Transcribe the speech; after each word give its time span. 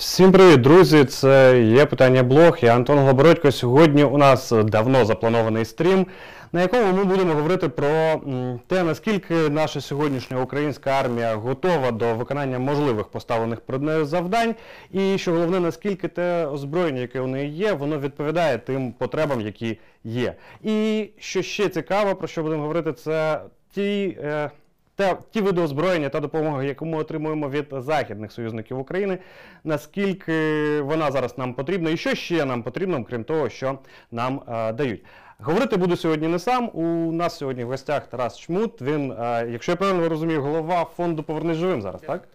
Всім 0.00 0.32
привіт, 0.32 0.60
друзі! 0.60 1.04
Це 1.04 1.62
є 1.62 1.86
питання 1.86 2.22
блог. 2.22 2.58
Я 2.62 2.76
Антон 2.76 2.98
Глобородько. 2.98 3.52
Сьогодні 3.52 4.04
у 4.04 4.18
нас 4.18 4.52
давно 4.64 5.04
запланований 5.04 5.64
стрім, 5.64 6.06
на 6.52 6.62
якому 6.62 6.92
ми 6.92 7.04
будемо 7.04 7.34
говорити 7.34 7.68
про 7.68 8.20
те, 8.66 8.82
наскільки 8.82 9.34
наша 9.34 9.80
сьогоднішня 9.80 10.42
українська 10.42 10.90
армія 10.90 11.34
готова 11.34 11.90
до 11.90 12.14
виконання 12.14 12.58
можливих 12.58 13.08
поставлених 13.08 13.60
перед 13.60 13.82
нею 13.82 14.04
завдань, 14.04 14.54
і 14.90 15.18
що 15.18 15.32
головне, 15.32 15.60
наскільки 15.60 16.08
те 16.08 16.46
озброєння, 16.46 17.00
яке 17.00 17.20
у 17.20 17.26
неї 17.26 17.50
є, 17.50 17.72
воно 17.72 17.98
відповідає 17.98 18.58
тим 18.58 18.92
потребам, 18.92 19.40
які 19.40 19.78
є. 20.04 20.34
І 20.62 21.08
що 21.18 21.42
ще 21.42 21.68
цікаво, 21.68 22.14
про 22.14 22.28
що 22.28 22.42
будемо 22.42 22.62
говорити, 22.62 22.92
це 22.92 23.40
ті. 23.74 24.18
Е, 24.22 24.50
та 25.00 25.18
ті 25.30 25.40
види 25.40 25.60
озброєння 25.60 26.08
та 26.08 26.20
допомога, 26.20 26.62
яку 26.62 26.86
ми 26.86 26.98
отримуємо 26.98 27.48
від 27.50 27.66
західних 27.72 28.32
союзників 28.32 28.78
України, 28.78 29.18
наскільки 29.64 30.80
вона 30.80 31.10
зараз 31.10 31.38
нам 31.38 31.54
потрібна, 31.54 31.90
і 31.90 31.96
що 31.96 32.14
ще 32.14 32.44
нам 32.44 32.62
потрібно, 32.62 33.04
крім 33.04 33.24
того, 33.24 33.48
що 33.48 33.78
нам 34.10 34.42
е, 34.48 34.72
дають. 34.72 35.04
Говорити 35.38 35.76
буду 35.76 35.96
сьогодні 35.96 36.28
не 36.28 36.38
сам. 36.38 36.70
У 36.74 37.12
нас 37.12 37.36
сьогодні 37.36 37.64
в 37.64 37.68
гостях 37.68 38.06
Тарас 38.06 38.38
Чмут. 38.38 38.82
Він, 38.82 39.12
е, 39.12 39.48
якщо 39.50 39.72
я 39.72 39.76
правильно 39.76 40.08
розумію, 40.08 40.42
голова 40.42 40.86
фонду 40.96 41.22
Повернись 41.22 41.56
живим 41.56 41.82
зараз, 41.82 42.00
так? 42.00 42.28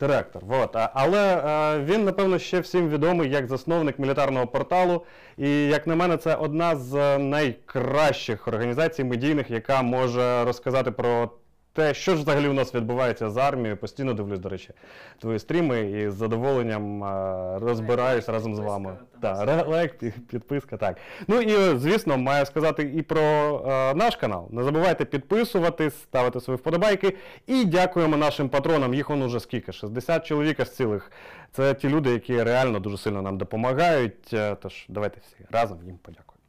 Директор. 0.00 0.42
Вот. 0.44 0.76
Але 0.94 1.36
е, 1.36 1.80
він, 1.84 2.04
напевно, 2.04 2.38
ще 2.38 2.60
всім 2.60 2.88
відомий 2.88 3.30
як 3.30 3.46
засновник 3.46 3.98
мілітарного 3.98 4.46
порталу. 4.46 5.04
І, 5.38 5.66
як 5.66 5.86
на 5.86 5.96
мене, 5.96 6.16
це 6.16 6.34
одна 6.34 6.76
з 6.76 7.18
найкращих 7.18 8.48
організацій 8.48 9.04
медійних, 9.04 9.50
яка 9.50 9.82
може 9.82 10.44
розказати 10.44 10.90
про 10.90 11.30
те, 11.76 11.94
що 11.94 12.16
ж 12.16 12.22
взагалі 12.22 12.48
у 12.48 12.52
нас 12.52 12.74
відбувається 12.74 13.30
з 13.30 13.36
армією. 13.36 13.76
Постійно 13.76 14.14
дивлюсь, 14.14 14.38
до 14.38 14.48
речі, 14.48 14.70
твої 15.18 15.38
стріми 15.38 15.90
і 15.90 16.10
з 16.10 16.14
задоволенням 16.14 17.04
е, 17.04 17.58
розбираюсь 17.58 18.28
разом 18.28 18.54
з 18.54 18.58
вами. 18.58 18.96
Так, 19.22 19.68
лайк, 19.68 19.98
підписка, 20.30 20.76
так. 20.76 20.96
Ну 21.28 21.40
і 21.40 21.54
е, 21.54 21.78
звісно, 21.78 22.18
маю 22.18 22.46
сказати 22.46 22.82
і 22.82 23.02
про 23.02 23.20
е, 23.20 23.94
наш 23.94 24.16
канал. 24.16 24.48
Не 24.50 24.62
забувайте 24.62 25.04
підписуватись, 25.04 25.94
ставити 25.94 26.40
свої 26.40 26.56
вподобайки. 26.56 27.16
І 27.46 27.64
дякуємо 27.64 28.16
нашим 28.16 28.48
патронам. 28.48 28.94
Їх 28.94 29.10
он 29.10 29.22
уже 29.22 29.40
скільки? 29.40 29.72
60 29.72 30.26
чоловік 30.26 30.64
з 30.64 30.70
цілих. 30.70 31.12
Це 31.52 31.74
ті 31.74 31.88
люди, 31.88 32.10
які 32.10 32.42
реально 32.42 32.80
дуже 32.80 32.98
сильно 32.98 33.22
нам 33.22 33.38
допомагають. 33.38 34.34
Тож 34.62 34.86
давайте 34.88 35.20
всі 35.20 35.36
разом 35.50 35.78
їм 35.84 35.98
подякуємо. 35.98 36.42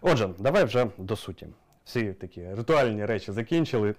Отже, 0.00 0.28
давай 0.38 0.64
вже 0.64 0.86
до 0.98 1.16
суті. 1.16 1.46
Всі 1.84 2.12
такі 2.12 2.46
ритуальні 2.54 3.04
речі 3.04 3.32
закінчили. 3.32 3.94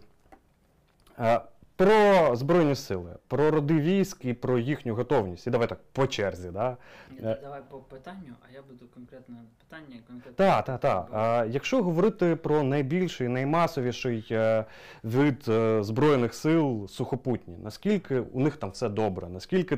Е, 1.20 1.42
Про 1.76 2.36
Збройні 2.36 2.76
сили, 2.76 3.16
про 3.28 3.52
роди 3.52 3.74
військ 3.80 4.26
і 4.26 4.34
про 4.34 4.60
їхню 4.60 4.96
готовність. 4.96 5.48
І 5.48 5.50
давай 5.50 5.68
так 5.70 5.80
по 5.92 6.08
черзі. 6.08 6.50
Да? 6.50 6.78
Ні, 7.12 7.18
Е. 7.24 7.40
Давай 7.44 7.62
по 7.70 7.78
питанню, 7.78 8.34
а 8.50 8.54
я 8.54 8.62
буду 8.70 8.86
конкретне 8.94 9.36
питання. 9.60 10.00
Конкретно 10.08 10.46
Так, 10.46 10.66
так, 10.66 10.80
так. 10.80 11.08
А 11.14 11.46
якщо 11.50 11.84
говорити 11.84 12.36
про 12.36 12.64
найбільший, 12.64 13.28
наймасовіший 13.28 14.28
е, 14.32 14.66
вид 15.04 15.44
збройних 15.86 16.34
сил 16.34 16.88
сухопутні, 16.88 17.58
наскільки 17.64 18.20
у 18.20 18.40
них 18.40 18.58
там 18.58 18.70
все 18.72 18.90
добре, 18.90 19.30
наскільки 19.30 19.78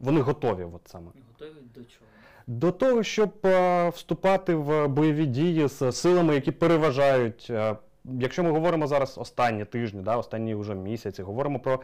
вони 0.00 0.20
готові, 0.20 0.64
от 0.74 0.80
саме 0.84 1.06
Готові 1.32 1.58
до 1.74 1.80
чого? 1.80 2.06
до 2.46 2.72
того, 2.72 3.02
щоб 3.02 3.30
вступати 3.94 4.54
в 4.54 4.88
бойові 4.88 5.26
дії 5.26 5.68
з 5.68 5.92
силами, 5.92 6.34
які 6.34 6.52
переважають. 6.52 7.52
Якщо 8.04 8.42
ми 8.42 8.50
говоримо 8.50 8.86
зараз 8.86 9.18
останні 9.18 9.64
тижні, 9.64 10.02
да, 10.02 10.16
останні 10.16 10.54
вже 10.54 10.74
місяці, 10.74 11.22
говоримо 11.22 11.60
про 11.60 11.80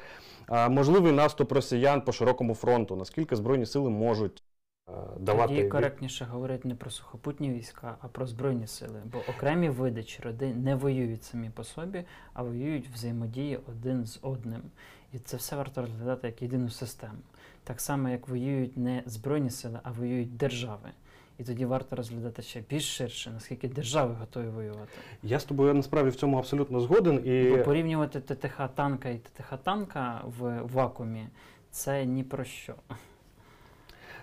е, 0.51 0.69
можливий 0.69 1.13
наступ 1.13 1.53
росіян 1.53 2.01
по 2.01 2.13
широкому 2.13 2.55
фронту, 2.55 2.97
наскільки 2.97 3.37
збройні 3.37 3.67
сили 3.67 3.91
можуть 3.91 4.43
е, 4.89 4.93
давати 5.19 5.55
Тоді 5.57 5.69
коректніше 5.69 6.25
говорити 6.25 6.69
не 6.69 6.75
про 6.75 6.91
сухопутні 6.91 7.51
війська, 7.51 7.97
а 8.01 8.09
про 8.09 8.27
збройні 8.27 8.67
сили. 8.67 9.03
Бо 9.05 9.19
окремі 9.19 9.69
види 9.69 10.05
чи 10.05 10.23
роди 10.23 10.55
не 10.55 10.75
воюють 10.75 11.25
самі 11.25 11.51
по 11.51 11.65
собі, 11.65 12.05
а 12.33 12.43
воюють 12.43 12.89
взаємодії 12.89 13.59
один 13.69 14.07
з 14.07 14.19
одним. 14.23 14.63
І 15.13 15.19
це 15.19 15.37
все 15.37 15.57
варто 15.57 15.81
розглядати 15.81 16.27
як 16.27 16.43
єдину 16.43 16.71
систему. 16.71 17.19
Так 17.65 17.81
само, 17.81 18.09
як 18.09 18.29
воюють 18.29 18.77
не 18.77 19.03
збройні 19.07 19.51
сили, 19.51 19.81
а 19.83 19.91
воюють 19.91 20.37
держави. 20.37 20.91
І 21.39 21.45
тоді 21.45 21.65
варто 21.67 21.97
розглядати 21.97 22.43
ще 22.43 22.61
більш 22.71 22.97
ширше, 22.97 23.31
наскільки 23.31 23.69
держави 23.69 24.15
готові 24.21 24.49
воювати. 24.49 24.89
Я 25.23 25.41
з 25.41 25.45
тобою 25.45 25.75
насправді 25.75 26.11
в 26.11 26.15
цьому 26.17 26.39
абсолютно 26.39 26.81
згоден. 26.81 27.23
І 27.27 27.51
Бо 27.57 27.63
порівнювати 27.65 28.21
ТТХ 28.21 28.61
танка 28.75 29.09
і 29.09 29.19
ТТХ 29.19 29.53
танка 29.65 30.21
в 30.39 30.61
вакуумі 30.73 31.27
це 31.71 32.05
ні 32.05 32.23
про 32.25 32.45
що. 32.45 32.75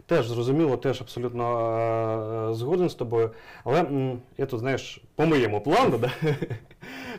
Теж 0.05 0.27
зрозуміло, 0.27 0.77
теж 0.77 1.01
абсолютно 1.01 2.49
е, 2.49 2.53
згоден 2.53 2.89
з 2.89 2.95
тобою. 2.95 3.31
Але 3.63 3.79
м, 3.79 4.19
я 4.37 4.45
тут, 4.45 4.59
знаєш, 4.59 5.01
по 5.15 5.25
моєму 5.25 5.61
плану, 5.61 5.97
да, 5.97 6.11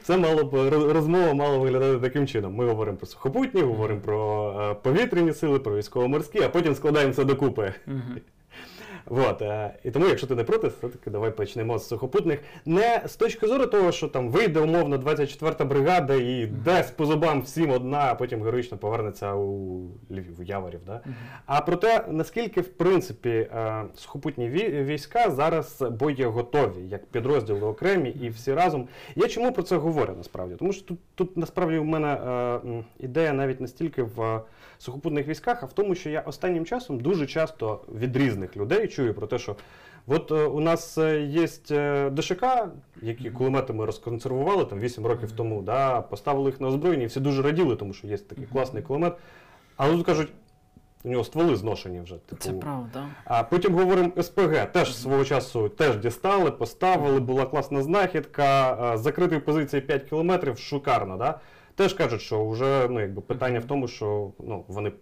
все 0.02 0.16
мало 0.16 0.44
б 0.44 0.54
розмова 0.92 1.34
мала 1.34 1.58
виглядати 1.58 2.00
таким 2.00 2.26
чином. 2.26 2.54
Ми 2.54 2.66
говоримо 2.68 2.96
про 2.98 3.06
сухопутні, 3.06 3.62
говоримо 3.62 4.00
про 4.00 4.52
е, 4.70 4.74
повітряні 4.74 5.32
сили, 5.32 5.58
про 5.58 5.76
військово-морські, 5.76 6.42
а 6.42 6.48
потім 6.48 6.74
складаємо 6.74 7.12
все 7.12 7.24
докупи. 7.24 7.74
Вот, 9.06 9.42
е, 9.42 9.74
і 9.84 9.90
тому, 9.90 10.06
якщо 10.06 10.26
ти 10.26 10.34
не 10.34 10.44
проти, 10.44 10.68
все-таки 10.68 11.10
давай 11.10 11.30
почнемо 11.30 11.78
з 11.78 11.88
сухопутних. 11.88 12.40
Не 12.64 13.02
з 13.06 13.16
точки 13.16 13.46
зору 13.46 13.66
того, 13.66 13.92
що 13.92 14.08
там 14.08 14.28
вийде 14.28 14.60
умовно 14.60 14.96
24-та 14.96 15.64
бригада 15.64 16.14
і 16.14 16.46
дасть 16.46 16.96
по 16.96 17.06
зубам 17.06 17.42
всім 17.42 17.70
одна, 17.70 17.98
а 17.98 18.14
потім 18.14 18.42
героїчно 18.42 18.78
повернеться 18.78 19.34
у 19.34 19.80
Львів, 20.10 20.40
у 20.40 20.42
Яворів. 20.42 20.80
Да? 20.86 21.00
Мгм. 21.04 21.14
А 21.46 21.60
про 21.60 21.76
те, 21.76 22.04
наскільки 22.08 22.60
в 22.60 22.68
принципі 22.68 23.28
е, 23.28 23.84
сухопутні 23.94 24.48
війська 24.48 25.30
зараз 25.30 25.82
боєготові, 25.90 26.88
як 26.88 27.06
підрозділи 27.06 27.60
окремі 27.60 28.10
і 28.10 28.28
всі 28.28 28.54
разом. 28.54 28.88
Я 29.16 29.28
чому 29.28 29.52
про 29.52 29.62
це 29.62 29.76
говорю 29.76 30.14
насправді? 30.16 30.54
Тому 30.54 30.72
що 30.72 30.86
тут, 30.86 30.98
тут 31.14 31.36
насправді 31.36 31.78
у 31.78 31.84
мене 31.84 32.12
е, 32.14 32.84
ідея 32.98 33.32
навіть 33.32 33.60
не 33.60 33.68
стільки 33.68 34.02
в 34.02 34.40
сухопутних 34.78 35.28
військах, 35.28 35.62
а 35.62 35.66
в 35.66 35.72
тому, 35.72 35.94
що 35.94 36.10
я 36.10 36.20
останнім 36.20 36.64
часом 36.64 37.00
дуже 37.00 37.26
часто 37.26 37.80
від 37.94 38.16
різних 38.16 38.56
людей 38.56 38.88
чую 38.96 39.14
про 39.14 39.26
те, 39.26 39.38
що 39.38 39.56
от 40.06 40.32
е, 40.32 40.44
у 40.44 40.60
нас 40.60 40.98
е, 40.98 41.20
є 41.20 41.48
е, 41.70 42.10
ДШК, 42.10 42.44
які 43.02 43.30
кулемети 43.30 43.72
ми 43.72 43.84
розконсервували 43.84 44.64
там 44.64 44.80
8 44.80 45.06
років 45.06 45.32
тому, 45.32 45.62
да, 45.62 46.00
поставили 46.00 46.50
їх 46.50 46.60
на 46.60 46.68
озброєння, 46.68 47.04
і 47.04 47.06
всі 47.06 47.20
дуже 47.20 47.42
раділи, 47.42 47.76
тому 47.76 47.92
що 47.92 48.06
є 48.06 48.18
такий 48.18 48.46
класний 48.46 48.82
кулемет. 48.82 49.14
Але 49.76 49.96
тут 49.96 50.06
кажуть, 50.06 50.28
у 51.04 51.08
нього 51.08 51.24
стволи 51.24 51.56
зношені 51.56 52.00
вже. 52.00 52.14
Типу. 52.14 52.42
Це 52.42 52.52
правда. 52.52 53.06
А 53.24 53.42
потім 53.42 53.74
говоримо 53.74 54.22
СПГ. 54.22 54.72
Теж 54.72 54.96
свого 54.96 55.24
часу 55.24 55.68
теж 55.68 55.96
дістали, 55.96 56.50
поставили, 56.50 57.20
була 57.20 57.46
класна 57.46 57.82
знахідка, 57.82 58.96
закритої 58.96 59.40
позиції 59.40 59.82
5 59.82 60.02
кілометрів, 60.02 60.58
шикарно, 60.58 61.16
да? 61.16 61.40
Теж 61.74 61.94
кажуть, 61.94 62.20
що 62.20 62.48
вже 62.48 62.88
ну, 62.90 63.00
якби, 63.00 63.22
питання 63.22 63.58
в 63.60 63.64
тому, 63.64 63.88
що 63.88 64.30
ну, 64.38 64.64
вони 64.68 64.92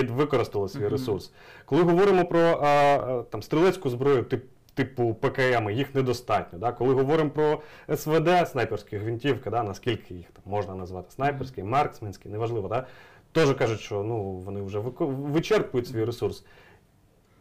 підвикористали 0.00 0.68
свій 0.68 0.88
ресурс. 0.88 1.32
Коли 1.64 1.82
говоримо 1.82 2.24
про 2.24 2.40
а, 2.40 3.22
там, 3.30 3.42
стрілецьку 3.42 3.90
зброю, 3.90 4.22
тип, 4.22 4.44
типу 4.74 5.14
ПКМ, 5.14 5.70
їх 5.70 5.94
недостатньо. 5.94 6.58
Да? 6.58 6.72
Коли 6.72 6.94
говоримо 6.94 7.30
про 7.30 7.60
СВД, 7.96 8.48
снайперські 8.48 8.96
гвинтівки, 8.96 9.50
да? 9.50 9.62
наскільки 9.62 10.14
їх 10.14 10.26
там 10.26 10.42
можна 10.46 10.74
назвати 10.74 11.10
снайперські, 11.10 11.62
марксменські, 11.62 12.28
неважливо, 12.28 12.68
да? 12.68 12.86
теж 13.32 13.54
кажуть, 13.54 13.80
що 13.80 14.02
ну, 14.02 14.22
вони 14.22 14.62
вже 14.62 14.78
вичерпують 14.98 15.86
свій 15.86 16.04
ресурс. 16.04 16.44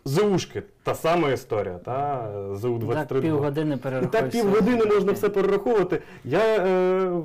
ЗУшки, 0.05 0.63
та 0.83 0.95
сама 0.95 1.29
історія, 1.29 1.77
та 1.77 2.27
ЗУ-23. 2.55 2.93
Так 3.07 3.21
півгодини 3.21 3.79
І 4.03 4.07
так 4.07 4.29
півгодини 4.29 4.85
можна 4.85 5.11
все 5.11 5.29
перераховувати. 5.29 6.01
Я 6.23 6.39
е, 6.57 7.21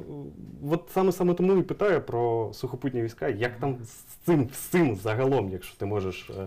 от 0.71 0.91
саме 0.93 1.12
саме 1.12 1.34
тому 1.34 1.53
і 1.56 1.62
питаю 1.62 2.00
про 2.02 2.50
сухопутні 2.52 3.02
війська, 3.02 3.29
як 3.29 3.56
там 3.58 3.76
з 3.85 3.93
цим 4.25 4.46
всім 4.46 4.96
загалом, 4.96 5.49
якщо 5.49 5.79
ти 5.79 5.87
можеш. 5.87 6.31
е, 6.31 6.46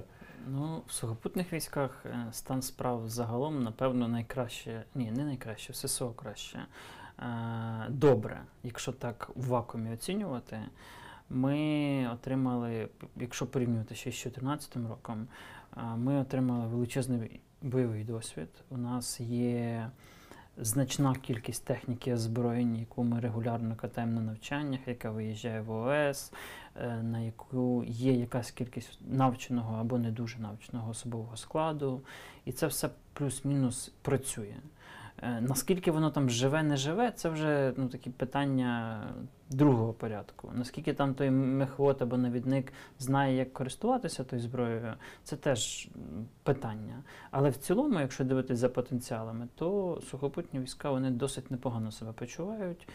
Ну, 0.52 0.82
в 0.88 0.92
сухопутних 0.92 1.54
військах 1.54 2.06
е, 2.06 2.26
стан 2.32 2.62
справ 2.62 3.02
загалом, 3.10 3.64
напевно, 3.64 4.08
найкраще. 4.08 4.84
Ні, 4.96 5.12
не 5.12 5.24
найкраще, 5.24 5.74
в 5.74 5.76
ССО 5.76 6.10
краще. 6.10 6.60
Е, 7.20 7.26
Добре, 7.90 8.42
якщо 8.64 8.92
так 8.92 9.30
в 9.36 9.48
вакуумі 9.48 9.94
оцінювати. 9.94 10.60
Ми 11.30 12.10
отримали, 12.14 12.88
якщо 13.16 13.46
порівнювати 13.46 13.96
ще 13.96 14.12
з 14.12 14.14
2014 14.24 14.78
роком, 14.90 15.28
ми 15.76 16.20
отримали 16.20 16.68
величезний 16.68 17.40
бойовий 17.62 18.04
досвід. 18.04 18.50
У 18.70 18.78
нас 18.78 19.20
є 19.20 19.90
значна 20.58 21.16
кількість 21.16 21.66
техніки 21.66 22.14
озброєнь, 22.14 22.76
яку 22.76 23.04
ми 23.04 23.20
регулярно 23.20 23.76
катаємо 23.76 24.14
на 24.14 24.22
навчаннях, 24.22 24.80
яка 24.88 25.12
виїжджає 25.12 25.62
в 25.62 25.72
ОС, 25.72 26.32
е, 26.76 27.04
на 27.04 27.20
яку 27.20 27.84
є 27.88 28.14
якась 28.14 28.52
кількість 28.52 29.00
навченого 29.08 29.76
або 29.76 29.98
не 29.98 30.12
дуже 30.12 30.40
навченого 30.40 30.92
особового 30.92 31.38
складу. 31.38 32.02
І 32.46 32.52
це 32.52 32.68
все 32.68 32.90
плюс-мінус 33.14 33.94
працює. 34.02 34.56
Е, 35.22 35.42
Наскільки 35.42 35.92
воно 35.92 36.12
там 36.12 36.30
живе, 36.30 36.64
не 36.64 36.78
живе, 36.78 37.12
це 37.12 37.30
вже 37.30 37.74
ну, 37.78 37.88
такі 37.88 38.10
питання 38.10 39.00
другого 39.50 39.94
порядку. 39.94 40.52
Наскільки 40.56 40.94
там 40.94 41.14
той 41.14 41.30
мехвод 41.32 42.02
або 42.02 42.18
навідник 42.18 42.74
знає, 43.00 43.36
як 43.38 43.54
користуватися 43.54 44.24
тою 44.24 44.42
зброєю, 44.42 44.94
це 45.24 45.36
теж 45.36 45.90
питання. 46.44 47.04
Але 47.32 47.50
в 47.50 47.58
цілому, 47.58 48.00
якщо 48.00 48.24
дивитися 48.24 48.60
за 48.60 48.70
потенціалами, 48.70 49.48
то 49.56 50.00
сухопутні 50.10 50.60
війська 50.60 50.92
вони 50.92 51.12
досить 51.12 51.52
непогано 51.52 51.92
себе 51.92 52.12
почувають 52.12 52.88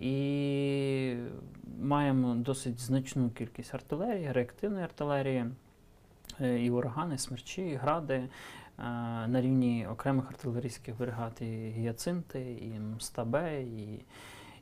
і 0.00 1.16
маємо 1.80 2.34
досить 2.34 2.80
значну 2.80 3.30
кількість 3.30 3.74
артилерії, 3.74 4.32
реактивної 4.32 4.84
артилерії, 4.84 5.44
е, 6.40 6.64
і 6.64 6.70
урагани, 6.70 7.18
смерчі, 7.18 7.62
і 7.62 7.74
гради 7.74 8.28
на 8.78 9.40
рівні 9.40 9.86
окремих 9.86 10.30
артилерійських 10.30 10.98
бригад, 10.98 11.38
і 11.40 11.70
гіацинти, 11.70 12.52
і 12.52 12.80
Мстабе, 12.80 13.62
і, 13.62 14.04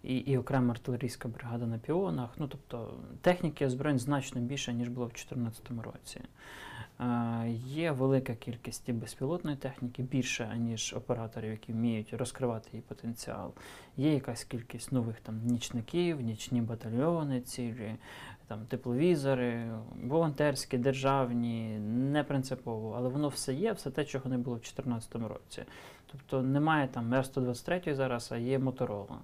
і, 0.02 0.16
і 0.16 0.38
окрема 0.38 0.70
артилерійська 0.70 1.28
бригада 1.28 1.66
на 1.66 1.78
піонах. 1.78 2.30
Ну, 2.38 2.48
тобто 2.48 2.94
техніки 3.20 3.66
озброєнь 3.66 3.98
значно 3.98 4.40
більше, 4.40 4.72
ніж 4.72 4.88
було 4.88 5.06
в 5.06 5.10
2014 5.10 5.70
році. 5.84 6.20
Е, 7.00 7.50
Є 7.66 7.90
велика 7.90 8.34
кількість 8.34 8.88
і 8.88 8.92
безпілотної 8.92 9.56
техніки, 9.56 10.02
більше, 10.02 10.56
ніж 10.58 10.94
операторів, 10.96 11.50
які 11.50 11.72
вміють 11.72 12.14
розкривати 12.14 12.68
її 12.72 12.82
потенціал. 12.88 13.52
Є 13.96 14.14
якась 14.14 14.44
кількість 14.44 14.92
нових 14.92 15.20
там 15.20 15.40
нічників, 15.44 16.20
нічні 16.20 16.60
батальйони 16.60 17.40
цілі, 17.40 17.94
там 18.46 18.66
тепловізори, 18.69 19.70
волонтерські, 20.04 20.78
державні, 20.78 21.78
не 21.78 22.25
принципово, 22.25 22.94
але 22.98 23.08
воно 23.08 23.28
все 23.28 23.54
є, 23.54 23.72
все 23.72 23.90
те, 23.90 24.04
чого 24.04 24.31
не 24.31 24.38
було 24.38 24.56
в 24.56 24.60
2014 24.60 25.14
році. 25.14 25.62
Тобто 26.06 26.43
немає 26.43 26.88
там 26.88 27.14
Р-123 27.14 27.94
зараз, 27.94 28.32
а 28.32 28.37
є 28.37 28.58
Моторола. 28.58 29.19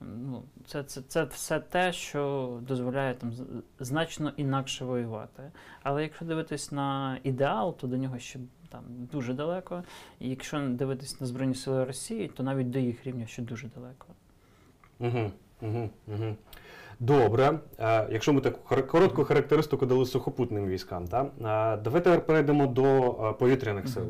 Ну, 0.00 0.42
це, 0.66 0.82
це, 0.82 1.02
це 1.02 1.24
все 1.24 1.60
те, 1.60 1.92
що 1.92 2.58
дозволяє 2.62 3.14
там 3.14 3.32
значно 3.80 4.32
інакше 4.36 4.84
воювати. 4.84 5.42
Але 5.82 6.02
якщо 6.02 6.24
дивитись 6.24 6.72
на 6.72 7.18
ідеал, 7.22 7.76
то 7.76 7.86
до 7.86 7.96
нього 7.96 8.18
ще 8.18 8.38
там 8.68 8.82
дуже 9.12 9.34
далеко. 9.34 9.84
І 10.18 10.28
якщо 10.28 10.68
дивитись 10.68 11.20
на 11.20 11.26
Збройні 11.26 11.54
Сили 11.54 11.84
Росії, 11.84 12.28
то 12.28 12.42
навіть 12.42 12.70
до 12.70 12.78
їх 12.78 13.06
рівня 13.06 13.26
ще 13.26 13.42
дуже 13.42 13.68
далеко. 13.68 14.06
Угу, 14.98 15.30
угу, 15.60 15.90
угу. 16.06 16.36
Добре. 17.00 17.58
Е, 17.78 18.06
якщо 18.10 18.32
ми 18.32 18.40
таку 18.40 18.82
коротку 18.86 19.24
характеристику 19.24 19.86
дали 19.86 20.06
сухопутним 20.06 20.66
військам, 20.66 21.06
та? 21.08 21.22
е, 21.22 21.26
давайте 21.84 22.10
тепер 22.10 22.26
перейдемо 22.26 22.66
до 22.66 22.84
е, 22.84 23.32
повітряних 23.32 23.88
сил. 23.88 24.04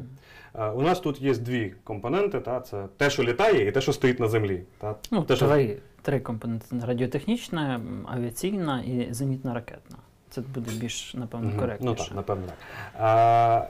У 0.74 0.82
нас 0.82 1.00
тут 1.00 1.20
є 1.20 1.34
дві 1.34 1.74
компоненти: 1.84 2.40
та? 2.40 2.60
це 2.60 2.86
те, 2.96 3.10
що 3.10 3.22
літає, 3.22 3.68
і 3.68 3.72
те, 3.72 3.80
що 3.80 3.92
стоїть 3.92 4.20
на 4.20 4.28
землі. 4.28 4.62
Та? 4.78 4.94
Ну, 5.10 5.22
те, 5.22 5.36
що... 5.36 5.66
три, 6.02 6.20
компоненти: 6.20 6.66
радіотехнічна, 6.86 7.80
авіаційна 8.06 8.82
і 8.82 9.12
зенітно-ракетна. 9.12 9.96
Це 10.30 10.40
буде 10.40 10.70
більш, 10.80 11.14
напевно, 11.14 11.48
Мгм. 11.48 11.58
коректніше. 11.58 11.94
Ну 11.98 12.04
так, 12.06 12.16
напевно 12.16 12.46
так. 12.46 12.56
А, 12.98 13.66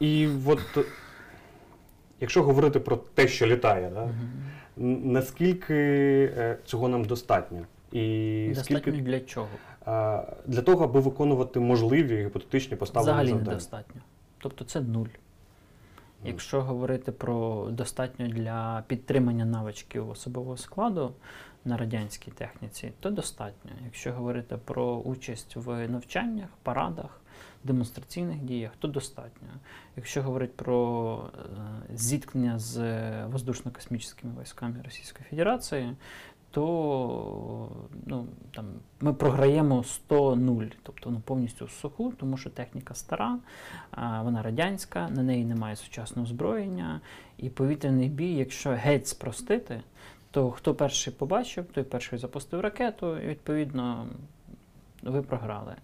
і 0.00 0.28
от, 0.46 0.86
якщо 2.20 2.42
говорити 2.42 2.80
про 2.80 2.96
те, 2.96 3.28
що 3.28 3.46
літає, 3.46 3.90
да? 3.94 4.08
Наскільки 5.04 6.56
цього 6.64 6.88
нам 6.88 7.04
достатньо? 7.04 7.58
І 7.92 8.46
Достатньо 8.48 8.78
скільки 8.78 9.02
для 9.02 9.20
чого? 9.20 9.48
а, 9.86 10.24
для 10.46 10.62
того, 10.62 10.84
аби 10.84 11.00
виконувати 11.00 11.60
можливі 11.60 12.24
гіпотетичні 12.24 12.76
поставлені 12.76 13.12
Взагалі 13.12 13.28
завдання? 13.28 13.50
недостатньо. 13.50 14.00
Тобто 14.38 14.64
це 14.64 14.80
нуль. 14.80 15.06
Якщо 16.24 16.62
говорити 16.62 17.12
про 17.12 17.66
достатньо 17.70 18.28
для 18.28 18.84
підтримання 18.86 19.44
навичків 19.44 20.10
особового 20.10 20.56
складу 20.56 21.12
на 21.64 21.76
радянській 21.76 22.30
техніці, 22.30 22.92
то 23.00 23.10
достатньо. 23.10 23.70
Якщо 23.84 24.12
говорити 24.12 24.56
про 24.64 24.96
участь 24.96 25.56
в 25.56 25.88
навчаннях, 25.88 26.48
парадах, 26.62 27.20
демонстраційних 27.64 28.38
діях, 28.38 28.70
то 28.78 28.88
достатньо. 28.88 29.48
Якщо 29.96 30.22
говорити 30.22 30.52
про 30.56 31.24
е, 31.34 31.96
зіткнення 31.96 32.58
з 32.58 32.78
воздушно-космічними 33.26 34.42
військами 34.42 34.76
Російської 34.84 35.26
Федерації, 35.30 35.96
то 36.50 37.68
ну, 38.06 38.26
там, 38.54 38.64
ми 39.00 39.14
програємо 39.14 39.84
100-0, 40.08 40.72
тобто 40.82 41.10
ну, 41.10 41.20
повністю 41.24 41.68
суху, 41.68 42.12
тому 42.16 42.36
що 42.36 42.50
техніка 42.50 42.94
стара, 42.94 43.38
вона 43.96 44.42
радянська, 44.42 45.08
на 45.08 45.22
неї 45.22 45.44
немає 45.44 45.76
сучасного 45.76 46.26
озброєння. 46.26 47.00
І 47.38 47.50
повітряний 47.50 48.08
бій, 48.08 48.34
якщо 48.34 48.70
геть 48.70 49.08
спростити, 49.08 49.80
то 50.30 50.50
хто 50.50 50.74
перший 50.74 51.12
побачив, 51.12 51.64
той 51.64 51.84
перший 51.84 52.18
запустив 52.18 52.60
ракету, 52.60 53.18
і 53.18 53.26
відповідно 53.26 54.06
ви 55.02 55.22
програли. 55.22 55.74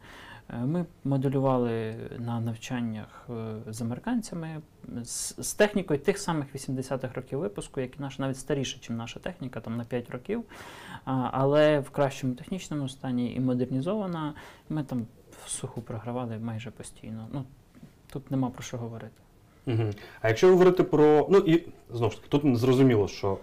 Е, 0.51 0.57
Ми 0.57 0.85
моделювали 1.05 1.97
на 2.19 2.41
навчаннях 2.41 3.29
е, 3.31 3.73
з 3.73 3.83
американцями 3.83 4.61
з, 5.03 5.55
технікою 5.55 6.01
тих 6.01 6.19
самих 6.19 6.55
80-х 6.55 7.15
років 7.15 7.39
випуску, 7.39 7.81
які 7.81 7.95
наша 7.99 8.23
навіть 8.23 8.39
старіша, 8.39 8.79
ніж 8.79 8.91
наша 8.91 9.21
техніка, 9.21 9.61
там 9.61 9.77
на 9.77 9.85
5 9.85 10.11
років, 10.11 10.45
але 11.05 11.81
в 11.81 11.91
кращому 11.91 12.35
технічному 12.35 12.89
стані 12.89 13.35
і 13.35 13.41
модернізована. 13.41 14.35
Ми 14.69 14.85
там 14.85 15.07
в 15.45 15.51
суху 15.51 15.83
програвали 15.83 16.39
майже 16.39 16.71
постійно. 16.71 17.29
Ну, 17.33 17.45
тут 18.13 18.31
нема 18.31 18.51
про 18.51 18.63
що 18.63 18.79
говорити. 18.79 19.23
Угу. 19.67 19.91
А 20.21 20.29
якщо 20.29 20.49
говорити 20.49 20.83
про. 20.83 21.29
Ну 21.31 21.39
і 21.39 21.69
знову 21.91 22.13
ж 22.13 22.17
таки, 22.17 22.39
тут 22.39 22.59
зрозуміло, 22.59 23.09
що 23.09 23.39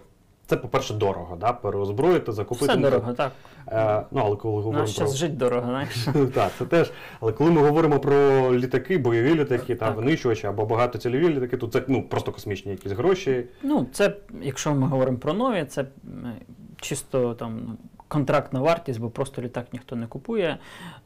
це, 0.46 0.56
по-перше, 0.56 0.94
дорого, 0.94 1.36
да? 1.36 1.52
переозброїти, 1.52 2.32
закупити. 2.32 2.66
Все 2.66 2.76
ну, 2.76 2.82
дорого, 2.82 3.12
так. 3.12 3.32
Е, 3.68 4.02
ну, 4.10 4.22
але 4.24 4.36
коли 4.36 4.54
говоримо 4.54 4.82
нас 4.82 4.96
про. 4.96 5.06
жить 5.06 5.36
дорого, 5.36 5.66
знаєш. 5.68 6.08
Так, 6.34 6.52
це 6.58 6.64
теж. 6.64 6.90
Але 7.20 7.32
коли 7.32 7.50
ми 7.50 7.62
говоримо 7.62 8.00
про 8.00 8.14
літаки, 8.54 8.98
бойові 8.98 9.34
літаки, 9.34 9.74
та 9.74 9.86
Так. 9.86 9.96
винищувачі 9.96 10.46
або 10.46 10.66
багатоцільові 10.66 11.28
літаки, 11.28 11.56
то 11.56 11.66
це 11.66 11.82
ну, 11.88 12.02
просто 12.02 12.32
космічні 12.32 12.72
якісь 12.72 12.92
гроші. 12.92 13.44
Ну, 13.62 13.86
це, 13.92 14.16
якщо 14.42 14.74
ми 14.74 14.86
говоримо 14.86 15.18
про 15.18 15.32
нові, 15.32 15.64
це 15.64 15.84
чисто 16.80 17.34
там 17.34 17.60
ну, 17.66 17.76
контрактна 18.08 18.60
вартість, 18.60 19.00
бо 19.00 19.10
просто 19.10 19.42
літак 19.42 19.66
ніхто 19.72 19.96
не 19.96 20.06
купує. 20.06 20.58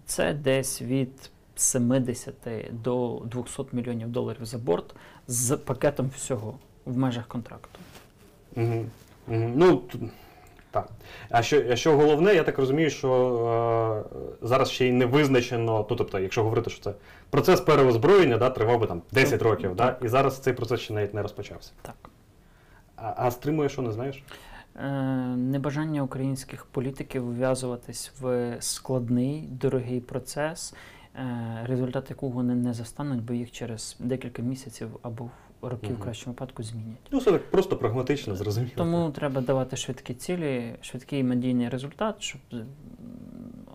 Це 0.06 0.35
десь 0.35 0.83
від 0.83 1.31
70 1.56 2.35
до 2.71 3.23
200 3.25 3.62
мільйонів 3.73 4.09
доларів 4.09 4.44
за 4.44 4.59
борт 4.59 4.94
з 5.29 5.56
пакетом 5.56 6.11
всього 6.17 6.59
в 6.85 6.97
межах 6.97 7.27
контракту. 7.27 7.79
Угу. 8.56 8.85
Ну, 9.28 9.82
так. 10.70 10.88
А 11.31 11.43
що, 11.43 11.62
а 11.70 11.76
що 11.76 11.96
головне, 11.96 12.34
я 12.34 12.43
так 12.43 12.58
розумію, 12.58 12.90
що 12.90 14.05
е, 14.43 14.46
зараз 14.46 14.70
ще 14.70 14.87
й 14.87 14.92
не 14.92 15.06
визначено, 15.06 15.87
ну 15.90 15.97
тобто, 15.97 16.18
якщо 16.18 16.42
говорити, 16.42 16.71
що 16.71 16.83
це 16.83 16.92
процес 17.30 17.61
переозброєння 17.61 18.38
да, 18.38 18.50
тривав 18.50 18.80
би 18.80 18.87
там 18.87 19.02
10 19.12 19.40
Ну, 19.40 19.50
років, 19.50 19.76
да, 19.76 19.97
і 20.02 20.09
зараз 20.09 20.38
цей 20.38 20.52
процес 20.52 20.80
ще 20.80 20.95
навіть 20.95 21.14
не 21.14 21.23
розпочався. 21.23 21.73
Так. 21.83 21.95
А, 22.97 23.14
а 23.16 23.30
стримує, 23.30 23.68
що 23.68 23.83
не 23.83 23.92
знаєш? 23.92 24.23
Е, 24.76 24.90
Небажання 25.37 26.02
українських 26.02 26.64
політиків 26.66 27.35
вв'язуватись 27.35 28.12
в 28.21 28.56
складний, 28.61 29.49
дорогий 29.50 30.00
процес, 30.00 30.75
е, 31.16 31.61
результат 31.66 32.11
якого 32.11 32.33
вони 32.33 32.54
не 32.54 32.75
застануть, 32.75 33.23
бо 33.23 33.33
їх 33.35 33.52
через 33.52 33.97
декілька 33.99 34.42
місяців 34.42 34.88
або 35.02 35.30
років 35.62 35.96
в 35.96 36.00
кращому 36.00 36.32
випадку 36.34 36.62
змінять. 36.62 36.98
Ну, 37.10 37.18
все 37.18 37.32
так 37.32 37.50
просто 37.50 37.76
прагматично, 37.76 38.36
зрозуміло. 38.36 38.72
Тому 38.76 39.10
треба 39.10 39.40
давати 39.40 39.76
швидкі 39.76 40.14
цілі, 40.14 40.75
швидкий 40.80 41.22
медійний 41.22 41.68
результат, 41.68 42.14
щоб 42.22 42.40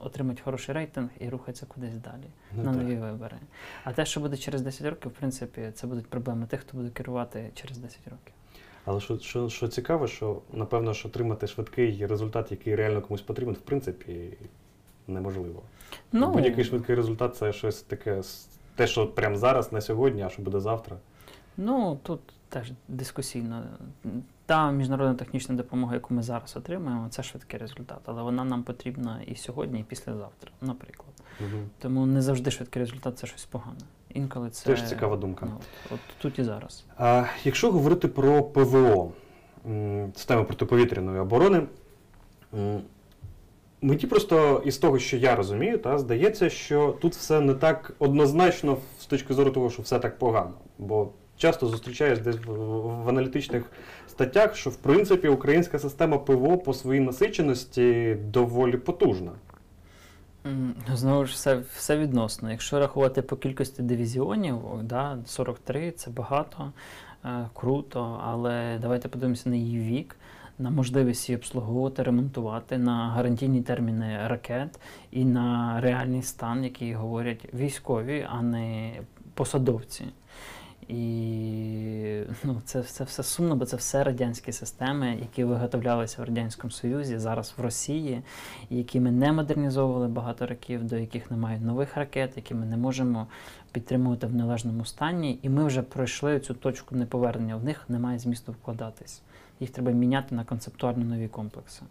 отримати 0.01 0.41
хороший 0.43 0.75
рейтинг 0.75 1.09
і 1.19 1.29
рухатися 1.29 1.65
кудись 1.65 1.95
далі 1.95 2.23
Ну, 2.57 2.63
на 2.63 2.73
так. 2.73 2.81
нові 2.81 2.95
вибори. 2.95 3.37
А 3.83 3.93
те, 3.93 4.05
що 4.05 4.19
буде 4.19 4.37
через 4.37 4.61
10 4.61 4.87
років, 4.87 5.11
в 5.11 5.13
принципі, 5.13 5.71
це 5.73 5.87
будуть 5.87 6.07
проблеми 6.07 6.45
тих, 6.45 6.59
хто 6.59 6.77
буде 6.77 6.89
керувати 6.89 7.51
через 7.55 7.77
10 7.77 7.99
років. 8.05 8.33
Але 8.85 8.99
що, 8.99 9.19
що, 9.19 9.49
що 9.49 9.67
цікаво, 9.67 10.07
що 10.07 10.41
напевно, 10.53 10.93
що 10.93 11.07
отримати 11.07 11.47
швидкий 11.47 12.05
результат, 12.05 12.51
який 12.51 12.75
реально 12.75 13.01
комусь 13.01 13.21
потрібен, 13.21 13.53
в 13.55 13.59
принципі, 13.61 14.37
неможливо. 15.07 15.63
Ну, 16.11 16.31
Будь-який 16.33 16.63
швидкий 16.63 16.95
результат 16.95 17.35
це 17.35 17.53
щось 17.53 17.81
таке, 17.81 18.21
те, 18.75 18.87
що 18.87 19.07
прямо 19.07 19.37
зараз, 19.37 19.71
на 19.71 19.81
сьогодні, 19.81 20.21
а 20.23 20.29
що 20.29 20.41
буде 20.41 20.59
завтра. 20.59 20.97
Ну, 21.57 21.99
тут 22.03 22.19
теж 22.49 22.71
дискусійно. 22.87 23.63
Та 24.45 24.71
міжнародна 24.71 25.15
технічна 25.15 25.55
допомога, 25.55 25.93
яку 25.93 26.13
ми 26.13 26.23
зараз 26.23 26.57
отримуємо, 26.57 27.07
це 27.09 27.23
швидкий 27.23 27.59
результат, 27.59 27.99
але 28.05 28.23
вона 28.23 28.43
нам 28.43 28.63
потрібна 28.63 29.21
і 29.27 29.35
сьогодні, 29.35 29.79
і 29.79 29.83
післязавтра, 29.83 30.51
наприклад. 30.61 31.09
Угу. 31.39 31.63
Тому 31.79 32.05
не 32.05 32.21
завжди 32.21 32.51
швидкий 32.51 32.81
результат 32.81 33.19
це 33.19 33.27
щось 33.27 33.45
погане. 33.45 33.79
Інколи 34.13 34.49
це 34.49 34.65
Теж 34.65 34.89
цікава 34.89 35.17
думка. 35.17 35.45
Ну, 35.49 35.57
от, 35.85 35.91
от 35.91 35.99
тут 36.21 36.39
і 36.39 36.43
зараз. 36.43 36.83
А, 36.97 37.25
якщо 37.43 37.71
говорити 37.71 38.07
про 38.07 38.43
ПВО, 38.43 39.11
м, 39.65 40.11
систему 40.15 40.45
протиповітряної 40.45 41.19
оборони, 41.19 41.67
мені 43.81 44.07
просто 44.09 44.61
із 44.65 44.77
того, 44.77 44.99
що 44.99 45.17
я 45.17 45.35
розумію, 45.35 45.77
та, 45.77 45.97
здається, 45.97 46.49
що 46.49 46.97
тут 47.01 47.15
все 47.15 47.39
не 47.39 47.53
так 47.53 47.93
однозначно 47.99 48.77
з 48.99 49.05
точки 49.05 49.33
зору 49.33 49.51
того, 49.51 49.69
що 49.69 49.81
все 49.81 49.99
так 49.99 50.19
погано. 50.19 50.53
Бо 50.77 51.09
часто 51.41 51.67
зустрічаєш 51.67 52.19
десь 52.19 52.35
в, 52.45 53.09
аналітичних 53.09 53.63
статтях, 54.07 54.55
що 54.55 54.69
в 54.69 54.75
принципі 54.75 55.27
українська 55.27 55.79
система 55.79 56.17
ПВО 56.17 56.57
по 56.57 56.73
своїй 56.73 56.99
насиченості 56.99 58.17
доволі 58.25 58.77
потужна. 58.77 59.31
Знову 60.93 61.25
ж 61.25 61.33
все, 61.33 61.61
все 61.75 61.97
відносно. 61.97 62.51
Якщо 62.51 62.79
рахувати 62.79 63.21
по 63.21 63.35
кількості 63.35 63.83
дивізіонів, 63.83 64.59
да, 64.83 65.17
43 65.25 65.91
це 65.91 66.11
багато, 66.11 66.71
е, 67.25 67.49
круто, 67.53 68.21
але 68.23 68.77
давайте 68.81 69.07
подивимося 69.07 69.49
на 69.49 69.55
її 69.55 69.79
вік, 69.79 70.15
на 70.59 70.69
можливість 70.69 71.29
її 71.29 71.37
обслуговувати, 71.37 72.03
ремонтувати, 72.03 72.77
на 72.77 73.09
гарантійні 73.09 73.61
терміни 73.61 74.19
ракет 74.27 74.79
і 75.11 75.25
на 75.25 75.79
реальний 75.81 76.21
стан, 76.21 76.63
який 76.63 76.93
говорять 76.93 77.53
військові, 77.53 78.27
а 78.29 78.41
не 78.41 78.93
посадовці. 79.33 80.05
І 80.91 82.23
ну, 82.43 82.61
це, 82.65 82.83
це 82.83 83.03
все 83.03 83.23
сумно, 83.23 83.55
бо 83.55 83.65
це 83.65 83.77
все 83.77 84.03
радянські 84.03 84.51
системи, 84.51 85.17
які 85.21 85.43
виготовлялися 85.43 86.21
в 86.21 86.25
Радянському 86.25 86.71
Союзі, 86.71 87.17
зараз 87.17 87.53
в 87.57 87.61
Росії, 87.61 88.21
які 88.69 88.99
ми 88.99 89.11
не 89.11 89.31
модернізовували 89.31 90.07
багато 90.07 90.47
років, 90.47 90.83
до 90.83 90.97
яких 90.97 91.31
немає 91.31 91.59
нових 91.59 91.97
ракет, 91.97 92.31
які 92.35 92.53
ми 92.53 92.65
не 92.65 92.77
можемо 92.77 93.27
підтримувати 93.71 94.27
в 94.27 94.35
належному 94.35 94.85
стані. 94.85 95.39
І 95.41 95.49
ми 95.49 95.65
вже 95.65 95.81
пройшли 95.81 96.39
цю 96.39 96.53
точку 96.53 96.95
неповернення. 96.95 97.55
В 97.55 97.63
них 97.63 97.89
немає 97.89 98.19
змісту 98.19 98.51
вкладатись. 98.51 99.21
Їх 99.59 99.69
треба 99.69 99.91
міняти 99.91 100.35
на 100.35 100.43
концептуально 100.43 101.05
нові 101.05 101.27
комплекси. 101.27 101.81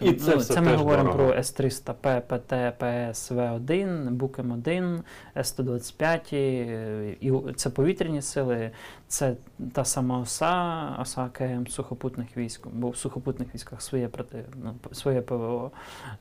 І 0.00 0.12
це 0.12 0.30
ну, 0.30 0.36
все 0.36 0.54
це 0.54 0.60
ми 0.60 0.74
говоримо 0.74 1.12
дорого. 1.12 1.30
про 1.30 1.38
С-300П, 1.38 2.20
ПТ, 2.20 2.78
ПС, 2.78 3.32
В1, 3.32 4.10
Букем-1, 4.10 5.00
С-125, 5.36 6.20
е, 6.32 7.16
і 7.20 7.32
це 7.56 7.70
повітряні 7.70 8.22
сили, 8.22 8.70
це 9.08 9.34
та 9.72 9.84
сама 9.84 10.18
ОСА, 10.18 10.96
ОСА 11.00 11.28
КМ 11.32 11.66
сухопутних 11.66 12.36
військ, 12.36 12.66
бо 12.72 12.90
в 12.90 12.96
сухопутних 12.96 13.54
військах 13.54 13.82
своє 13.82 14.08
проти, 14.08 14.44
ну, 14.64 14.74
своє 14.92 15.20
ПВО. 15.20 15.70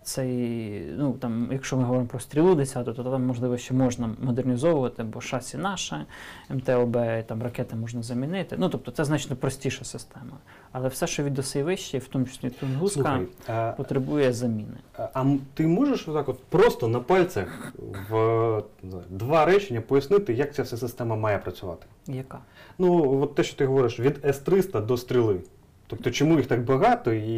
Це, 0.03 0.29
і, 0.29 0.81
ну, 0.97 1.13
там, 1.13 1.49
якщо 1.51 1.77
ми 1.77 1.83
говоримо 1.83 2.07
про 2.07 2.19
стрілу 2.19 2.55
10, 2.55 2.85
то 2.85 2.93
там, 2.93 3.25
можливо, 3.25 3.57
ще 3.57 3.73
можна 3.73 4.09
модернізовувати, 4.21 5.03
бо 5.03 5.21
шасі 5.21 5.57
наше, 5.57 6.05
МТОБ, 6.49 6.97
там 7.25 7.43
ракети 7.43 7.75
можна 7.75 8.03
замінити. 8.03 8.55
Ну, 8.59 8.69
тобто 8.69 8.91
це 8.91 9.05
значно 9.05 9.35
простіша 9.35 9.85
система. 9.85 10.37
Але 10.71 10.87
все, 10.87 11.07
що 11.07 11.23
від 11.23 11.39
оси 11.39 11.63
вище, 11.63 11.97
в 11.97 12.07
тому 12.07 12.25
числі 12.25 12.49
Тунгуска, 12.49 13.01
Слухай, 13.01 13.27
а, 13.69 13.71
потребує 13.71 14.33
заміни. 14.33 14.77
а 15.13 15.25
ти 15.53 15.67
можеш 15.67 16.07
отак 16.07 16.29
от 16.29 16.43
просто 16.43 16.87
на 16.87 16.99
пальцях 16.99 17.73
в 18.09 18.63
два 19.09 19.45
речення 19.45 19.81
пояснити, 19.81 20.33
як 20.33 20.53
ця 20.53 20.63
вся 20.63 20.77
система 20.77 21.15
має 21.15 21.37
працювати? 21.37 21.85
Яка? 22.07 22.39
Ну, 22.77 23.21
от 23.21 23.35
те, 23.35 23.43
що 23.43 23.57
ти 23.57 23.65
говориш, 23.65 23.99
від 23.99 24.25
С-300 24.25 24.85
до 24.85 24.97
стріли. 24.97 25.39
Тобто, 25.87 26.11
чому 26.11 26.37
їх 26.37 26.47
так 26.47 26.63
багато 26.63 27.13
і 27.13 27.31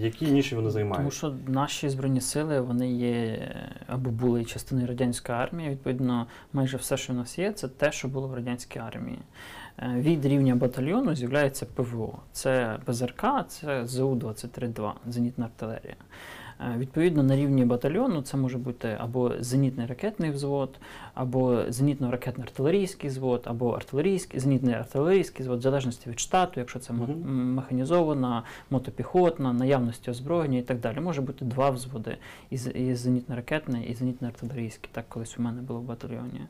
які 0.00 0.26
ніші 0.26 0.56
вони 0.56 0.70
займають? 0.70 0.96
Тому 0.98 1.10
що 1.10 1.34
наші 1.46 1.88
збройні 1.88 2.20
сили 2.20 2.60
вони 2.60 2.92
є 2.92 3.48
або 3.86 4.10
були 4.10 4.44
частиною 4.44 4.86
радянської 4.86 5.38
армії. 5.38 5.70
Відповідно, 5.70 6.26
майже 6.52 6.76
все, 6.76 6.96
що 6.96 7.12
в 7.12 7.16
нас 7.16 7.38
є, 7.38 7.52
це 7.52 7.68
те, 7.68 7.92
що 7.92 8.08
було 8.08 8.28
в 8.28 8.34
радянській 8.34 8.78
армії. 8.78 9.18
Е, 9.78 9.94
Від 10.00 10.26
рівня 10.26 10.54
батальйону 10.54 11.14
з'являється 11.14 11.66
ПВО. 11.66 12.18
Це 12.32 12.78
ПЗРК, 12.84 13.24
це 13.48 13.86
ЗУ-23-2, 13.86 14.92
зенітна 15.06 15.44
артилерія. 15.44 15.96
Е, 16.64 16.78
Відповідно, 16.78 17.22
на 17.22 17.36
рівні 17.36 17.64
батальйону 17.64 18.22
це 18.22 18.36
може 18.36 18.58
бути 18.58 18.96
або 19.00 19.32
зенітний 19.40 19.86
ракетний 19.86 20.30
взвод, 20.30 20.78
або 21.14 21.54
зенітно-ракетно-артилерійський 21.54 23.08
взвод, 23.08 23.42
або 23.44 23.70
артилерійський, 23.70 24.40
зенітний 24.40 24.74
артилерійський 24.74 25.42
взвод, 25.42 25.58
в 25.58 25.62
залежності 25.62 26.10
від 26.10 26.20
штату, 26.20 26.52
якщо 26.60 26.78
це 26.78 26.92
м, 26.92 27.54
механізована, 27.54 28.42
мотопіхотна, 28.70 29.52
наявності 29.52 30.10
озброєння 30.10 30.58
і 30.58 30.62
так 30.62 30.80
далі. 30.80 31.00
Може 31.00 31.20
бути 31.20 31.44
два 31.44 31.70
взводи 31.70 32.16
і, 32.50 32.54
і 32.54 32.94
зенітно-ракетний, 32.94 33.84
і 33.90 33.94
зенітно-артилерійський. 33.94 34.88
Так 34.92 35.04
колись 35.08 35.38
у 35.38 35.42
мене 35.42 35.62
було 35.62 35.80
в 35.80 35.84
батальйоні. 35.84 36.40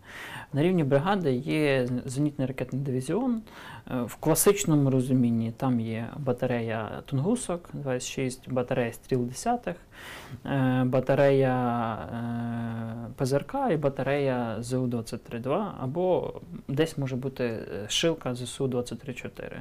На 0.52 0.62
рівні 0.62 0.84
бригади 0.84 1.32
є 1.34 1.88
зенітний 2.04 2.46
ракетний 2.48 2.82
дивізіон. 2.82 3.42
Е, 3.90 4.02
В 4.02 4.14
класичному 4.14 4.90
розумінні 4.90 5.52
там 5.56 5.80
є 5.80 6.08
батарея 6.16 7.02
Тунгусок 7.06 7.68
26, 7.72 8.50
батарея 8.52 8.92
стріл 8.92 9.20
10, 9.24 9.68
е, 9.68 9.74
батарея 10.84 11.94
е, 11.94 13.12
ПЗРК 13.16 13.54
і 13.72 13.76
батарея 13.76 14.56
ЗУ-23-2, 14.60 15.66
або 15.80 16.34
десь 16.68 16.98
може 16.98 17.16
бути 17.16 17.44
е, 17.44 17.88
шилка 17.88 18.34
ЗСУ-23-4. 18.34 19.52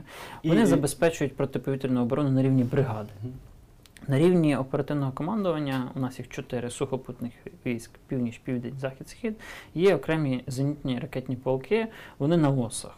Вони 0.44 0.62
І- 0.62 0.66
забезпечують 0.66 1.36
протиповітряну 1.36 2.02
оборону 2.02 2.30
на 2.30 2.44
рівні 2.44 2.64
бригади. 2.64 3.10
На 4.08 4.20
рівні 4.20 4.56
оперативного 4.56 5.12
командування 5.12 5.92
у 5.96 6.00
нас 6.00 6.20
їх 6.20 6.30
чотири 6.30 6.70
сухопутних 6.70 7.34
військ: 7.66 7.92
північ, 8.08 8.38
південь, 8.38 8.74
захід, 8.80 9.10
схід. 9.10 9.36
Є 9.76 9.96
окремі 9.96 10.44
зенітні 10.48 11.00
ракетні 11.00 11.36
полки, 11.36 11.88
вони 12.20 12.38
на 12.38 12.50
осах. 12.50 12.98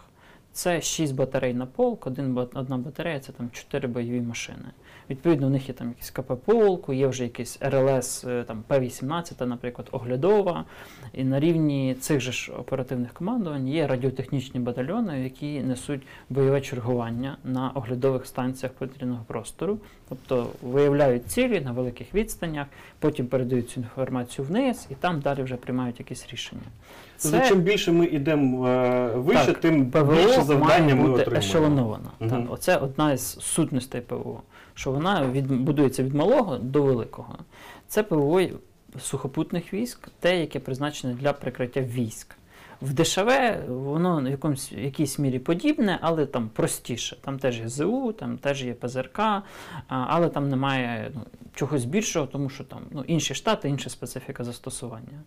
Це 0.52 0.82
6 0.82 1.16
батарей 1.16 1.54
на 1.54 1.66
полк, 1.66 2.08
один, 2.08 2.38
одна 2.38 2.78
батарея 2.78 3.20
це 3.20 3.32
там 3.32 3.50
4 3.52 3.88
бойові 3.88 4.22
машини. 4.22 4.66
Відповідно, 5.10 5.48
у 5.48 5.50
них 5.50 5.68
є 5.68 5.74
там 5.74 5.88
якийсь 5.88 6.10
КП 6.12 6.32
полку, 6.46 6.94
є 6.94 7.08
вже 7.08 7.24
якийсь 7.24 7.58
РЛС 7.62 8.24
е, 8.24 8.44
там, 8.48 8.64
П-18, 8.68 9.46
наприклад, 9.46 9.88
оглядова. 9.92 10.66
І 11.14 11.24
на 11.24 11.40
рівні 11.40 11.96
цих 12.00 12.20
же 12.20 12.32
ж 12.32 12.52
оперативних 12.52 13.14
командувань 13.14 13.68
є 13.68 13.88
радіотехнічні 13.88 14.60
батальйони, 14.60 15.24
які 15.24 15.60
несуть 15.60 16.02
бойове 16.30 16.62
чергування 16.62 17.38
на 17.44 17.70
оглядових 17.70 18.26
станціях 18.26 18.74
повітряного 18.74 19.24
простору, 19.28 19.78
тобто 20.10 20.48
виявляють 20.62 21.28
цілі 21.28 21.62
на 21.62 21.72
великих 21.72 22.14
відстанях, 22.14 22.68
потім 23.00 23.28
передають 23.28 23.70
цю 23.70 23.80
інформацію 23.80 24.46
вниз, 24.46 24.88
і 24.90 24.96
там 24.96 25.20
далі 25.20 25.44
вже 25.44 25.56
приймають 25.56 26.00
якісь 26.00 26.28
рішення. 26.32 26.62
Тобто, 27.22 27.48
чим 27.48 27.62
більше 27.62 27.92
ми 27.92 28.06
йдемо 28.06 28.68
е, 28.68 29.08
вище, 29.16 29.46
Так, 29.46 29.58
тим 29.58 29.92
ПВО 29.92 30.14
більше 30.14 30.42
завдання 30.42 30.66
має 30.66 30.96
ми 30.96 31.02
бути 31.02 31.22
отримуємо. 31.22 31.38
ешелонована. 31.38 32.10
Мгм. 32.20 32.30
Так, 32.30 32.54
оце 32.54 32.78
одна 32.78 33.14
із 33.14 33.22
сутностей 33.40 34.02
ПВО, 34.02 34.42
що 34.76 34.92
вона 34.92 35.28
від, 35.28 35.52
будується 35.52 36.04
від 36.04 36.14
малого 36.14 36.58
до 36.58 36.84
великого. 36.84 37.38
Це 37.88 38.04
ПВО 38.04 38.42
сухопутних 39.02 39.74
військ, 39.74 40.10
те, 40.20 40.40
яке 40.40 40.60
призначене 40.60 41.14
для 41.14 41.34
прикриття 41.34 41.82
військ. 41.82 42.36
В 42.82 42.94
ДШВ 42.94 43.30
воно 43.68 44.22
в 44.22 44.30
якомусь 44.30 44.72
якійсь 44.72 45.20
мірі 45.20 45.40
подібне, 45.40 46.00
але 46.02 46.26
там 46.26 46.50
простіше. 46.50 47.18
Там 47.22 47.40
теж 47.40 47.60
є 47.60 47.70
ЗУ, 47.70 48.14
там 48.14 48.38
теж 48.38 48.64
є 48.64 48.74
ПЗРК, 48.74 49.20
але 49.88 50.30
там 50.30 50.50
немає 50.50 51.12
ну, 51.16 51.22
чогось 51.56 51.86
більшого, 51.86 52.28
тому 52.28 52.50
що 52.50 52.64
там 52.64 52.80
ну, 52.92 53.04
інші 53.08 53.36
штати, 53.36 53.70
інша 53.70 53.90
специфіка 53.90 54.44
застосування. 54.44 55.24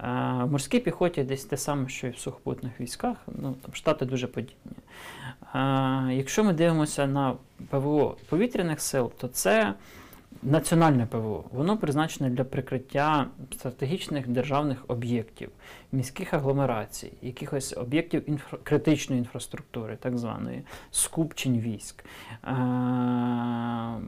В 0.00 0.46
морській 0.46 0.80
піхоті 0.80 1.24
десь 1.24 1.44
те 1.44 1.56
саме, 1.56 1.88
що 1.88 2.06
і 2.06 2.10
в 2.10 2.18
сухопутних 2.18 2.80
військах, 2.80 3.16
ну 3.26 3.54
там 3.62 3.74
штати 3.74 4.04
дуже 4.06 4.26
подібні. 4.26 4.76
Якщо 6.16 6.44
ми 6.44 6.52
дивимося 6.52 7.06
на 7.06 7.34
ПВО 7.70 8.16
повітряних 8.28 8.80
сил, 8.80 9.12
то 9.18 9.28
це 9.28 9.74
національне 10.42 11.06
ПВО. 11.06 11.44
Воно 11.52 11.76
призначене 11.76 12.30
для 12.30 12.44
прикриття 12.44 13.26
стратегічних 13.52 14.28
державних 14.28 14.84
об'єктів, 14.88 15.50
міських 15.92 16.34
агломерацій, 16.34 17.12
якихось 17.22 17.76
об'єктів 17.76 18.22
інфра- 18.30 18.58
критичної 18.62 19.18
інфраструктури, 19.18 19.96
так 20.00 20.18
званої, 20.18 20.62
скупчень 20.90 21.60
військ, 21.60 22.04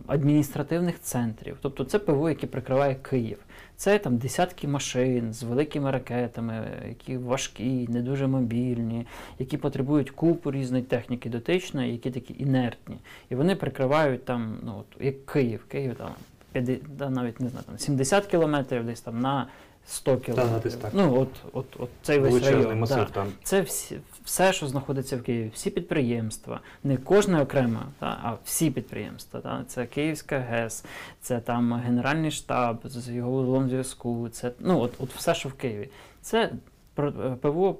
адміністративних 0.06 1.00
центрів. 1.00 1.56
Тобто 1.62 1.84
це 1.84 1.98
ПВО, 1.98 2.28
яке 2.28 2.46
прикриває 2.46 2.94
Київ. 2.94 3.38
Це 3.78 3.98
там 3.98 4.16
десятки 4.16 4.68
машин 4.68 5.32
з 5.32 5.42
великими 5.42 5.90
ракетами, 5.90 6.68
які 6.88 7.16
важкі, 7.16 7.86
не 7.88 8.02
дуже 8.02 8.26
мобільні, 8.26 9.06
які 9.38 9.56
потребують 9.56 10.10
купу 10.10 10.50
різної 10.50 10.82
техніки 10.82 11.28
дотичної, 11.30 11.92
які 11.92 12.10
такі 12.10 12.34
інертні. 12.38 12.96
І 13.30 13.34
вони 13.34 13.56
прикривають 13.56 14.24
там, 14.24 14.58
ну 14.62 14.74
от 14.80 15.04
як 15.04 15.26
Київ, 15.26 15.64
Київ 15.68 15.94
там 15.94 16.10
50, 16.52 16.96
да, 16.96 17.10
навіть 17.10 17.40
не 17.40 17.48
знаю, 17.48 17.64
там 17.66 17.78
70 17.78 18.26
кілометрів, 18.26 18.86
десь 18.86 19.00
там 19.00 19.20
на 19.20 19.46
100 19.86 20.16
кілометрів. 20.16 20.62
десь 20.62 20.74
так. 20.74 20.90
Ну 20.94 21.20
от, 21.20 21.28
от, 21.52 21.66
от 21.78 21.88
цей 22.02 22.18
весь 22.18 22.42
район. 22.44 22.78
масив 22.78 22.96
да. 22.96 23.04
там. 23.04 23.26
Це 23.42 23.60
всі, 23.60 23.98
все, 24.28 24.52
що 24.52 24.66
знаходиться 24.66 25.16
в 25.16 25.22
Києві, 25.22 25.50
всі 25.54 25.70
підприємства, 25.70 26.60
не 26.84 26.96
кожне 26.96 27.42
окремо, 27.42 27.80
та, 27.98 28.06
а 28.22 28.36
всі 28.44 28.70
підприємства. 28.70 29.40
Та. 29.40 29.64
Це 29.66 29.86
Київська 29.86 30.38
ГЕС, 30.38 30.84
це 31.20 31.40
там 31.40 31.74
Генеральний 31.74 32.30
штаб 32.30 32.80
з 32.84 33.08
його 33.08 33.30
узлом 33.30 33.68
зв'язку, 33.68 34.28
це 34.28 34.52
ну, 34.60 34.80
от, 34.80 34.92
от 34.98 35.14
все, 35.14 35.34
що 35.34 35.48
в 35.48 35.52
Києві. 35.52 35.88
Це 36.22 36.52
е, 36.98 37.36
ПВО 37.40 37.76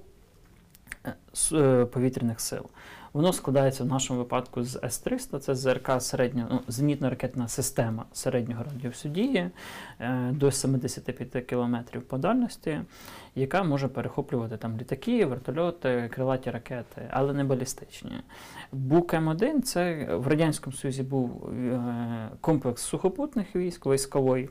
е, 1.05 1.14
е, 1.52 1.85
повітряних 1.85 2.40
сил. 2.40 2.64
Воно 3.12 3.33
складається 3.33 3.85
в 3.85 3.87
нашому 3.87 4.19
випадку 4.19 4.65
з 4.65 4.81
С-300, 4.85 5.38
це 5.38 5.55
ЗРК 5.55 5.91
середньо, 6.00 6.47
ну, 6.50 6.61
зенітно-ракетна 6.69 7.49
система 7.49 8.05
середнього 8.12 8.65
радіусу 8.65 9.09
дії 9.09 9.50
е, 10.00 10.31
до 10.33 10.50
75 10.50 11.47
км 11.47 11.77
по 12.09 12.19
дальності, 12.19 12.81
яка 13.35 13.62
може 13.62 13.88
перехоплювати 13.88 14.57
там 14.57 14.79
літаки, 14.79 15.27
вертольоти, 15.27 16.11
крилаті 16.15 16.50
ракети, 16.50 17.03
але 17.11 17.33
не 17.33 17.45
балістичні. 17.45 18.12
Бук 18.73 19.15
М1 19.15 19.62
це 19.62 20.09
в 20.15 20.29
Радянському 20.29 20.77
Союзі 20.77 21.03
був 21.03 21.50
е, 21.50 22.29
комплекс 22.41 22.83
сухопутних 22.83 23.57
військ, 23.57 23.87
військовий. 23.87 24.49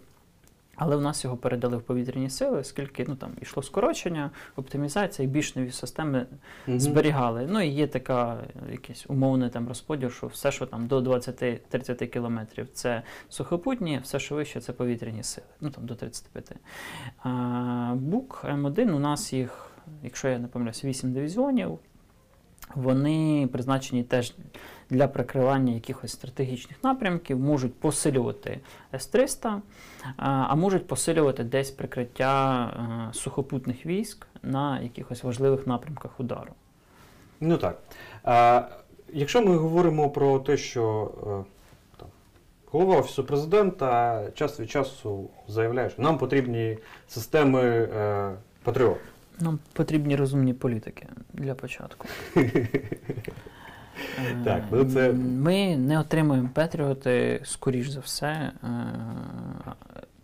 Але 0.80 0.96
в 0.96 1.02
нас 1.02 1.24
його 1.24 1.38
передали 1.38 1.78
в 1.78 1.82
повітряні 1.82 2.30
сили, 2.30 2.60
оскільки 2.60 3.06
ну 3.08 3.16
там 3.16 3.32
йшло 3.42 3.64
скорочення, 3.64 4.32
оптимізація 4.56 5.28
і 5.28 5.32
більш 5.32 5.56
нові 5.56 5.72
системи 5.72 6.26
Мгм. 6.68 6.80
зберігали. 6.80 7.48
Ну 7.50 7.62
і 7.62 7.68
є 7.68 7.88
така 7.88 8.34
е, 8.36 8.72
якийсь 8.72 9.06
умовний 9.08 9.50
там 9.50 9.68
розподіл, 9.68 10.10
що 10.10 10.28
все, 10.28 10.52
що 10.52 10.66
там 10.66 10.88
до 10.88 11.00
20-30 11.00 12.08
кілометрів, 12.08 12.68
це 12.74 13.02
сухопутні, 13.30 14.00
все, 14.04 14.20
що 14.20 14.36
вище, 14.36 14.62
це 14.62 14.74
повітряні 14.74 15.24
сили. 15.24 15.48
Ну 15.62 15.70
там 15.70 15.86
до 15.86 15.96
35. 15.96 16.52
А, 17.24 17.94
Бук 17.96 18.46
М1 18.50 18.92
у 18.92 19.00
нас 19.00 19.34
їх, 19.34 19.72
якщо 20.04 20.28
я 20.28 20.40
не 20.40 20.48
помиляюсь, 20.48 20.84
8 20.86 21.14
дивізіонів. 21.14 21.80
Вони 22.76 23.50
призначені 23.52 24.04
теж 24.04 24.36
для 24.90 25.08
прикривання 25.08 25.74
якихось 25.74 26.12
стратегічних 26.12 26.84
напрямків, 26.84 27.40
можуть 27.40 27.80
посилювати 27.80 28.60
С-300, 28.94 29.62
а 30.18 30.48
а 30.50 30.56
можуть 30.56 30.88
посилювати 30.88 31.44
десь 31.44 31.72
прикриття 31.72 32.66
е, 33.10 33.14
сухопутних 33.14 33.86
військ 33.86 34.28
на 34.44 34.80
якихось 34.80 35.24
важливих 35.24 35.68
напрямках 35.68 36.20
удару. 36.20 36.52
Ну 37.40 37.58
так. 37.58 37.82
А, 38.24 38.62
якщо 39.14 39.42
ми 39.42 39.58
говоримо 39.58 40.10
про 40.10 40.40
те, 40.40 40.58
що 40.58 41.12
е, 41.22 41.52
там, 41.98 42.08
голова 42.66 42.98
Офісу 42.98 43.24
президента 43.24 44.24
час 44.34 44.60
від 44.60 44.70
часу 44.70 45.30
заявляє, 45.48 45.90
що 45.90 46.02
нам 46.02 46.18
потрібні 46.18 46.78
системи 47.08 47.62
е, 47.62 48.32
Патріот. 48.64 48.98
Нам 49.40 49.60
потрібні 49.74 50.16
розумні 50.16 50.54
політики 50.54 51.08
для 51.34 51.56
початку. 51.56 52.08
Е, 54.20 54.38
Так, 54.46 54.64
ну 54.72 54.86
це- 54.86 55.14
Ми 55.14 55.78
не 55.78 56.00
отримуємо 56.00 56.50
Петріоти, 56.54 57.42
скоріш 57.44 57.90
за 57.90 58.00
все, 58.00 58.28
е, 58.28 58.52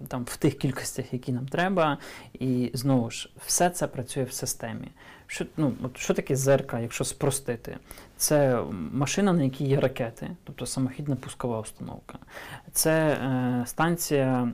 там 0.08 0.24
в 0.24 0.38
тих 0.38 0.58
кількостях, 0.58 1.13
які 1.13 1.32
нам 1.32 1.48
треба. 1.48 1.98
І 2.34 2.72
знову 2.74 3.12
ж, 3.12 3.30
все 3.46 3.70
це 3.70 3.88
працює 3.88 4.24
в 4.24 4.32
системі. 4.32 4.88
Що, 5.27 5.46
ну, 5.58 5.74
от 5.84 5.98
що 5.98 6.13
таке 6.13 6.36
ЗРК, 6.36 6.74
якщо 6.82 7.03
спростити? 7.03 7.77
Це 8.18 8.63
машина, 8.92 9.34
на 9.34 9.44
якій 9.44 9.65
є 9.65 9.80
ракети, 9.80 10.30
тобто 10.44 10.65
самохідна 10.65 11.15
пускова 11.15 11.60
установка. 11.60 12.18
Це 12.72 12.92
е, 13.12 13.63
станція 13.65 14.51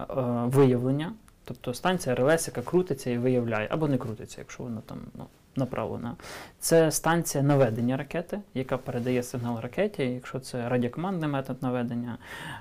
е, 0.00 0.04
виявлення, 0.44 1.12
тобто 1.44 1.74
станція 1.74 2.14
РЛС, 2.14 2.48
яка 2.48 2.62
крутиться 2.62 3.10
і 3.10 3.18
виявляє, 3.18 3.68
або 3.70 3.88
не 3.88 3.98
крутиться, 3.98 4.36
якщо 4.38 4.62
вона 4.62 4.80
там 4.86 4.98
ну, 5.14 5.26
направлена. 5.56 6.16
Це 6.58 6.90
станція 6.90 7.44
наведення 7.44 7.96
ракети, 7.96 8.40
яка 8.54 8.78
передає 8.78 9.22
сигнал 9.22 9.60
ракеті, 9.60 10.02
якщо 10.02 10.40
це 10.40 10.68
радіокомандний 10.68 11.30
метод 11.30 11.62
наведення. 11.62 12.18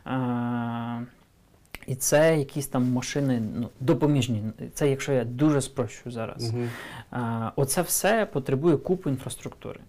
Е, 0.07 1.05
і 1.87 1.95
це 1.95 2.39
якісь 2.39 2.67
там 2.67 2.91
машини 2.91 3.41
ну, 3.55 3.69
допоміжні. 3.79 4.43
Це 4.73 4.89
якщо 4.89 5.11
я 5.13 5.23
дуже 5.23 5.61
спрощую 5.61 6.13
зараз. 6.13 6.49
Угу. 6.49 6.63
Е 7.13 7.51
Оце 7.55 7.81
все 7.81 8.25
потребує 8.25 8.77
купу 8.77 9.09
інфраструктури. 9.09 9.79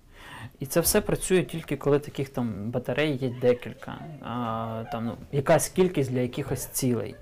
І 0.61 0.67
це 0.67 0.81
все 0.81 1.01
працює 1.01 1.43
тільки 1.43 1.77
коли 1.77 1.99
таких 1.99 2.29
там 2.29 2.71
батарей 2.71 3.17
є 3.17 3.33
декілька, 3.41 3.99
а, 4.23 4.85
там, 4.93 5.05
ну, 5.05 5.17
якась 5.33 5.69
кількість 5.69 6.13
для 6.13 6.21
якихось 6.21 6.67
цілей. 6.67 7.15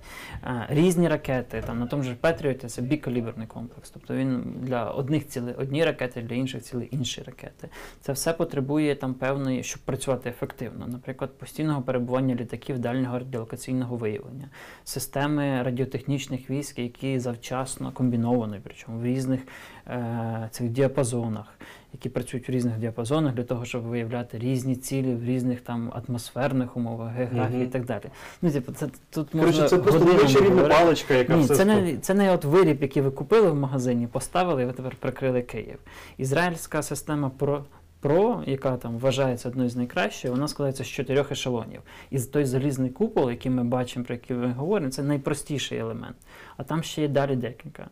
А, 0.42 0.66
різні 0.68 1.08
ракети, 1.08 1.62
там, 1.66 1.78
на 1.78 1.86
тому 1.86 2.02
ж 2.02 2.14
Петріоті 2.14 2.66
це 2.66 2.82
бікаліберний 2.82 3.46
комплекс. 3.46 3.90
Тобто 3.90 4.14
він 4.14 4.54
для 4.60 4.90
одних 4.90 5.28
цілей 5.28 5.54
одні 5.54 5.84
ракети, 5.84 6.22
для 6.22 6.34
інших 6.34 6.62
цілей 6.62 6.88
інші 6.90 7.22
ракети. 7.22 7.68
Це 8.00 8.12
все 8.12 8.32
потребує 8.32 8.94
там 8.94 9.14
певної, 9.14 9.62
щоб 9.62 9.82
працювати 9.82 10.30
ефективно. 10.30 10.86
Наприклад, 10.86 11.38
постійного 11.38 11.82
перебування 11.82 12.34
літаків 12.34 12.78
дальнього 12.78 13.18
радіолокаційного 13.18 13.96
виявлення, 13.96 14.48
системи 14.84 15.62
радіотехнічних 15.62 16.50
військ, 16.50 16.78
які 16.78 17.18
завчасно 17.18 17.92
комбіновані, 17.92 18.60
причому 18.64 18.98
в 18.98 19.04
різних 19.04 19.40
е, 19.86 20.48
цих 20.50 20.68
діапазонах, 20.68 21.58
які 21.92 22.08
працюють 22.08 22.48
в 22.48 22.52
різних 22.52 22.78
діапазонах 22.78 23.34
для 23.34 23.44
того, 23.44 23.64
щоб 23.64 23.82
виявляти 23.82 24.38
різні 24.38 24.76
цілі 24.76 25.14
в 25.14 25.24
різних 25.24 25.60
там 25.60 25.92
атмосферних 26.08 26.76
умовах, 26.76 27.12
географії 27.12 27.58
Мгм. 27.58 27.68
і 27.68 27.72
так 27.72 27.84
далі. 27.84 28.02
Ну, 28.42 28.50
типу, 28.50 28.72
це 28.72 28.88
тут 29.10 29.34
можна 29.34 29.68
це 29.68 29.78
просто 29.78 29.98
годинами 29.98 30.28
чарівна 30.28 30.62
паличка, 30.68 31.14
яка 31.14 31.36
Ні, 31.36 31.44
все 31.44 31.56
це 31.56 31.64
не, 31.64 31.96
це 31.96 32.14
не 32.14 32.32
от 32.32 32.44
виріб, 32.44 32.82
який 32.82 33.02
ви 33.02 33.10
купили 33.10 33.50
в 33.50 33.54
магазині, 33.54 34.06
поставили 34.06 34.62
і 34.62 34.66
ви 34.66 34.72
тепер 34.72 34.96
прикрили 34.96 35.42
Київ. 35.42 35.78
Ізраїльська 36.18 36.82
система 36.82 37.30
про. 37.38 37.64
Про, 38.00 38.42
яка 38.46 38.76
там 38.76 38.98
вважається 38.98 39.48
одною 39.48 39.68
з 39.68 39.76
найкращих, 39.76 40.30
вона 40.30 40.48
складається 40.48 40.84
з 40.84 40.86
чотирьох 40.86 41.32
ешелонів. 41.32 41.80
І 42.10 42.20
той 42.20 42.44
залізний 42.44 42.90
купол, 42.90 43.30
який 43.30 43.52
ми 43.52 43.64
бачимо, 43.64 44.04
про 44.04 44.14
який 44.14 44.36
ми 44.36 44.52
говоримо, 44.52 44.90
це 44.90 45.02
найпростіший 45.02 45.78
елемент. 45.78 46.16
А 46.56 46.64
там 46.64 46.82
ще 46.82 47.02
є 47.02 47.08
далі 47.08 47.36
декілька. 47.36 47.86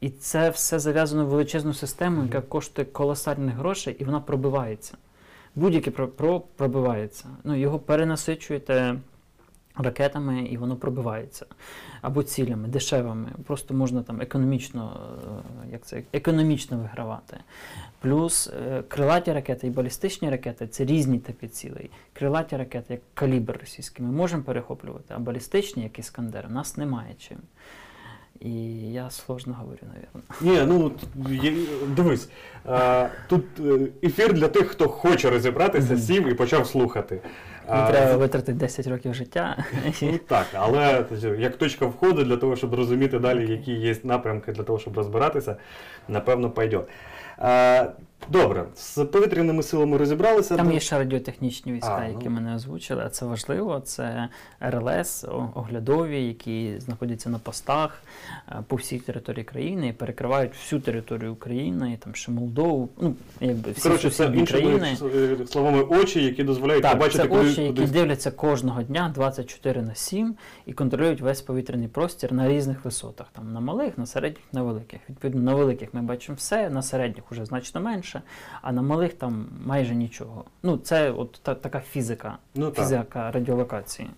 І 0.00 0.10
це 0.10 0.50
все 0.50 0.78
зав'язано 0.78 1.26
в 1.26 1.28
величезну 1.28 1.74
систему, 1.74 2.22
яка 2.22 2.40
коштує 2.40 2.86
колосальних 2.86 3.54
грошей, 3.54 3.96
і 3.98 4.04
вона 4.04 4.20
пробивається. 4.20 4.96
Будь-яке 5.54 5.90
про, 5.90 6.08
про 6.08 6.40
пробивається. 6.40 7.24
Ну, 7.44 7.54
його 7.54 7.78
перенасичуєте 7.78 8.96
ракетами, 9.76 10.42
і 10.42 10.56
воно 10.56 10.76
пробивається. 10.76 11.46
Або 12.02 12.22
цілями, 12.22 12.68
дешевими. 12.68 13.28
Просто 13.46 13.74
можна 13.74 14.02
там 14.02 14.20
економічно, 14.20 15.00
е, 15.66 15.72
як 15.72 15.86
це, 15.86 16.02
економічно 16.12 16.78
вигравати. 16.78 17.36
Плюс 18.00 18.50
е, 18.68 18.82
крилаті 18.88 19.32
ракети 19.32 19.66
і 19.66 19.70
балістичні 19.70 20.30
ракети 20.30 20.66
це 20.66 20.84
різні 20.84 21.18
типи 21.18 21.48
цілей. 21.48 21.90
Крилаті 22.12 22.56
ракети, 22.56 22.92
як 22.94 23.02
калібр 23.14 23.56
російський, 23.60 24.06
ми 24.06 24.12
можемо 24.12 24.42
перехоплювати, 24.42 25.14
а 25.16 25.18
балістичні, 25.18 25.82
як 25.82 25.98
іскандер, 25.98 26.46
у 26.50 26.52
нас 26.52 26.76
немає 26.76 27.14
чим. 27.18 27.38
І 28.40 28.52
я 28.92 29.10
сложно 29.10 29.54
говорю, 29.54 29.78
навірно. 29.82 30.20
Ні, 30.40 30.72
ну 30.72 30.92
дивись, 31.96 32.28
тут 33.28 33.44
е, 33.60 33.88
ефір 34.02 34.32
для 34.32 34.48
тих, 34.48 34.66
хто 34.66 34.88
хоче 34.88 35.30
розібратися, 35.30 35.96
сів 35.96 36.28
і 36.28 36.34
почав 36.34 36.66
слухати. 36.66 37.20
Не 37.68 37.74
А, 37.74 37.90
треба 37.90 38.16
витратити 38.16 38.52
10 38.52 38.86
років 38.86 39.14
життя. 39.14 39.64
Ну 40.02 40.18
так, 40.18 40.46
але 40.54 41.04
як 41.38 41.56
точка 41.56 41.86
входу 41.86 42.24
для 42.24 42.36
того, 42.36 42.56
щоб 42.56 42.74
розуміти 42.74 43.18
далі, 43.18 43.50
які 43.50 43.72
є 43.72 43.96
напрямки 44.02 44.52
для 44.52 44.62
того, 44.62 44.78
щоб 44.78 44.96
розбиратися, 44.96 45.56
напевно, 46.08 46.50
пойде. 46.50 46.80
Добре, 48.28 48.64
з 48.74 49.04
повітряними 49.04 49.62
силами 49.62 49.96
розібралися. 49.96 50.56
Там 50.56 50.72
є 50.72 50.80
ще 50.80 50.98
радіотехнічні 50.98 51.72
війська, 51.72 52.00
А, 52.02 52.08
ну. 52.08 52.12
які 52.12 52.28
мене 52.28 52.54
озвучили, 52.54 53.02
а 53.06 53.08
це 53.08 53.26
важливо. 53.26 53.80
Це 53.80 54.28
РЛС 54.60 55.24
оглядові, 55.54 56.26
які 56.26 56.74
знаходяться 56.78 57.30
на 57.30 57.38
постах 57.38 58.02
е, 58.48 58.56
по 58.68 58.76
всій 58.76 58.98
території 58.98 59.44
країни 59.44 59.88
і 59.88 59.92
перекривають 59.92 60.52
всю 60.52 60.80
територію 60.80 61.32
України, 61.32 61.92
і 61.92 61.96
там 61.96 62.14
ще 62.14 62.32
Молдову, 62.32 62.88
ну 63.00 63.14
якби 63.40 63.70
всі 63.70 63.82
Коротше, 63.82 64.10
це 64.10 64.44
країни. 64.44 64.96
е, 65.14 65.46
словами 65.46 65.82
очі, 65.82 66.24
які 66.24 66.44
дозволяють 66.44 66.82
Так, 66.82 66.92
побачити, 66.92 67.22
це 67.22 67.28
куди, 67.28 67.40
очі, 67.50 67.62
які 67.62 67.80
куди... 67.80 67.92
дивляться 67.92 68.30
кожного 68.30 68.82
дня 68.82 69.10
24 69.14 69.82
на 69.82 69.94
7 69.94 70.34
і 70.66 70.72
контролюють 70.72 71.20
весь 71.20 71.40
повітряний 71.40 71.88
простір 71.88 72.32
на 72.32 72.48
різних 72.48 72.84
висотах. 72.84 73.26
Там 73.32 73.52
на 73.52 73.60
малих, 73.60 73.98
на 73.98 74.06
середніх, 74.06 74.44
на 74.52 74.62
великих. 74.62 75.00
Відповідно, 75.10 75.42
на 75.42 75.54
великих 75.54 75.94
ми 75.94 76.02
бачимо 76.02 76.36
все, 76.36 76.70
на 76.70 76.82
середніх 76.82 77.32
уже 77.32 77.44
значно 77.44 77.80
менше, 77.80 78.13
а 78.62 78.72
на 78.72 78.82
малих 78.82 79.14
там 79.14 79.46
майже 79.66 79.94
нічого. 79.94 80.44
Ну, 80.62 80.76
це 80.76 81.10
от 81.10 81.40
та, 81.42 81.54
така 81.54 81.80
фізика, 81.80 82.38
Ну, 82.54 82.70
так. 82.70 82.84
фізика 82.84 83.30
радіолокації. 83.30 84.10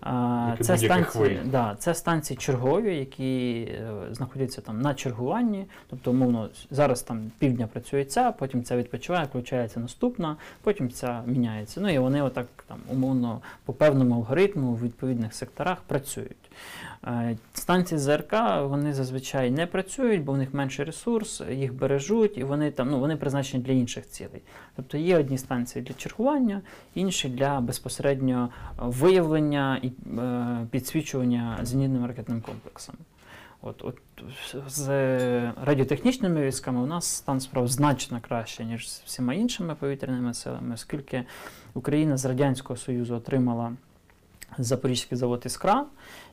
А, 0.00 0.54
це, 0.60 0.78
станції, 0.78 1.40
да, 1.44 1.76
це 1.78 1.94
станції 1.94 2.36
чергові, 2.36 2.96
які 2.96 3.60
е, 3.60 3.90
знаходяться 4.10 4.60
там 4.60 4.80
на 4.80 4.94
чергуванні. 4.94 5.66
Тобто, 5.90 6.10
умовно, 6.10 6.48
зараз 6.70 7.02
там 7.02 7.30
півдня 7.38 7.66
працює 7.66 8.04
ця, 8.04 8.32
потім 8.32 8.64
ця 8.64 8.76
відпочиває, 8.76 9.26
включається 9.26 9.80
наступна, 9.80 10.36
потім 10.62 10.90
ця 10.90 11.22
міняється. 11.26 11.80
Ну 11.80 11.88
і 11.88 11.98
вони 11.98 12.22
отак 12.22 12.46
там 12.68 12.78
умовно 12.90 13.40
по 13.64 13.72
певному 13.72 14.14
алгоритму 14.14 14.72
в 14.72 14.82
відповідних 14.82 15.34
секторах 15.34 15.78
працюють. 15.86 16.50
Е, 17.04 17.36
Станції 17.54 17.98
ЗРК 17.98 18.32
вони 18.62 18.94
зазвичай 18.94 19.50
не 19.50 19.66
працюють, 19.66 20.24
бо 20.24 20.32
в 20.32 20.38
них 20.38 20.54
менший 20.54 20.84
ресурс, 20.84 21.42
їх 21.50 21.74
бережуть, 21.74 22.38
і 22.38 22.44
вони 22.44 22.70
там 22.70 22.90
ну 22.90 23.00
вони 23.00 23.16
призначені 23.16 23.62
для 23.62 23.72
інших 23.72 24.08
цілей. 24.08 24.42
Тобто 24.76 24.98
є 24.98 25.18
одні 25.18 25.38
станції 25.38 25.84
для 25.84 25.94
чергування, 25.94 26.62
інші 26.94 27.28
для 27.28 27.60
безпосередньо 27.60 28.50
виявлення 28.78 29.80
і 29.82 29.92
е, 30.18 30.66
підсвічування 30.70 31.58
зенітним 31.62 32.06
ракетним 32.06 32.40
комплексом. 32.40 32.94
От, 33.62 33.84
от 33.84 33.98
з 34.66 34.88
радіотехнічними 35.52 36.46
військами 36.46 36.80
у 36.80 36.86
нас 36.86 37.06
стан 37.06 37.40
справ 37.40 37.68
значно 37.68 38.20
краще, 38.20 38.64
ніж 38.64 38.90
з 38.90 39.00
всіма 39.00 39.34
іншими 39.34 39.74
повітряними 39.74 40.34
силами, 40.34 40.74
оскільки 40.74 41.24
Україна 41.74 42.16
з 42.16 42.24
Радянського 42.24 42.76
Союзу 42.76 43.14
отримала 43.14 43.72
Запорізький 44.58 45.18
завод 45.18 45.42
Іскра, 45.46 45.86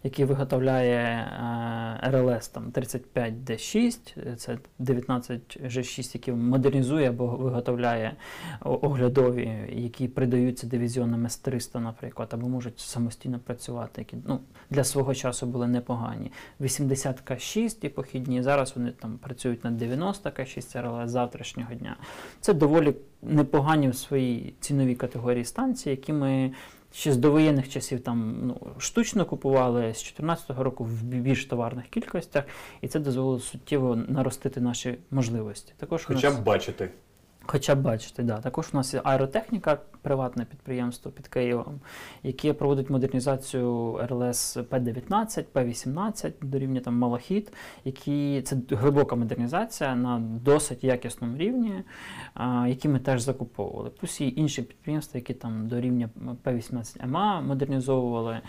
який 0.03 0.25
виготовляє 0.25 0.97
е, 0.97 2.11
РЛС 2.11 2.47
там 2.47 2.71
35D6, 2.71 4.35
це 4.35 4.57
19 4.79 5.59
G6, 5.63 6.11
який 6.13 6.33
модернізує 6.33 7.09
або 7.09 7.27
виготовляє 7.27 8.15
оглядові, 8.61 9.69
які 9.69 10.07
придаються 10.07 10.67
дивізіонам 10.67 11.25
С-300, 11.25 11.79
наприклад, 11.79 12.29
або 12.31 12.49
можуть 12.49 12.79
самостійно 12.79 13.39
працювати, 13.39 14.01
які 14.01 14.17
ну, 14.27 14.39
для 14.69 14.83
свого 14.83 15.15
часу 15.15 15.45
були 15.45 15.67
непогані. 15.67 16.31
80 16.61 17.31
К6 17.31 17.85
і 17.85 17.89
похідні, 17.89 18.43
зараз 18.43 18.73
вони 18.75 18.91
там 18.91 19.17
працюють 19.17 19.63
на 19.63 19.71
90 19.71 20.29
К6 20.29 20.81
РЛС 20.81 21.11
завтрашнього 21.11 21.73
дня. 21.73 21.97
Це 22.41 22.53
доволі 22.53 22.95
непогані 23.21 23.89
в 23.89 23.95
своїй 23.95 24.53
ціновій 24.59 24.95
категорії 24.95 25.45
станції, 25.45 25.95
які 25.95 26.13
ми 26.13 26.51
ще 26.95 27.11
з 27.13 27.17
довоєнних 27.17 27.69
часів 27.69 27.99
там 28.01 28.39
ну, 28.43 28.61
штучно 28.77 29.25
купували 29.25 29.81
з 29.81 29.83
2014 29.85 30.49
року 30.49 30.83
в 30.83 31.03
більш 31.03 31.45
товарних 31.45 31.87
кількостях, 31.87 32.43
і 32.81 32.87
це 32.87 32.99
дозволило 32.99 33.39
суттєво 33.39 33.95
наростити 33.95 34.61
наші 34.61 34.97
можливості. 35.11 35.73
Також 35.77 36.05
Хоча 36.05 36.29
нас- 36.29 36.39
б 36.39 36.43
бачити. 36.43 36.89
Хоча 37.47 37.75
бачите, 37.75 38.23
да. 38.23 38.37
Також 38.37 38.69
у 38.73 38.77
нас 38.77 38.93
є 38.93 39.01
аеротехніка, 39.03 39.77
приватне 40.01 40.45
підприємство 40.45 41.11
під 41.11 41.27
Києвом, 41.27 41.79
яке 42.23 42.53
проводить 42.53 42.89
модернізацію 42.89 43.99
РЛС 44.09 44.57
П-19, 44.69 45.43
П-18 45.43 46.31
до 46.41 46.59
рівня 46.59 46.79
там 46.79 46.97
Малахіт, 46.97 47.53
які 47.85 48.41
це 48.41 48.57
глибока 48.69 49.15
модернізація 49.15 49.95
на 49.95 50.19
досить 50.19 50.83
якісному 50.83 51.37
рівні, 51.37 51.73
а, 52.33 52.65
які 52.67 52.89
ми 52.89 52.99
теж 52.99 53.21
закуповували. 53.21 53.89
Плюс 53.89 54.21
є 54.21 54.27
інші 54.27 54.61
підприємства, 54.61 55.17
які 55.17 55.33
там 55.33 55.67
до 55.67 55.81
рівня 55.81 56.09
П-18 56.43 57.07
МА 57.07 57.41
модернізовували. 57.41 58.39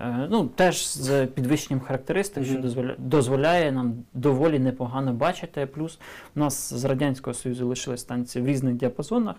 Е, 0.00 0.28
ну, 0.30 0.46
теж 0.48 0.86
з 0.88 1.26
підвищенням 1.26 1.80
характеристик, 1.80 2.44
що 2.44 2.52
Мгм. 2.54 2.62
дозволя- 2.62 2.94
дозволяє 2.98 3.72
нам 3.72 3.94
доволі 4.14 4.58
непогано 4.58 5.12
бачити. 5.12 5.66
Плюс 5.66 5.98
у 6.36 6.40
нас 6.40 6.74
з 6.74 6.84
Радянського 6.84 7.34
Союзу 7.34 7.68
лишились 7.68 8.00
станції 8.00 8.43
в 8.44 8.46
різних 8.46 8.74
діапазонах. 8.74 9.36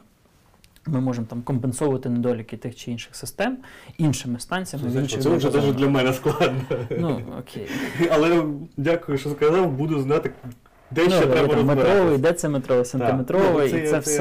Ми 0.88 1.02
можемо 1.02 1.28
там 1.28 1.42
компенсовувати 1.42 2.10
недоліки 2.10 2.58
тих 2.58 2.76
чи 2.76 2.92
інших 2.92 3.16
систем 3.16 3.58
іншими 3.98 4.40
станціями. 4.40 4.92
Це, 4.92 5.00
інших 5.00 5.22
це 5.22 5.30
вже 5.30 5.52
навіть 5.52 5.76
для 5.76 5.90
мене 5.90 6.14
складно. 6.14 6.62
Ну, 7.00 7.22
окей. 7.40 7.68
Але 8.12 8.44
дякую, 8.78 9.18
що 9.18 9.30
сказав, 9.30 9.72
буду 9.72 10.02
знати, 10.02 10.32
де 10.96 11.04
Ну, 11.04 11.10
ще 11.10 11.26
треба 11.28 11.48
там 11.48 11.66
метровий, 11.66 11.94
розбиратися. 11.94 12.22
дециметровий, 12.32 12.86
сантиметровий, 12.86 13.70
Так. 13.70 13.80
Ну, 13.82 13.88
і 13.88 13.88
це 13.92 14.00
все 14.00 14.18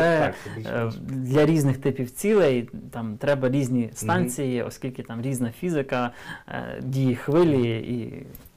так, 0.56 0.64
це 0.64 0.70
е, 0.70 0.90
для 1.10 1.46
різних 1.46 1.78
типів 1.78 2.10
цілей. 2.10 2.68
Там 2.92 3.16
треба 3.16 3.48
різні 3.48 3.90
станції, 3.94 4.62
оскільки 4.62 5.02
там 5.02 5.22
різна 5.22 5.50
фізика, 5.50 6.10
е, 6.48 6.80
дії 6.82 7.14
хвилі, 7.16 7.70
і, 7.78 8.00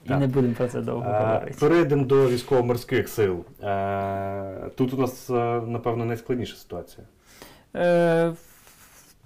і 0.05 0.07
Так. 0.07 0.19
не 0.19 0.27
будемо 0.27 0.53
про 0.53 0.67
це 0.67 0.81
довго 0.81 1.09
Е, 1.09 1.19
говорити. 1.19 1.57
Перейдемо 1.59 2.05
до 2.05 2.29
військово-морських 2.29 3.09
сил. 3.09 3.35
Тут 4.75 4.93
у 4.93 4.97
нас, 4.97 5.29
напевно, 5.67 6.05
найскладніша 6.05 6.55
ситуація. 6.55 7.07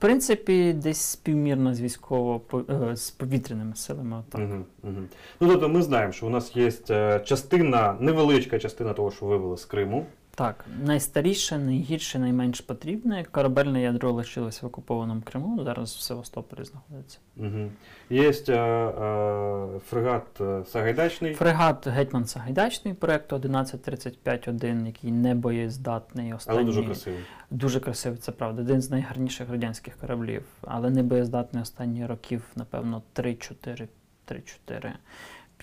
Принципі, 0.02 0.74
десь 0.74 1.02
співмірно 1.02 1.74
з 1.74 1.82
військово 1.82 2.42
е, 2.70 2.96
з 2.96 3.12
повітряними 3.12 3.76
силами. 3.76 4.24
Так. 4.30 4.42
Угу, 4.42 4.66
угу. 4.84 5.02
Ну, 5.40 5.48
тобто 5.48 5.70
ми 5.70 5.82
знаємо, 5.82 6.14
що 6.14 6.28
у 6.28 6.30
нас 6.30 6.56
є 6.56 6.72
е, 6.90 7.20
частина, 7.20 7.98
невеличка 8.00 8.60
частина 8.60 8.94
того, 8.94 9.12
що 9.12 9.26
вивели 9.26 9.58
з 9.58 9.66
Криму. 9.66 10.06
Так, 10.36 10.66
найстаріше, 10.84 11.58
найгірше, 11.58 12.20
найменш 12.20 12.62
потрібне. 12.62 13.26
Корабельне 13.32 13.82
ядро 13.82 14.12
лишилось 14.12 14.62
в 14.62 14.66
окупованому 14.66 15.22
Криму, 15.22 15.64
зараз 15.64 15.96
в 15.96 16.00
Севастополі 16.00 16.66
знаходиться. 16.66 17.20
Угу. 17.38 17.72
Є 18.10 18.32
е, 18.50 18.54
е, 18.54 19.80
фрегат 19.90 20.42
е, 20.42 20.64
Сагайдачний. 20.66 21.34
Фрегат 21.34 21.88
Гетьман 21.88 22.26
Сагайдачний 22.26 22.94
проєкту 22.94 23.36
1135-1, 23.36 24.86
який 24.86 25.12
не 25.12 25.36
боєздатний. 25.36 26.34
Останній, 26.34 26.58
Але 26.58 26.66
дуже 26.66 26.84
красивий. 26.84 27.20
Дуже 27.50 27.80
красивий, 27.80 28.20
це 28.20 28.32
правда. 28.32 28.62
Один 28.62 28.82
з 28.82 28.90
найгарніших 28.90 29.50
радянських 29.50 29.98
кораблів, 29.98 30.44
але 30.62 30.90
не 30.90 31.04
боєздатний 31.04 31.64
останні 31.64 32.06
років, 32.06 32.44
напевно, 32.56 33.02
3-4, 33.16 33.88
3-4. 34.28 34.92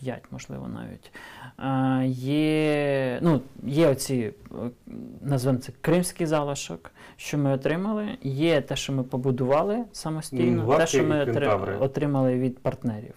5, 0.00 0.22
можливо, 0.30 0.68
навіть. 0.68 1.12
Є, 2.18 3.18
ну, 3.22 3.40
є 3.64 3.88
оці, 3.88 4.32
е, 4.52 4.70
назвемо 5.22 5.58
це 5.58 5.72
кримський 5.80 6.26
залишок, 6.26 6.90
що 7.16 7.38
ми 7.38 7.52
отримали. 7.52 8.08
Є 8.22 8.60
те, 8.60 8.76
що 8.76 8.92
ми 8.92 9.02
побудували 9.02 9.84
самостійно, 9.92 10.64
Варки 10.64 10.82
те, 10.84 10.86
що 10.86 11.04
ми 11.04 11.76
отримали 11.80 12.38
від 12.38 12.58
партнерів. 12.58 13.14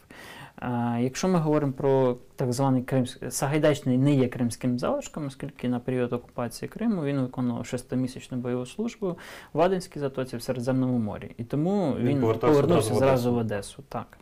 Якщо 0.99 1.27
ми 1.27 1.39
говоримо 1.39 1.73
про 1.73 2.17
так 2.35 2.53
званий 2.53 2.83
Кримський, 2.83 3.31
Сагайдачний 3.31 3.97
не 3.97 4.13
є 4.13 4.27
кримським 4.27 4.79
залишком, 4.79 5.25
оскільки 5.25 5.69
на 5.69 5.79
період 5.79 6.13
окупації 6.13 6.69
Криму 6.69 7.03
він 7.03 7.21
виконував 7.21 7.65
шестимісячну 7.65 8.37
бойову 8.37 8.65
службу 8.65 9.17
в 9.53 9.61
Аденській 9.61 9.99
затоці 9.99 10.37
в 10.37 10.41
Середземному 10.41 10.99
морі. 10.99 11.31
І 11.37 11.43
тому 11.43 11.95
Він 11.99 12.07
він, 12.07 12.39
повернувся 12.39 12.93
зразу 12.93 13.33
в 13.33 13.37
Одесу. 13.37 13.51
Одесу. 13.55 13.83
Так. 13.89 14.17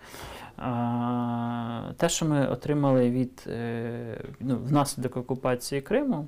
А, 0.58 1.92
те, 1.98 2.10
що 2.10 2.26
ми 2.26 2.48
отримали 2.48 3.10
від 3.10 3.44
е, 3.48 4.22
ну, 4.40 4.58
внаслідок 4.58 5.18
окупації 5.18 5.82
Криму, 5.82 6.28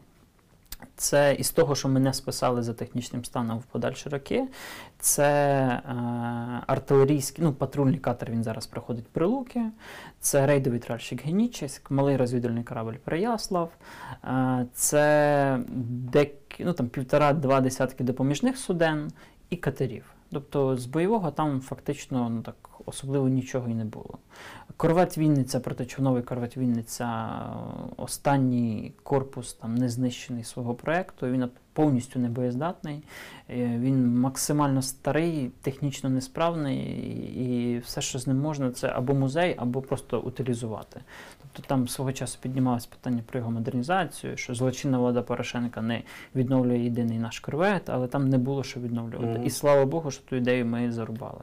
це 0.96 1.36
із 1.40 1.52
того, 1.52 1.76
що 1.76 1.90
ми 1.90 2.00
не 2.00 2.14
списали 2.14 2.64
за 2.64 2.74
технічним 2.74 3.26
станом 3.26 3.60
в 3.60 3.64
подальші 3.64 4.10
роки, 4.10 4.48
це 5.00 5.24
е, 5.24 5.94
артилерійський, 6.68 7.44
ну, 7.44 7.54
патрульний 7.54 8.00
катер 8.00 8.32
він 8.32 8.44
зараз 8.44 8.68
проходить 8.68 9.08
Прилуки, 9.08 9.62
це 10.20 10.48
рейдовий 10.48 10.80
тральщик 10.80 11.26
Генічеськ, 11.26 11.92
малий 11.92 12.18
розвідувальний 12.18 12.64
корабль 12.64 12.94
Переяслав, 13.04 13.72
е, 14.24 14.66
це 14.74 15.60
дек, 15.70 16.34
ну, 16.60 16.74
там, 16.74 16.88
півтора-два 16.88 17.62
десятки 17.62 18.04
допоміжних 18.04 18.58
суден 18.58 19.12
і 19.50 19.56
катерів. 19.56 20.06
Тобто 20.32 20.78
з 20.78 20.86
бойового 20.86 21.32
там 21.32 21.62
фактично 21.62 22.30
ну, 22.30 22.42
так, 22.42 22.56
особливо 22.86 23.30
нічого 23.30 23.70
і 23.70 23.74
не 23.74 23.86
було. 23.86 24.18
Корвет 24.78 25.18
Вінниця, 25.18 25.60
протичовновий 25.60 26.24
корвет 26.24 26.58
Вінниця, 26.58 27.06
е, 27.06 27.94
останній 27.98 28.94
корпус 29.04 29.54
там 29.54 29.76
не 29.76 29.90
знищений 29.90 30.44
свого 30.44 30.74
проєкту, 30.74 31.28
він 31.28 31.44
повністю 31.74 32.20
не 32.20 32.30
боєздатний, 32.30 33.04
е, 33.50 33.78
він 33.80 34.20
максимально 34.20 34.82
старий, 34.82 35.52
технічно 35.62 36.10
несправний, 36.10 36.78
і 37.36 37.78
все, 37.80 38.02
що 38.02 38.20
з 38.20 38.28
ним 38.28 38.38
можна, 38.38 38.72
це 38.72 38.88
або 38.88 39.14
музей, 39.14 39.56
або 39.58 39.82
просто 39.82 40.20
утилізувати. 40.20 41.02
Тобто 41.42 41.68
там 41.68 41.88
свого 41.88 42.14
часу 42.14 42.38
піднімалось 42.42 42.86
питання 42.86 43.24
про 43.26 43.40
його 43.40 43.52
модернізацію, 43.52 44.38
що 44.38 44.56
злочинна 44.56 44.98
влада 44.98 45.22
Порошенка 45.22 45.82
не 45.82 46.04
відновлює 46.36 46.80
єдиний 46.80 47.20
наш 47.20 47.40
корвет, 47.40 47.90
але 47.90 48.08
там 48.08 48.30
не 48.30 48.38
було 48.38 48.64
що 48.64 48.80
відновлювати. 48.80 49.40
Мгм. 49.40 49.46
І 49.46 49.50
слава 49.50 49.86
Богу, 49.86 50.12
що 50.12 50.24
ту 50.24 50.36
ідею 50.36 50.66
ми 50.66 50.92
зарубали. 50.92 51.42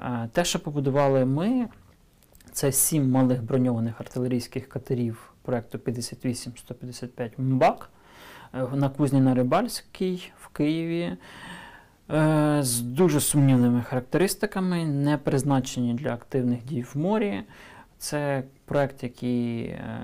Е, 0.00 0.28
Те, 0.32 0.44
що 0.44 0.58
побудували 0.58 1.24
ми, 1.24 1.68
це 2.52 2.72
сім 2.72 3.10
малих 3.10 3.42
броньованих 3.42 4.00
артилерійських 4.00 4.68
катерів 4.68 5.32
проєкту 5.42 5.78
58-155 5.78 7.30
МБАК 7.38 7.90
на 8.52 8.88
Кузні 8.88 9.20
на 9.20 9.34
Рибальській 9.34 10.32
в 10.40 10.48
Києві. 10.48 11.16
е, 12.10 12.58
З 12.62 12.80
дуже 12.80 13.20
сумнівними 13.20 13.82
характеристиками, 13.82 14.84
не 14.84 15.18
призначені 15.18 15.94
для 15.94 16.12
активних 16.14 16.64
дій 16.64 16.82
в 16.82 16.98
морі. 16.98 17.42
Це 17.98 18.42
проєкт, 18.64 19.02
який 19.02 19.62
е, 19.62 20.00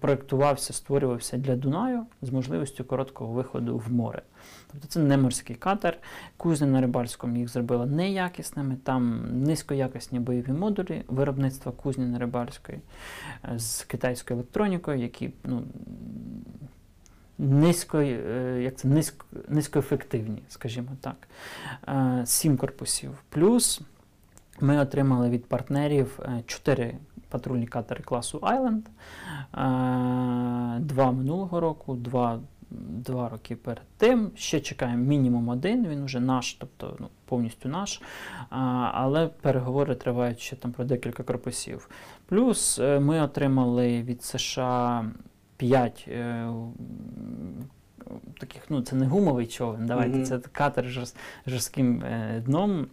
проєктувався, 0.00 0.72
створювався 0.72 1.36
для 1.36 1.56
Дунаю 1.56 2.06
з 2.22 2.30
можливістю 2.30 2.84
короткого 2.84 3.32
виходу 3.32 3.78
в 3.78 3.92
море. 3.92 4.22
Тобто 4.72 4.88
це 4.88 5.00
не 5.00 5.16
морський 5.16 5.56
катер. 5.56 5.98
Кузня 6.36 6.66
на 6.66 6.80
Рибальському 6.80 7.36
їх 7.36 7.48
зробила 7.48 7.86
неякісними. 7.86 8.76
Там 8.84 9.24
низькоякісні 9.44 10.20
бойові 10.20 10.52
модулі 10.52 11.02
виробництва 11.08 11.72
кузні 11.72 12.06
на 12.06 12.18
Рибальської 12.18 12.78
е, 13.44 13.58
з 13.58 13.84
китайською 13.84 14.38
електронікою, 14.38 14.98
які 14.98 15.30
ну, 15.44 15.62
низько, 17.40 17.98
е, 17.98 18.60
як 18.62 18.76
це, 18.76 18.88
низько, 18.88 19.26
низькоефективні, 19.48 20.42
скажімо 20.48 20.88
так. 21.00 21.28
Е, 21.88 22.22
Сім 22.26 22.56
корпусів. 22.56 23.10
Плюс 23.28 23.80
ми 24.60 24.78
отримали 24.78 25.30
від 25.30 25.44
партнерів 25.44 26.20
е, 26.22 26.42
чотири 26.46 26.94
патрульні 27.28 27.66
катери 27.66 28.02
класу. 28.02 28.40
Е, 28.46 28.80
Два 30.80 31.12
минулого 31.12 31.60
року, 31.60 31.94
два 31.94 32.40
два 32.72 33.28
роки 33.28 33.56
перед 33.56 33.82
тим. 33.96 34.30
Ще 34.34 34.60
чекаємо 34.60 35.04
мінімум 35.04 35.48
один, 35.48 35.86
він 35.86 36.04
вже 36.04 36.20
наш, 36.20 36.54
тобто 36.54 36.96
ну, 37.00 37.08
повністю 37.24 37.68
наш. 37.68 38.02
Але 38.92 39.26
переговори 39.26 39.94
тривають 39.94 40.40
ще 40.40 40.56
там 40.56 40.72
про 40.72 40.84
декілька 40.84 41.22
корпусів. 41.22 41.90
Плюс 42.26 42.78
ми 42.78 43.20
отримали 43.20 44.02
від 44.02 44.24
США 44.24 45.04
5 45.64 46.04
е, 46.08 46.46
таких, 48.40 48.62
ну 48.70 48.82
це 48.82 48.96
не 48.96 49.06
гумовий 49.06 49.46
човен, 49.46 49.86
давайте, 49.86 50.16
Мгм. 50.16 50.24
це 50.24 50.38
катер 50.38 50.84
з 50.84 50.88
жорст- 50.98 51.16
жорстким 51.46 52.02
е, 52.02 52.42
дном. 52.46 52.86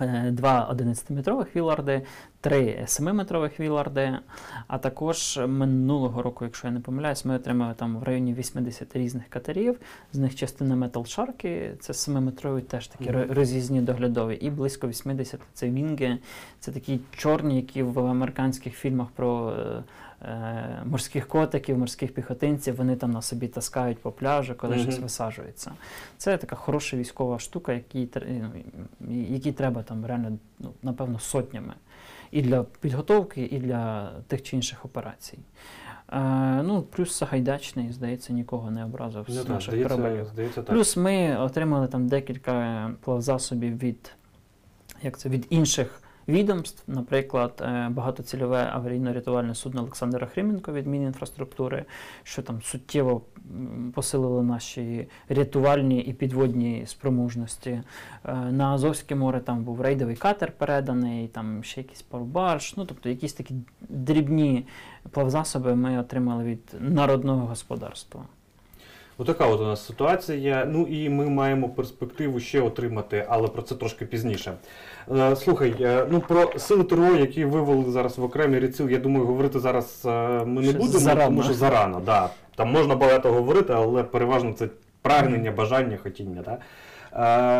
Е, 0.00 0.30
Два 0.30 0.68
11-метрових 0.72 1.56
віларди, 1.56 2.02
три 2.40 2.78
7-метрових 2.86 3.60
віларди. 3.60 4.18
А 4.66 4.78
також 4.78 5.40
минулого 5.48 6.22
року, 6.22 6.44
якщо 6.44 6.66
я 6.66 6.72
не 6.72 6.80
помиляюсь, 6.80 7.24
ми 7.24 7.34
отримали 7.36 7.74
там 7.74 7.96
в 7.96 8.02
районі 8.02 8.34
80 8.34 8.96
різних 8.96 9.28
катерів. 9.28 9.80
З 10.12 10.18
них 10.18 10.34
частина 10.34 10.76
Metal 10.86 10.90
Shark, 11.18 11.70
це 11.80 11.92
7-метрові, 11.92 12.60
теж 12.60 12.86
такі 12.88 13.10
Мгм. 13.10 13.16
ро- 13.20 13.34
роз'їзні 13.34 13.80
доглядові, 13.80 14.34
і 14.34 14.50
близько 14.50 14.88
80 14.88 15.40
це 15.54 15.70
вінги. 15.70 16.18
Це 16.60 16.72
такі 16.72 17.00
чорні, 17.16 17.56
які 17.56 17.82
в 17.82 17.98
американських 18.06 18.74
фільмах 18.74 19.08
про 19.16 19.50
е, 19.50 19.82
морських 20.84 21.28
котиків, 21.28 21.78
морських 21.78 22.14
піхотинців, 22.14 22.76
вони 22.76 22.96
там 22.96 23.10
на 23.10 23.22
собі 23.22 23.48
таскають 23.48 23.98
по 23.98 24.12
пляжу, 24.12 24.54
коли 24.54 24.78
щось 24.78 24.98
висаджується. 24.98 25.72
Це 26.16 26.36
така 26.36 26.56
хороша 26.56 26.96
військова 26.96 27.38
штука, 27.38 27.72
якій, 27.72 28.06
тр- 28.06 28.50
ну, 29.00 29.52
треба 29.52 29.82
там 29.82 30.06
реально, 30.06 30.38
ну, 30.58 30.70
напевно, 30.82 31.18
сотнями. 31.18 31.74
І 32.30 32.42
для 32.42 32.62
підготовки, 32.62 33.42
і 33.42 33.58
для 33.58 34.10
тих 34.26 34.42
чи 34.42 34.56
інших 34.56 34.84
операцій. 34.84 35.38
Е, 36.12 36.62
ну, 36.62 36.82
плюс 36.82 37.16
Сагайдачний, 37.16 37.92
здається, 37.92 38.32
нікого 38.32 38.70
не 38.70 38.84
образив 38.84 39.24
Ну, 39.28 39.34
з 39.34 39.48
наших 39.48 39.70
здається, 39.74 39.96
корабелів. 39.96 40.26
здається, 40.26 40.62
так. 40.62 40.74
Плюс 40.74 40.96
ми 40.96 41.36
отримали 41.36 41.88
там 41.88 42.08
декілька 42.08 42.90
плавзасобів 43.00 43.78
від, 43.78 44.12
як 45.02 45.18
це, 45.18 45.28
від 45.28 45.46
інших 45.50 46.01
відомств, 46.28 46.82
наприклад, 46.86 47.52
е, 47.60 47.88
багатоцільове 47.90 48.72
аварійно-рятувальне 48.76 49.54
судно 49.54 49.80
Олександра 49.80 50.26
Хрименко 50.26 50.72
від 50.72 50.86
Мінінфраструктури, 50.86 51.84
що 52.22 52.42
там 52.42 52.62
суттєво 52.62 53.22
посилило 53.94 54.42
наші 54.42 55.08
рятувальні 55.28 56.00
і 56.00 56.12
підводні 56.12 56.84
спроможності. 56.86 57.70
Е, 57.70 58.34
На 58.34 58.74
Азовське 58.74 59.14
море 59.14 59.40
там 59.40 59.64
був 59.64 59.80
рейдовий 59.80 60.16
катер 60.16 60.52
переданий, 60.52 61.28
там 61.28 61.64
ще 61.64 61.80
якийсь 61.80 62.02
парубарш, 62.02 62.76
ну 62.76 62.84
тобто 62.84 63.08
якісь 63.08 63.32
такі 63.32 63.54
дрібні 63.80 64.66
плавзасоби 65.10 65.74
ми 65.74 65.98
отримали 65.98 66.44
від 66.44 66.76
народного 66.80 67.46
господарства. 67.46 68.24
Отака 69.22 69.46
от 69.46 69.60
у 69.60 69.64
нас 69.64 69.86
ситуація. 69.86 70.68
Ну 70.70 70.86
і 70.86 71.08
ми 71.08 71.30
маємо 71.30 71.68
перспективу 71.68 72.40
ще 72.40 72.60
отримати, 72.60 73.26
але 73.28 73.48
про 73.48 73.62
це 73.62 73.74
трошки 73.74 74.06
пізніше. 74.06 74.52
Е, 75.16 75.36
слухай, 75.36 75.74
е, 75.80 76.06
ну 76.10 76.20
про 76.20 76.58
сили 76.58 76.84
ТРО, 76.84 77.16
які 77.16 77.44
вивели 77.44 77.90
зараз 77.90 78.18
в 78.18 78.24
окремі 78.24 78.60
ріціл, 78.60 78.90
я 78.90 78.98
думаю, 78.98 79.26
говорити 79.26 79.60
зараз 79.60 80.02
е, 80.04 80.08
ми 80.44 80.62
не 80.62 80.72
будемо, 80.72 80.88
зарано. 80.88 81.24
тому 81.24 81.42
що 81.42 81.54
зарано. 81.54 82.02
Да. 82.06 82.30
Там 82.56 82.70
можна 82.70 82.94
багато 82.94 83.32
говорити, 83.32 83.72
але 83.72 84.02
переважно 84.02 84.52
це 84.52 84.68
прагнення, 85.02 85.50
бажання, 85.50 85.98
хотіння. 86.02 86.42
Да? 86.44 86.58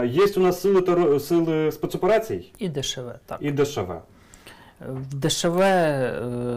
Е, 0.02 0.06
є 0.06 0.26
у 0.36 0.40
нас 0.40 0.60
сили, 0.60 0.82
ТРО, 0.82 1.20
сили 1.20 1.72
спецоперацій 1.72 2.52
І 2.58 2.68
дешеве, 2.68 3.18
так. 3.26 3.38
і 3.40 3.50
ДШВ. 3.52 3.90
ДШВ, 5.12 5.60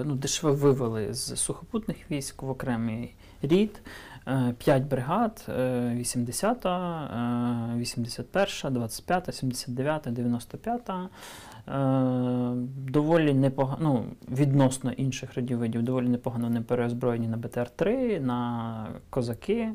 ну, 0.05 0.15
ДШВ 0.15 0.45
вивели 0.45 1.13
з 1.13 1.35
сухопутних 1.35 1.97
військ 2.11 2.41
в 2.41 2.49
окремий 2.49 3.15
рід. 3.41 3.81
5 4.57 4.83
бригад, 4.83 5.45
е, 5.49 5.95
80-та, 5.99 7.69
е, 7.75 7.79
81-та, 7.79 8.69
25-та, 8.69 9.31
79-та, 9.31 10.09
95-та. 10.11 11.09
Е, 11.67 12.51
Доволі 12.89 13.33
непогано, 13.33 13.77
ну, 13.81 14.05
відносно 14.35 14.91
інших 14.91 15.35
радіовидів, 15.35 15.83
доволі 15.83 16.09
непогано 16.09 16.49
не 16.49 16.61
переозброєні 16.61 17.27
на 17.27 17.37
БТР-3, 17.37 18.19
на 18.19 18.87
козаки. 19.09 19.69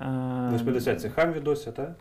Е, 0.00 0.04
На 0.06 0.58
50 0.64 1.12
Хамві 1.12 1.40
досі, 1.40 1.72
так? 1.72 1.92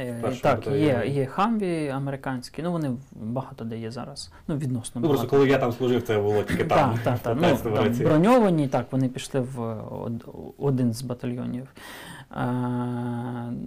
Е, 0.00 0.32
Так, 0.42 0.66
є, 0.66 1.04
є 1.06 1.26
хамві 1.26 1.88
американські, 1.88 2.62
ну 2.62 2.72
вони 2.72 2.90
багато 3.12 3.64
де 3.64 3.78
є 3.78 3.90
зараз. 3.90 4.32
Ну, 4.48 4.56
відносно 4.56 5.00
Ну, 5.00 5.08
просто 5.08 5.26
багато. 5.26 5.36
коли 5.36 5.48
я 5.50 5.58
там 5.58 5.72
служив, 5.72 6.02
це 6.02 6.18
було 6.18 6.42
тільки 6.42 6.64
там. 6.64 6.90
Так, 6.94 7.02
так, 7.02 7.18
так. 7.18 7.38
Ну, 7.64 7.70
там 7.76 7.92
броньовані, 8.04 8.68
так, 8.68 8.86
вони 8.92 9.08
пішли 9.08 9.40
в 9.40 9.60
од- 10.02 10.24
один 10.58 10.92
з 10.92 11.02
батальйонів. 11.02 11.68
Е, 12.36 12.46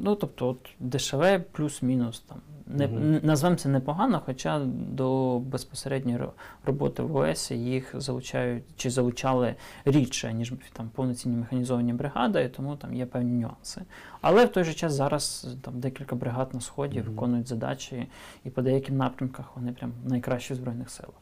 ну, 0.01 0.15
тобто, 0.15 0.47
от 0.47 0.69
ДШВ 0.79 1.23
плюс-мінус 1.51 2.19
там. 2.19 2.37
Не, 2.69 2.85
н- 2.85 3.19
Назвемо 3.23 3.55
це 3.55 3.69
непогано, 3.69 4.21
хоча 4.25 4.59
до 4.75 5.39
безпосередньої 5.39 6.19
роботи 6.65 7.03
в 7.03 7.15
ОС 7.15 7.51
їх 7.51 7.95
залучають 7.97 8.63
чи 8.77 8.89
залучали 8.89 9.55
рідше, 9.85 10.33
ніж 10.33 10.53
там 10.73 10.89
повноцінні 10.95 11.37
механізовані 11.37 11.93
бригади, 11.93 12.43
і 12.43 12.49
тому 12.49 12.75
там 12.75 12.93
є 12.93 13.05
певні 13.05 13.31
нюанси. 13.41 13.81
Але 14.21 14.45
в 14.45 14.49
той 14.49 14.63
же 14.63 14.73
час 14.73 14.93
зараз 14.93 15.47
там 15.61 15.79
декілька 15.79 16.15
бригад 16.15 16.53
на 16.53 16.61
сході 16.61 16.99
Мгм. 16.99 17.09
виконують 17.09 17.47
задачі, 17.47 18.07
і 18.45 18.49
по 18.49 18.61
деяким 18.61 18.97
напрямках 18.97 19.45
вони 19.55 19.71
прям 19.71 19.91
найкращі 20.05 20.53
в 20.53 20.57
збройних 20.57 20.89
силах. 20.89 21.13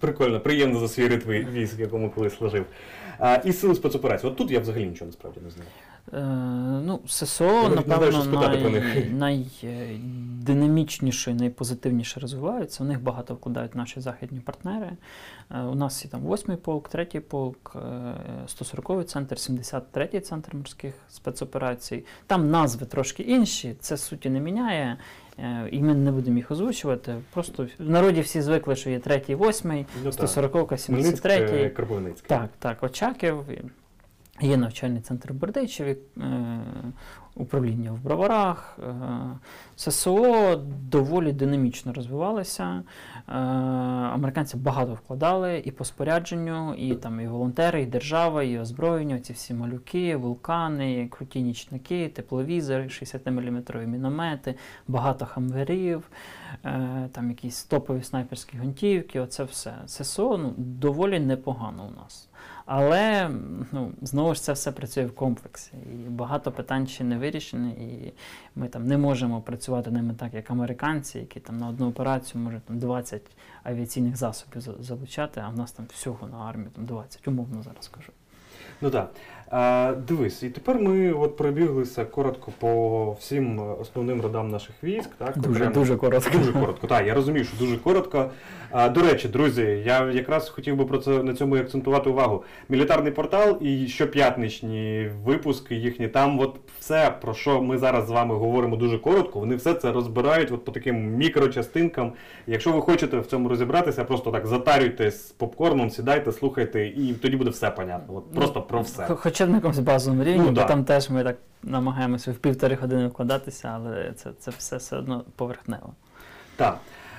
Прикольно, 0.00 0.40
приємно 0.40 0.78
за 0.78 0.88
свій 0.88 1.08
ритм 1.08 1.28
військ, 1.30 1.78
в 1.78 1.80
якому 1.80 2.10
колись 2.10 2.36
служив. 2.36 2.66
А, 3.18 3.34
і 3.34 3.52
сили 3.52 3.74
спецоперацій. 3.74 4.26
От 4.26 4.36
тут 4.36 4.50
я 4.50 4.60
взагалі 4.60 4.86
нічого 4.86 5.06
насправді 5.06 5.40
не 5.44 5.50
знаю. 5.50 5.68
Е, 6.14 6.20
ну, 6.84 7.00
ССО, 7.06 7.44
знаю, 7.44 7.68
напевно, 7.76 8.24
най, 9.10 9.10
найдинамічніше 9.10 11.30
і 11.30 11.34
найпозитивніше 11.34 12.20
розвиваються. 12.20 12.84
У 12.84 12.86
них 12.86 13.02
багато 13.02 13.34
вкладають 13.34 13.74
наші 13.74 14.00
західні 14.00 14.40
партнери. 14.40 14.90
Е, 15.50 15.60
у 15.62 15.74
нас 15.74 16.04
є 16.04 16.10
там 16.10 16.20
8-й 16.26 16.56
полк, 16.56 16.90
3-й 16.94 17.20
полк, 17.20 17.72
е, 17.76 17.78
140-й 18.46 19.04
центр, 19.04 19.36
73-й 19.36 20.20
центр 20.20 20.56
морських 20.56 20.94
спецоперацій. 21.08 22.04
Там 22.26 22.50
назви 22.50 22.86
трошки 22.86 23.22
інші, 23.22 23.74
це 23.80 23.96
суті 23.96 24.30
не 24.30 24.40
міняє. 24.40 24.96
е, 25.38 25.68
І 25.72 25.80
ми 25.82 25.94
не 25.94 26.12
будемо 26.12 26.36
їх 26.36 26.50
озвучувати. 26.50 27.14
Просто 27.34 27.66
в 27.78 27.90
народі 27.90 28.20
всі 28.20 28.42
звикли, 28.42 28.76
що 28.76 28.90
є 28.90 28.98
3-й, 28.98 29.34
8-й, 29.34 29.86
Ну, 30.04 30.10
140-ка, 30.10 30.74
73-й. 30.74 31.70
Кропивницьке. 31.70 32.28
Так, 32.28 32.48
так, 32.58 32.82
Очаків. 32.82 33.44
Є 34.42 34.56
навчальний 34.56 35.00
центр 35.00 35.32
Бердичеві, 35.32 35.96
е, 36.16 36.60
управління 37.34 37.92
в 37.92 37.98
Броварах. 37.98 38.78
Е, 38.78 38.94
ССО 39.76 40.56
доволі 40.90 41.32
динамічно 41.32 41.92
розвивалося. 41.92 42.82
Е, 43.28 43.32
американці 44.14 44.56
багато 44.56 44.94
вкладали 44.94 45.62
і 45.64 45.70
по 45.70 45.84
спорядженню, 45.84 46.74
і 46.74 46.94
там 46.94 47.20
і 47.20 47.28
волонтери, 47.28 47.82
і 47.82 47.86
держава, 47.86 48.42
і 48.42 48.58
озброєння, 48.58 49.20
ці 49.20 49.32
всі 49.32 49.54
малюки, 49.54 50.16
вулкани, 50.16 51.08
круті 51.08 51.42
нічники, 51.42 52.08
тепловізори, 52.08 52.84
60-мм 52.84 53.86
міномети, 53.86 54.54
багато 54.88 55.26
хамверів, 55.26 56.10
там 57.12 57.28
якісь 57.28 57.64
топові 57.64 58.02
снайперські 58.02 58.56
гвинтівки, 58.56 59.20
оце 59.20 59.44
все. 59.44 59.74
ССО 59.86 60.38
ну, 60.38 60.54
доволі 60.56 61.20
непогано 61.20 61.88
у 61.92 62.00
нас. 62.02 62.29
Але 62.72 63.30
ну, 63.72 63.92
знову 64.02 64.34
ж 64.34 64.42
це 64.42 64.52
все 64.52 64.72
працює 64.72 65.04
в 65.06 65.14
комплексі. 65.14 65.72
І 65.92 66.08
багато 66.08 66.52
питань 66.52 66.86
ще 66.86 67.04
не 67.04 67.18
вирішені, 67.18 67.70
і 67.72 68.12
ми 68.56 68.68
там 68.68 68.86
не 68.86 68.98
можемо 68.98 69.40
працювати 69.40 69.90
ними 69.90 70.14
так, 70.14 70.34
як 70.34 70.50
американці, 70.50 71.18
які 71.18 71.40
там 71.40 71.58
на 71.58 71.68
одну 71.68 71.88
операцію 71.88 72.42
можуть 72.42 72.62
там 72.62 72.78
20 72.78 73.22
авіаційних 73.62 74.16
засобів 74.16 74.60
за- 74.60 74.82
залучати, 74.82 75.42
а 75.44 75.48
в 75.48 75.56
нас 75.56 75.72
там 75.72 75.86
всього 75.92 76.26
на 76.28 76.38
армію 76.38 76.70
там 76.76 76.86
20, 76.86 77.28
умовно 77.28 77.62
зараз 77.62 77.88
кажу. 77.88 78.12
Ну 78.80 78.90
так. 78.90 79.12
А, 79.50 79.92
дивись, 80.08 80.42
і 80.42 80.48
тепер 80.50 80.78
ми 80.78 81.12
от 81.12 81.36
пробіглися 81.36 82.04
коротко 82.04 82.52
по 82.58 83.12
всім 83.20 83.60
основним 83.80 84.20
родам 84.20 84.48
наших 84.50 84.74
військ. 84.82 85.10
Так, 85.18 85.38
Дуже, 85.38 85.54
окремо. 85.54 85.74
дуже 85.74 85.96
коротко. 85.96 86.38
Дуже 86.38 86.52
коротко, 86.52 86.86
так, 86.86 87.06
я 87.06 87.14
розумію, 87.14 87.44
що 87.44 87.56
дуже 87.58 87.76
коротко. 87.76 88.30
А, 88.70 88.88
до 88.88 89.02
речі, 89.02 89.28
друзі, 89.28 89.62
я 89.86 90.10
якраз 90.10 90.48
хотів 90.48 90.76
би 90.76 90.84
про 90.84 90.98
це 90.98 91.10
на 91.22 91.34
цьому 91.34 91.56
і 91.56 91.60
акцентувати 91.60 92.10
увагу. 92.10 92.44
Мілітарний 92.68 93.12
портал 93.12 93.58
і 93.60 93.86
щоп'ятничні 93.88 95.10
випуски 95.24 95.74
їхні, 95.74 96.08
там 96.08 96.40
от 96.40 96.56
все, 96.80 97.12
про 97.20 97.34
що 97.34 97.62
ми 97.62 97.78
зараз 97.78 98.06
з 98.06 98.10
вами 98.10 98.34
говоримо 98.34 98.76
дуже 98.76 98.98
коротко, 98.98 99.38
вони 99.38 99.56
все 99.56 99.74
це 99.74 99.92
розбирають 99.92 100.52
от 100.52 100.64
по 100.64 100.72
таким 100.72 101.16
мікрочастинкам. 101.16 102.12
Якщо 102.46 102.72
ви 102.72 102.80
хочете 102.80 103.18
в 103.18 103.26
цьому 103.26 103.48
розібратися, 103.48 104.04
просто 104.04 104.30
так 104.30 104.46
затарюйтесь 104.46 105.28
з 105.28 105.32
попкорном, 105.32 105.90
сідайте, 105.90 106.32
слухайте, 106.32 106.86
і 106.86 107.14
тоді 107.22 107.36
буде 107.36 107.50
все 107.50 107.70
понятно. 107.70 108.14
От 108.16 108.34
просто 108.34 108.62
про 108.62 108.80
все. 108.80 109.06
Хо- 109.40 109.44
Хоча 109.44 109.46
б 109.46 109.50
на 109.50 109.56
якомусь 109.56 109.78
базовому 109.78 110.24
рівні, 110.24 110.38
Ну, 110.38 110.48
бо 110.48 110.52
да. 110.52 110.64
там 110.64 110.84
теж 110.84 111.10
ми 111.10 111.24
так 111.24 111.36
намагаємося 111.62 112.32
в 112.32 112.34
півтори 112.34 112.76
години 112.76 113.06
вкладатися, 113.06 113.68
але 113.74 114.12
це, 114.16 114.30
це 114.38 114.50
все 114.58 114.76
все 114.76 114.96
одно 114.96 115.24
поверхнево. 115.36 115.92
Так. 116.56 116.78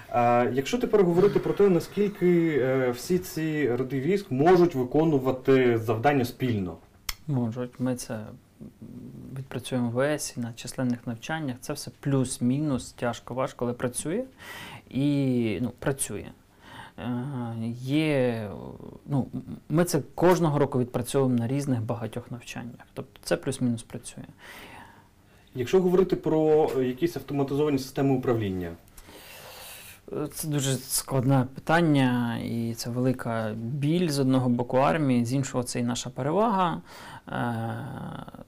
А, 0.10 0.47
якщо 0.53 0.77
тепер 0.77 1.03
говорити 1.03 1.39
про 1.39 1.53
те, 1.53 1.69
наскільки 1.69 2.60
е, 2.62 2.91
всі 2.91 3.19
ці 3.19 3.71
роди 3.75 3.99
військ 3.99 4.31
можуть 4.31 4.75
виконувати 4.75 5.77
завдання 5.77 6.25
спільно. 6.25 6.77
Можуть, 7.27 7.79
ми 7.79 7.95
це 7.95 8.19
працює 9.47 9.79
МВС 9.79 10.39
на 10.39 10.53
численних 10.53 11.07
навчаннях. 11.07 11.55
Це 11.62 11.73
все 11.73 11.91
плюс-мінус, 11.99 12.91
тяжко, 12.91 13.34
важко, 13.34 13.65
але 13.65 13.73
працює 13.73 14.23
і 14.89 15.60
ну, 15.62 15.71
працює. 15.79 16.25
Е, 16.97 17.73
Є, 17.82 18.49
ну, 19.06 19.27
ми 19.69 19.86
це 19.86 20.01
кожного 20.15 20.60
року 20.60 20.80
відпрацьовуємо 20.80 21.39
на 21.39 21.47
різних 21.47 21.82
багатьох 21.82 22.32
навчаннях. 22.32 22.88
Тобто 22.93 23.19
це 23.23 23.38
плюс-мінус 23.38 23.84
працює. 23.84 24.23
Якщо 25.56 25.82
говорити 25.82 26.15
про 26.15 26.71
е, 26.77 26.84
якісь 26.86 27.17
автоматизовані 27.17 27.77
системи 27.77 28.15
управління, 28.15 28.71
Це 30.34 30.47
дуже 30.47 30.76
складне 30.76 31.45
питання, 31.56 32.38
і 32.43 32.74
це 32.74 32.89
велика 32.89 33.52
біль 33.56 34.10
з 34.10 34.19
одного 34.19 34.50
боку 34.50 34.78
армії, 34.78 35.26
з 35.26 35.34
іншого 35.34 35.63
це 35.63 35.80
і 35.80 35.84
наша 35.84 36.10
перевага. 36.10 36.82
Е, 37.28 37.76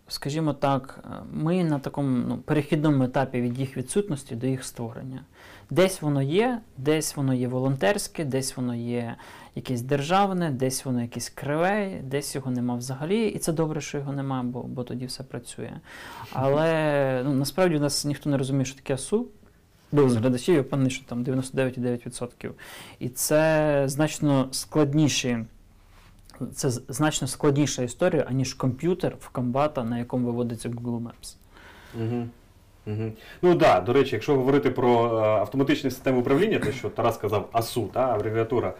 Скажімо 0.08 0.54
так, 0.54 1.04
ми 1.34 1.63
на 1.63 1.80
такому 1.80 2.26
ну, 2.28 2.38
перехідному 2.38 3.04
етапі 3.04 3.41
від 3.41 3.60
їх 3.60 3.78
відсутності 3.78 4.36
до 4.36 4.47
їх 4.47 4.63
створення. 4.63 5.23
Десь 5.69 6.02
воно 6.02 6.21
є, 6.21 6.62
десь 6.78 7.15
воно 7.15 7.34
є 7.34 7.47
волонтерське, 7.47 8.26
десь 8.26 8.58
воно 8.58 8.76
є 8.76 9.15
якесь 9.56 9.82
державне, 9.82 10.52
десь 10.52 10.86
воно 10.86 11.02
якесь 11.02 11.30
криве, 11.30 12.02
десь 12.04 12.36
його 12.36 12.52
нема 12.52 12.76
взагалі. 12.76 13.28
І 13.28 13.39
це 13.39 13.54
добре, 13.54 13.82
що 13.82 13.97
його 13.97 14.13
нема, 14.13 14.43
бо, 14.43 14.63
бо 14.63 14.84
тоді 14.84 15.06
все 15.06 15.23
працює. 15.23 15.71
Але 16.32 17.21
ну, 17.26 17.34
насправді 17.34 17.76
у 17.78 17.80
нас 17.80 18.06
ніхто 18.06 18.30
не 18.30 18.38
розуміє, 18.38 18.65
що 18.65 18.76
таке 18.76 18.93
АСУ. 18.93 19.28
Був 19.93 20.10
з 20.10 20.15
глядачів, 20.15 20.56
я 20.56 20.62
впевнений, 20.62 20.91
що 20.91 21.06
там 21.06 21.23
99,9%. 21.23 22.51
І 22.99 23.10
це 23.10 23.84
значно 23.86 24.47
складніші. 24.51 25.38
Це 26.53 26.69
значно 26.69 27.27
складніша 27.27 27.84
історія, 27.84 28.25
аніж 28.29 28.53
комп'ютер 28.53 29.15
в 29.19 29.29
комбата, 29.29 29.84
на 29.84 29.99
якому 29.99 30.27
виводиться 30.27 30.69
Google 30.69 31.01
Maps. 31.01 31.36
Угу. 32.01 32.27
Угу. 32.86 33.12
Ну 33.41 33.56
так, 33.56 33.58
да, 33.58 33.82
до 33.82 33.93
речі, 33.93 34.15
якщо 34.15 34.36
говорити 34.36 34.69
про 34.69 35.06
е, 35.06 35.25
автоматичні 35.25 35.91
системи 35.91 36.19
управління, 36.19 36.60
те, 36.60 36.71
що 36.71 36.89
Тарас 36.89 37.15
сказав 37.15 37.49
АСУ, 37.51 37.89
та, 37.93 38.13
абревіатура, 38.13 38.73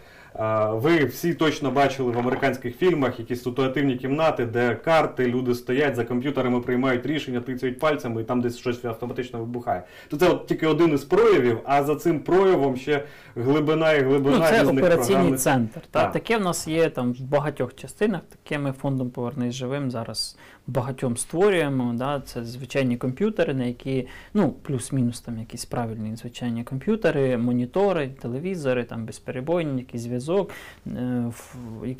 ви 0.72 1.04
всі 1.04 1.34
точно 1.34 1.70
бачили 1.70 2.12
в 2.12 2.18
американських 2.18 2.76
фільмах 2.76 3.18
якісь 3.18 3.42
ситуативні 3.42 3.96
кімнати, 3.96 4.46
де 4.46 4.74
карти, 4.74 5.26
люди 5.26 5.54
стоять 5.54 5.96
за 5.96 6.04
комп'ютерами, 6.04 6.60
приймають 6.60 7.06
рішення, 7.06 7.40
тицяють 7.40 7.78
пальцями 7.78 8.20
і 8.20 8.24
там 8.24 8.40
десь 8.40 8.58
щось 8.58 8.84
автоматично 8.84 9.38
вибухає. 9.38 9.82
То 10.08 10.16
це 10.16 10.28
от 10.28 10.46
тільки 10.46 10.66
один 10.66 10.94
із 10.94 11.04
проявів, 11.04 11.58
а 11.64 11.82
за 11.82 11.96
цим 11.96 12.20
проявом 12.20 12.76
ще 12.76 13.04
глибина 13.36 13.92
і 13.92 14.02
глибина 14.02 14.38
Ну, 14.38 14.44
це 14.44 14.60
різних 14.62 14.78
операційний 14.84 15.16
програмних- 15.22 15.40
центр. 15.40 15.80
Та, 15.90 16.02
Так. 16.02 16.12
Таке 16.12 16.36
в 16.38 16.40
нас 16.40 16.68
є 16.68 16.88
там 16.90 17.12
в 17.12 17.20
багатьох 17.20 17.74
частинах, 17.74 18.20
таке 18.22 18.58
ми 18.58 18.72
фондом 18.72 19.10
Повернись 19.10 19.54
живим 19.54 19.90
зараз 19.90 20.36
багатьом 20.66 21.16
створюємо. 21.16 21.94
Да? 21.94 22.20
Це 22.20 22.44
звичайні 22.44 22.96
комп'ютери, 22.96 23.54
на 23.54 23.64
які, 23.64 24.06
ну, 24.34 24.54
плюс-мінус 24.62 25.20
там 25.20 25.38
якісь 25.38 25.64
правильні 25.64 26.16
звичайні 26.16 26.64
комп'ютери, 26.64 27.36
монітори, 27.36 28.08
телевізори, 28.08 28.84
там 28.84 29.04
безперебойні, 29.04 29.78
якийсь 29.78 30.02
зв'язок, 30.02 30.50
е, 30.86 31.32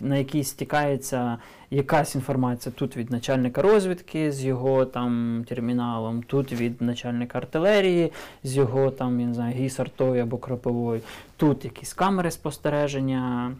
на 0.00 0.16
який 0.16 0.44
стікається 0.44 1.38
якась 1.70 2.14
інформація 2.14 2.74
тут 2.78 2.96
від 2.96 3.10
начальника 3.10 3.62
розвідки 3.62 4.32
з 4.32 4.44
його 4.44 4.84
там 4.84 5.44
терміналом, 5.48 6.22
тут 6.22 6.52
від 6.52 6.82
начальника 6.82 7.38
артилерії 7.38 8.12
з 8.42 8.56
його 8.56 8.90
там, 8.90 9.20
я 9.20 9.26
не 9.26 9.34
знаю, 9.34 9.54
гісартою 9.54 10.22
або 10.22 10.38
кропивою, 10.38 11.00
тут 11.36 11.64
якісь 11.64 11.92
камери 11.92 12.30
спостереження. 12.30 13.52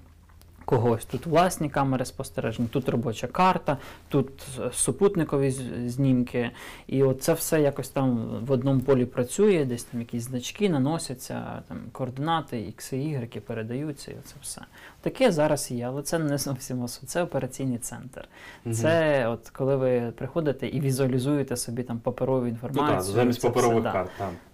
Когось 0.64 1.04
тут 1.04 1.26
власні 1.26 1.70
камери 1.70 2.04
спостереження, 2.04 2.68
тут 2.72 2.88
робоча 2.88 3.26
карта, 3.26 3.78
тут 4.08 4.30
е, 4.58 4.70
супутникові 4.72 5.50
знімки. 5.86 6.50
І 6.86 7.02
от 7.02 7.22
це 7.22 7.32
все 7.32 7.60
якось 7.60 7.88
там 7.88 8.28
в 8.46 8.50
одному 8.50 8.80
полі 8.80 9.04
працює, 9.04 9.64
десь 9.64 9.84
там 9.84 10.00
якісь 10.00 10.22
значки 10.22 10.68
наносяться, 10.68 11.62
там 11.68 11.78
координати, 11.92 12.60
ікси, 12.60 12.98
ігреки 12.98 13.40
передаються, 13.40 14.10
і 14.10 14.16
це 14.24 14.34
все. 14.42 14.62
Таке 15.00 15.32
зараз 15.32 15.70
є, 15.70 15.86
але 15.86 16.02
це 16.02 16.18
не 16.18 16.38
зовсім 16.38 16.82
ОСУ, 16.82 17.06
це 17.06 17.22
операційний 17.22 17.78
центр. 17.78 18.28
Це 18.72 19.28
от 19.28 19.48
коли 19.48 19.76
ви 19.76 20.12
приходите 20.16 20.68
і 20.68 20.80
візуалізуєте 20.80 21.56
собі 21.56 21.82
там 21.82 21.98
паперову 21.98 22.46
Ну, 22.62 22.68
так, 22.72 23.02
замість 23.02 23.42
паперових 23.42 23.82
да. 23.82 23.92
карт. 23.92 24.10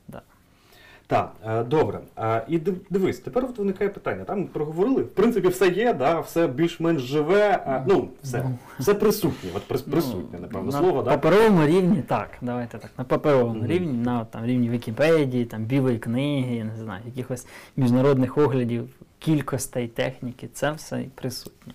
Да. 0.09 0.23
Так, 1.11 1.33
е, 1.47 1.65
добре. 1.65 2.01
І 2.49 2.59
дивись, 2.91 3.19
тепер 3.19 3.45
от 3.45 3.59
виникає 3.59 3.91
питання. 3.91 4.25
Там 4.25 4.47
проговорили. 4.47 5.03
В 5.03 5.09
принципі, 5.15 5.49
все 5.49 5.69
є, 5.69 5.95
да, 5.95 6.21
все 6.21 6.47
більш-менш 6.47 7.03
живе. 7.03 7.83
Ну, 7.89 8.09
все, 8.23 8.43
Ну. 8.45 8.59
все 8.79 8.95
присутнє. 8.95 9.51
От 9.57 9.63
присутнє, 9.63 10.29
Ну, 10.33 10.39
напевно, 10.41 10.73
на 10.73 10.79
слово, 10.79 11.03
да? 11.03 11.11
паперовому 11.11 11.67
рівні, 11.67 12.03
так, 12.09 12.29
давайте 12.43 12.79
так. 12.79 12.91
На 12.99 13.05
паперовому 13.05 13.59
Мгм. 13.59 13.67
рівні, 13.67 13.93
на 13.99 14.25
там, 14.25 14.47
рівні 14.47 14.71
Вікіпедії, 14.71 15.45
там, 15.45 15.65
білої 15.65 15.99
книги, 15.99 16.55
я 16.57 16.65
не 16.65 16.77
знаю, 16.77 17.03
якихось 17.07 17.47
міжнародних 17.77 18.39
оглядів, 18.39 18.89
кількостей, 19.19 19.89
техніки, 19.89 20.49
це 20.53 20.73
все 20.73 21.05
присутнє. 21.15 21.73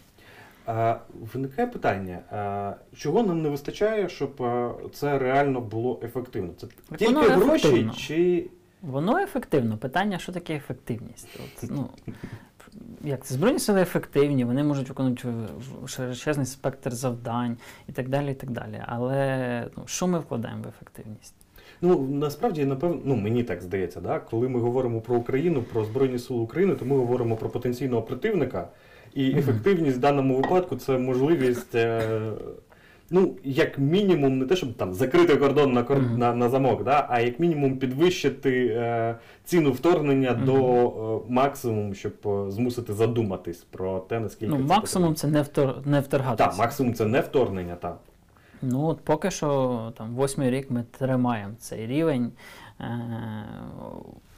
А, 0.67 0.95
Виникає 1.33 1.67
питання, 1.67 2.19
а, 2.31 2.73
чого 2.97 3.23
нам 3.23 3.41
не 3.41 3.49
вистачає, 3.49 4.09
щоб 4.09 4.43
а, 4.43 4.71
це 4.93 5.19
реально 5.19 5.61
було 5.61 5.99
ефективно? 6.03 6.49
Це 6.57 6.67
тільки 6.97 7.13
гроші 7.29 7.89
чи. 7.97 8.45
Воно 8.91 9.17
ефективно. 9.17 9.77
Питання, 9.77 10.19
що 10.19 10.31
таке 10.31 10.55
ефективність? 10.55 11.39
От, 11.43 11.69
ну, 11.69 11.89
як 13.03 13.25
це 13.25 13.33
Збройні 13.33 13.59
сили 13.59 13.81
ефективні, 13.81 14.45
вони 14.45 14.63
можуть 14.63 14.89
виконувати 14.89 15.27
широчезний 15.85 16.45
спектр 16.45 16.91
завдань 16.91 17.57
і 17.89 17.91
так 17.91 18.09
далі. 18.09 18.31
і 18.31 18.33
так 18.33 18.51
далі. 18.51 18.83
Але 18.85 19.67
ну, 19.77 19.83
що 19.85 20.07
ми 20.07 20.19
вкладаємо 20.19 20.63
в 20.63 20.67
ефективність? 20.67 21.35
Ну, 21.81 22.01
насправді, 22.01 22.65
напевно, 22.65 23.01
ну 23.05 23.15
мені 23.15 23.43
так 23.43 23.61
здається, 23.61 24.01
да? 24.01 24.19
коли 24.19 24.49
ми 24.49 24.59
говоримо 24.59 25.01
про 25.01 25.15
Україну, 25.15 25.63
про 25.63 25.85
Збройні 25.85 26.19
Сили 26.19 26.39
України, 26.39 26.75
то 26.75 26.85
ми 26.85 26.97
говоримо 26.97 27.35
про 27.35 27.49
потенційного 27.49 28.01
противника. 28.01 28.67
І 29.13 29.31
ефективність 29.31 29.97
в 29.97 29.99
даному 29.99 30.35
випадку 30.35 30.75
це 30.75 30.97
можливість, 30.97 31.75
е, 31.75 32.01
ну, 33.09 33.35
як 33.43 33.79
мінімум, 33.79 34.37
не 34.39 34.45
те, 34.45 34.55
щоб 34.55 34.73
там 34.73 34.93
закрити 34.93 35.35
кордон 35.35 35.73
на, 35.73 35.83
кор... 35.83 35.97
Мгм. 35.97 36.17
на, 36.17 36.33
на 36.33 36.49
замок, 36.49 36.83
да? 36.83 37.07
а 37.09 37.19
як 37.19 37.39
мінімум 37.39 37.77
підвищити 37.77 38.67
е, 38.67 39.15
ціну 39.43 39.71
вторгнення 39.71 40.31
Мгм. 40.31 40.45
до 40.45 40.87
е, 40.87 41.31
максимуму, 41.33 41.93
щоб 41.93 42.13
е, 42.25 42.51
змусити 42.51 42.93
задуматись 42.93 43.63
про 43.71 43.99
те, 43.99 44.19
наскільки 44.19 44.51
Ну, 44.51 44.57
це 44.57 44.63
максимум 44.63 45.15
це 45.15 45.27
не, 45.27 45.41
втор... 45.41 45.75
не 45.85 45.99
втергатися. 45.99 46.49
Так, 46.49 46.59
максимум 46.59 46.93
це 46.93 47.05
не 47.05 47.21
вторгнення, 47.21 47.75
так. 47.75 47.99
Ну, 48.61 48.85
от 48.85 48.99
поки 49.01 49.31
що 49.31 49.79
там 49.97 50.15
восьмий 50.15 50.49
рік 50.49 50.71
ми 50.71 50.83
тримаємо 50.97 51.53
цей 51.59 51.87
рівень. 51.87 52.31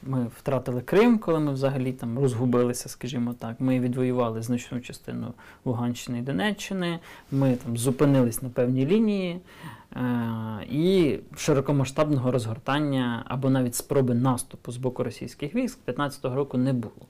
Ми 0.02 0.26
втратили 0.38 0.80
Крим, 0.80 1.18
коли 1.18 1.40
ми 1.40 1.52
взагалі 1.52 1.92
там 1.92 2.18
розгубилися, 2.18 2.88
скажімо 2.88 3.34
так. 3.38 3.60
Ми 3.60 3.80
відвоювали 3.80 4.42
значну 4.42 4.80
частину 4.80 5.34
Луганщини 5.64 6.18
і 6.18 6.22
Донеччини. 6.22 6.98
Ми 7.30 7.56
там 7.56 7.76
зупинились 7.76 8.42
на 8.42 8.48
певній 8.48 8.86
лінії. 8.86 9.40
Е, 9.96 10.66
І 10.70 11.18
широкомасштабного 11.36 12.30
розгортання 12.30 13.22
або 13.28 13.50
навіть 13.50 13.74
спроби 13.74 14.14
наступу 14.14 14.72
з 14.72 14.76
боку 14.76 15.04
російських 15.04 15.54
військ 15.54 15.78
15-го 15.86 16.34
року 16.34 16.58
не 16.58 16.72
було. 16.72 17.06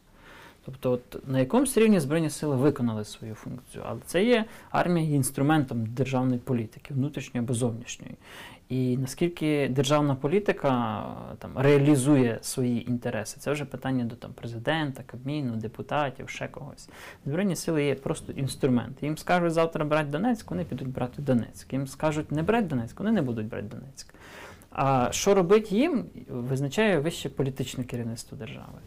Тобто, 0.65 0.93
от 0.93 1.29
на 1.29 1.39
якомусь 1.39 1.77
рівні 1.77 2.01
Збройні 2.01 2.31
сили 2.31 2.57
виконали 2.57 3.05
свою 3.05 3.35
функцію, 3.35 3.85
але 3.87 4.01
це 4.07 4.25
є 4.25 4.45
армія 4.71 5.17
інструментом 5.17 5.87
державної 5.87 6.41
політики, 6.41 6.95
внутрішньої 6.95 7.45
або 7.45 7.55
зовнішньої. 7.55 8.15
І 8.69 8.97
наскільки 8.97 9.69
державна 9.69 10.15
політика 10.15 11.03
е, 11.33 11.37
там 11.39 11.51
реалізує 11.57 12.39
свої 12.43 12.91
інтереси, 12.91 13.37
це 13.41 13.53
вже 13.53 13.65
питання 13.65 14.05
до 14.05 14.17
там 14.17 14.33
президента, 14.33 15.03
кабміну, 15.07 15.57
депутатів, 15.57 16.29
ще 16.29 16.49
когось. 16.49 16.89
Збройні 17.27 17.57
сили 17.57 17.85
є 17.85 17.95
просто 17.95 18.33
інструмент. 18.33 19.03
Їм 19.03 19.19
скажуть 19.19 19.53
завтра 19.53 19.85
брати 19.85 20.11
Донецьк, 20.11 20.51
вони 20.51 20.65
підуть 20.65 20.89
брати 20.89 21.23
Донецьк. 21.23 21.73
Їм 21.73 21.87
скажуть 21.87 22.33
не 22.33 22.43
брати 22.43 22.67
Донецьк, 22.67 22.99
вони 22.99 23.13
не 23.13 23.23
будуть 23.23 23.47
брати 23.47 23.67
Донецьк. 23.67 24.15
А 24.71 25.09
що 25.13 25.35
робить 25.35 25.73
їм, 25.73 26.05
визначає 26.29 26.99
вище 26.99 27.29
політичне 27.29 27.85
керівництво 27.85 28.37
держави. 28.37 28.79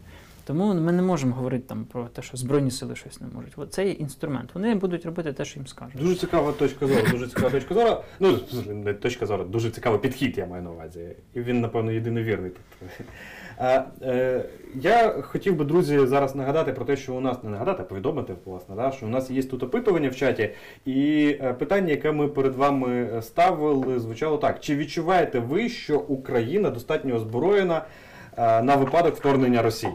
Тому 0.44 0.74
ми 0.74 0.92
не 0.92 1.02
можемо 1.02 1.34
говорити 1.34 1.64
там 1.68 1.84
про 1.84 2.04
те, 2.04 2.22
що 2.22 2.36
Збройні 2.36 2.70
сили 2.70 2.96
щось 2.96 3.20
не 3.20 3.26
можуть. 3.26 3.52
От 3.56 3.72
це 3.72 3.86
є 3.86 3.92
інструмент. 3.92 4.50
Вони 4.54 4.74
будуть 4.74 5.06
робити 5.06 5.32
те, 5.32 5.44
що 5.44 5.60
їм 5.60 5.66
скажуть. 5.66 6.00
Дуже 6.00 6.14
цікава 6.14 6.52
точка 6.52 6.86
зору. 6.86 7.00
Дуже 7.10 7.28
цікава 7.28 7.50
точка 7.50 7.74
зору. 7.74 7.96
Ну, 8.20 8.38
не 8.68 8.94
точка 8.94 9.26
зору, 9.26 9.44
дуже 9.44 9.70
цікавий 9.70 10.00
підхід, 10.00 10.38
я 10.38 10.46
маю 10.46 10.62
на 10.62 10.70
увазі. 10.70 11.00
І 11.34 11.40
він, 11.40 11.60
напевно, 11.60 11.92
єдиний 11.92 12.24
вірний 12.24 12.50
тут. 12.50 12.90
А, 13.58 13.82
е, 14.02 14.44
я 14.74 15.08
хотів 15.22 15.56
би, 15.56 15.64
друзі, 15.64 16.06
зараз 16.06 16.34
нагадати 16.34 16.72
про 16.72 16.84
те, 16.84 16.96
що 16.96 17.14
у 17.14 17.20
нас 17.20 17.42
не 17.42 17.50
нагадати, 17.50 17.82
а 17.82 17.84
повідомити, 17.84 18.34
власне, 18.44 18.76
да, 18.76 18.90
що 18.92 19.06
у 19.06 19.08
нас 19.08 19.30
є 19.30 19.42
тут 19.42 19.62
опитування 19.62 20.08
в 20.08 20.16
чаті. 20.16 20.50
І 20.84 21.26
е, 21.42 21.52
питання, 21.52 21.90
яке 21.90 22.12
ми 22.12 22.28
перед 22.28 22.54
вами 22.54 23.22
ставили, 23.22 24.00
звучало 24.00 24.38
так: 24.38 24.60
чи 24.60 24.76
відчуваєте 24.76 25.38
ви, 25.38 25.68
що 25.68 25.98
Україна 25.98 26.70
достатньо 26.70 27.14
озброєна 27.14 27.84
е, 28.36 28.62
на 28.62 28.76
випадок 28.76 29.16
вторгнення 29.16 29.62
Росії? 29.62 29.92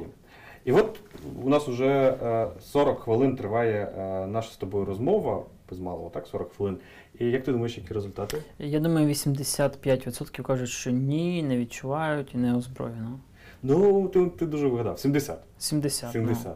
І 0.67 0.71
от 0.71 0.99
у 1.43 1.49
нас 1.49 1.67
вже 1.67 2.17
40 2.61 2.99
хвилин 2.99 3.35
триває 3.35 3.91
наша 4.29 4.51
з 4.51 4.57
тобою 4.57 4.85
розмова, 4.85 5.43
без 5.69 5.79
малого, 5.79 6.09
так, 6.09 6.27
40 6.27 6.53
хвилин. 6.53 6.77
І 7.19 7.25
як 7.25 7.43
ти 7.43 7.51
думаєш, 7.51 7.77
які 7.77 7.93
результати? 7.93 8.37
Я 8.59 8.79
думаю, 8.79 9.07
85% 9.07 10.41
кажуть, 10.41 10.69
що 10.69 10.91
ні, 10.91 11.43
не 11.43 11.57
відчувають 11.57 12.35
і 12.35 12.37
не 12.37 12.55
озброєно. 12.55 13.19
Ну, 13.63 14.07
ти, 14.07 14.25
ти 14.25 14.45
дуже 14.45 14.67
вигадав. 14.67 14.99
70. 14.99 15.39
70. 15.57 16.11
70. 16.11 16.45
Ну. 16.47 16.53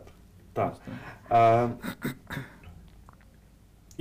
Так. 0.53 0.77
А, 1.29 1.67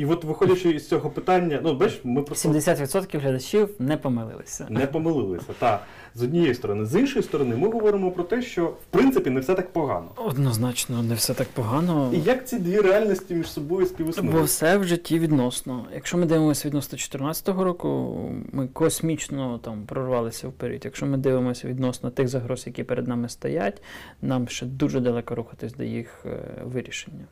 і 0.01 0.05
от 0.05 0.25
виходячи 0.25 0.71
із 0.71 0.89
цього 0.89 1.11
питання, 1.11 1.61
ну 1.63 1.75
бачиш, 1.75 2.01
ми 2.05 2.23
просто 2.23 2.49
70% 2.49 3.21
глядачів 3.21 3.69
не 3.79 3.97
помилилися. 3.97 4.67
не 4.71 4.87
помилилися. 4.87 5.47
Так, 5.59 5.83
з 6.15 6.23
однієї 6.23 6.55
сторони. 6.55 6.87
З 6.87 6.95
іншої 7.01 7.23
сторони, 7.23 7.57
ми 7.57 7.71
говоримо 7.71 8.11
про 8.11 8.25
те, 8.25 8.43
що 8.43 8.67
в 8.67 8.85
принципі 8.91 9.31
не 9.31 9.41
все 9.41 9.55
так 9.55 9.73
погано. 9.73 10.09
Однозначно, 10.17 11.03
не 11.03 11.15
все 11.15 11.35
так 11.35 11.49
погано. 11.49 12.11
І 12.15 12.21
як 12.21 12.49
ці 12.49 12.59
дві 12.59 12.81
реальності 12.81 13.35
між 13.35 13.51
собою 13.51 13.87
Бо 14.23 14.43
все 14.43 14.79
в 14.79 14.85
житті 14.85 15.19
відносно. 15.19 15.87
Якщо 15.95 16.19
ми 16.19 16.27
дивимося 16.27 16.69
відносно 16.69 16.91
2014 16.91 17.49
року, 17.49 18.19
ми 18.53 18.67
космічно 18.67 19.59
там 19.59 19.83
прорвалися 19.87 20.49
вперед. 20.49 20.81
Якщо 20.85 21.07
ми 21.07 21.17
дивимося 21.17 21.69
відносно 21.69 22.11
тих 22.11 22.29
загроз, 22.29 22.67
які 22.67 22.85
перед 22.85 23.09
нами 23.09 23.29
стоять, 23.29 23.83
нам 24.23 24.49
ще 24.49 24.67
дуже 24.67 25.01
далеко 25.01 25.35
рухатись 25.35 25.73
до 25.73 25.85
їх 25.85 26.27
е, 26.27 26.41
вирішення. 26.65 27.25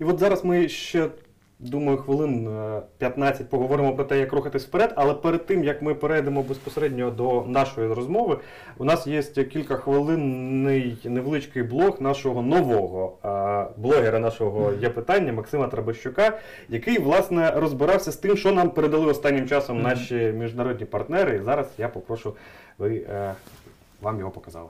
І 0.00 0.04
от 0.04 0.18
зараз 0.18 0.44
ми 0.44 0.68
ще. 0.68 1.10
Думаю, 1.58 1.98
хвилин 1.98 2.48
е, 2.48 2.82
15 2.98 3.48
поговоримо 3.48 3.94
про 3.94 4.04
те, 4.04 4.18
як 4.18 4.32
рухатись 4.32 4.66
вперед, 4.66 4.92
але 4.96 5.14
перед 5.14 5.46
тим 5.46 5.64
як 5.64 5.82
ми 5.82 5.94
перейдемо 5.94 6.42
безпосередньо 6.42 7.10
до 7.10 7.44
нашої 7.46 7.92
розмови, 7.92 8.38
у 8.78 8.84
нас 8.84 9.06
є 9.06 9.22
кілька 9.22 9.76
хвилинний 9.76 10.98
невеличкий 11.04 11.62
блог 11.62 12.00
нашого 12.00 12.42
нового 12.42 13.18
е, 13.24 13.66
блогера 13.76 14.18
нашого 14.18 14.72
є 14.72 14.90
питання 14.90 15.32
Максима 15.32 15.66
Трабащука, 15.66 16.38
який 16.68 16.98
власне 16.98 17.50
розбирався 17.50 18.12
з 18.12 18.16
тим, 18.16 18.36
що 18.36 18.52
нам 18.52 18.70
передали 18.70 19.06
останнім 19.06 19.48
часом 19.48 19.82
наші 19.82 20.14
міжнародні 20.14 20.86
партнери. 20.86 21.36
І 21.36 21.42
зараз 21.42 21.66
я 21.78 21.88
попрошу 21.88 22.36
ви 22.78 22.96
е, 22.96 23.34
вам 24.00 24.18
його 24.18 24.30
показали. 24.30 24.68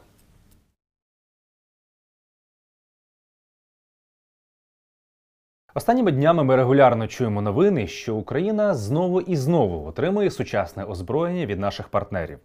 Останніми 5.77 6.13
днями 6.13 6.45
ми 6.45 6.57
регулярно 6.57 7.07
чуємо 7.07 7.43
новини, 7.43 7.87
що 7.87 8.17
Україна 8.17 8.75
знову 8.75 9.21
і 9.21 9.37
знову 9.37 9.87
отримує 9.87 10.31
сучасне 10.31 10.85
озброєння 10.85 11.47
від 11.47 11.61
наших 11.61 11.89
партнерів 11.89 12.39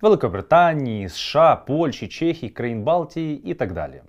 Великобританії, 0.00 1.08
США, 1.08 1.56
Польщі, 1.56 2.08
Чехії, 2.08 2.50
країн 2.50 2.82
Балтії 2.82 3.50
і 3.50 3.54
так 3.54 3.72
далі. 3.72 4.02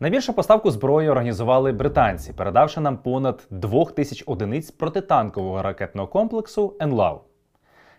Найбільшу 0.00 0.32
поставку 0.32 0.70
зброї 0.70 1.08
організували 1.08 1.72
британці, 1.72 2.32
передавши 2.32 2.80
нам 2.80 2.96
понад 2.96 3.46
2000 3.50 4.24
одиниць 4.26 4.70
протитанкового 4.70 5.62
ракетного 5.62 6.08
комплексу 6.08 6.76
«Енлав». 6.80 7.24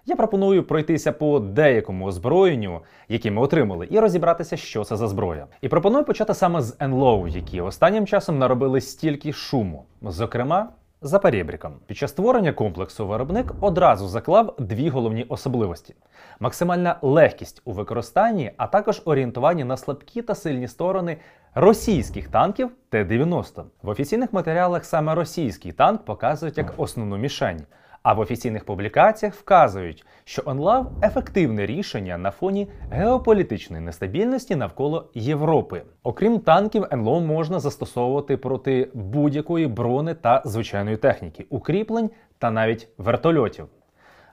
Я 0.06 0.16
пропоную 0.16 0.64
пройтися 0.64 1.12
по 1.12 1.40
деякому 1.40 2.06
озброєнню, 2.06 2.82
яке 3.10 3.32
ми 3.32 3.42
отримали, 3.42 3.88
і 3.92 4.00
розібратися, 4.00 4.58
що 4.58 4.84
це 4.84 4.96
за 4.96 5.08
зброя. 5.08 5.48
І 5.62 5.70
пропоную 5.70 6.04
почати 6.04 6.34
саме 6.34 6.62
з 6.62 6.76
НЛОУ, 6.82 7.28
які 7.28 7.62
останнім 7.62 8.08
часом 8.08 8.38
наробили 8.38 8.82
стільки 8.82 9.34
шуму, 9.34 9.86
зокрема 10.02 10.70
за 11.02 11.20
перебріком. 11.20 11.74
Під 11.86 11.98
час 11.98 12.12
створення 12.12 12.54
комплексу 12.54 13.08
виробник 13.08 13.54
одразу 13.62 14.08
заклав 14.08 14.56
дві 14.60 14.90
головні 14.90 15.26
особливості: 15.30 15.96
максимальна 16.40 16.96
легкість 17.02 17.62
у 17.66 17.72
використанні, 17.72 18.52
а 18.58 18.68
також 18.68 19.02
орієнтування 19.06 19.66
на 19.66 19.78
слабкі 19.78 20.22
та 20.22 20.36
сильні 20.36 20.68
сторони 20.68 21.18
російських 21.56 22.28
танків 22.28 22.72
Т-90. 22.90 23.64
В 23.82 23.90
офіційних 23.90 24.34
матеріалах 24.34 24.86
саме 24.86 25.16
російський 25.16 25.72
танк 25.72 26.06
показують 26.06 26.58
як 26.58 26.74
основну 26.78 27.18
мішень. 27.18 27.62
А 28.04 28.14
в 28.14 28.20
офіційних 28.20 28.66
публікаціях 28.66 29.34
вказують, 29.36 30.06
що 30.24 30.42
онлав 30.46 30.92
ефективне 31.04 31.66
рішення 31.66 32.18
на 32.18 32.32
фоні 32.32 32.68
геополітичної 32.92 33.84
нестабільності 33.84 34.56
навколо 34.56 35.10
Європи. 35.14 35.82
Окрім 36.04 36.40
танків, 36.40 36.86
НЛО 36.92 37.22
можна 37.22 37.60
застосовувати 37.60 38.38
проти 38.38 38.90
будь-якої 38.94 39.68
брони 39.68 40.14
та 40.14 40.42
звичайної 40.46 40.98
техніки, 40.98 41.46
укріплень 41.50 42.10
та 42.38 42.52
навіть 42.52 42.88
вертольотів. 42.98 43.66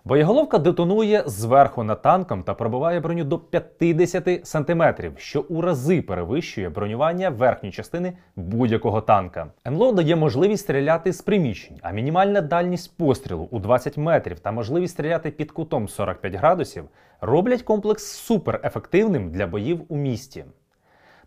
Боєголовка 0.05 0.59
детонує 0.59 1.23
зверху 1.27 1.83
над 1.83 2.03
танком 2.03 2.43
та 2.43 2.55
пробиває 2.55 3.01
броню 3.01 3.25
до 3.25 3.39
50 3.39 4.47
см, 4.47 4.83
що 5.17 5.41
у 5.41 5.61
рази 5.61 6.03
перевищує 6.03 6.69
бронювання 6.69 7.31
верхньої 7.31 7.73
частини 7.73 8.13
будь-якого 8.37 9.01
танка. 9.01 9.47
НЛО 9.67 9.93
дає 9.93 10.17
можливість 10.17 10.63
стріляти 10.63 11.13
з 11.13 11.23
приміщень, 11.23 11.79
а 11.83 11.91
мінімальна 11.91 12.41
дальність 12.41 12.97
пострілу 12.97 13.49
у 13.51 13.59
20 13.59 13.97
метрів 13.97 14.41
та 14.41 14.53
можливість 14.53 14.95
стріляти 14.95 15.31
під 15.31 15.53
кутом 15.53 15.89
45 15.89 16.35
градусів 16.35 16.85
роблять 17.21 17.63
комплекс 17.63 18.05
суперефективним 18.05 19.31
для 19.31 19.47
боїв 19.47 19.81
у 19.89 19.97
місті. 19.97 20.45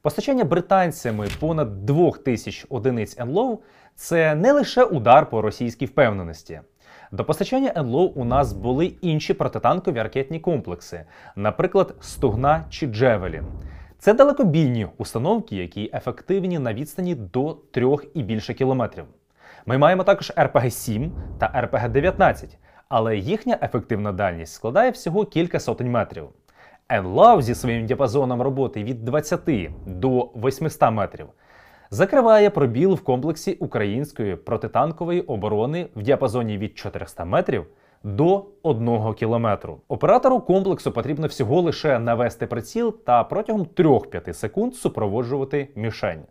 Постачання 0.02 0.44
британцями 0.44 1.28
понад 1.40 1.86
2000 1.86 2.66
одиниць 2.70 3.20
НЛО– 3.20 3.60
це 3.96 4.36
не 4.36 4.52
лише 4.52 4.84
удар 4.84 5.30
по 5.30 5.42
російській 5.42 5.86
впевненості. 5.86 6.62
До 7.14 7.26
постачання 7.26 7.74
НЛО 7.78 8.04
у 8.06 8.26
нас 8.26 8.54
були 8.54 8.86
інші 8.86 9.34
протитанкові 9.34 10.02
ракетні 10.02 10.40
комплекси, 10.40 11.06
наприклад, 11.36 11.96
Стугна 12.00 12.66
чи 12.70 12.88
Джевелін. 12.88 13.44
Це 14.00 14.14
далекобійні 14.14 14.88
установки, 14.98 15.56
які 15.56 15.92
ефективні 15.94 16.60
на 16.60 16.74
відстані 16.74 17.16
до 17.16 17.58
3 17.72 17.96
і 18.14 18.24
більше 18.24 18.54
кілометрів. 18.54 19.06
Ми 19.66 19.78
маємо 19.78 20.04
також 20.04 20.32
РПГ-7 20.38 21.10
та 21.40 21.68
РПГ-19, 21.72 22.46
але 22.90 23.18
їхня 23.18 23.58
ефективна 23.62 24.12
дальність 24.12 24.54
складає 24.54 24.92
всього 24.92 25.26
кілька 25.26 25.60
сотень 25.60 25.92
метрів. 25.92 26.26
НЛАВ 26.92 27.42
зі 27.42 27.56
своїм 27.56 27.86
діапазоном 27.86 28.42
роботи 28.42 28.84
від 28.84 29.06
20 29.06 29.42
до 29.86 30.22
800 30.22 30.92
метрів 30.92 31.28
закриває 31.94 32.50
пробіл 32.50 32.94
в 32.94 33.02
комплексі 33.02 33.54
української 33.54 34.36
протитанкової 34.36 35.22
оборони 35.22 35.88
в 35.96 36.02
діапазоні 36.02 36.58
від 36.58 36.78
400 36.78 37.26
метрів 37.26 37.66
до 38.04 38.46
1 38.64 39.14
кілометру. 39.14 39.78
Оператору 39.88 40.40
комплексу 40.40 40.92
потрібно 40.92 41.28
всього 41.28 41.62
лише 41.62 42.00
навести 42.00 42.48
приціл 42.48 42.96
та 43.06 43.24
протягом 43.24 43.64
3-5 43.76 44.34
секунд 44.34 44.76
супроводжувати 44.76 45.68
мішень. 45.76 46.22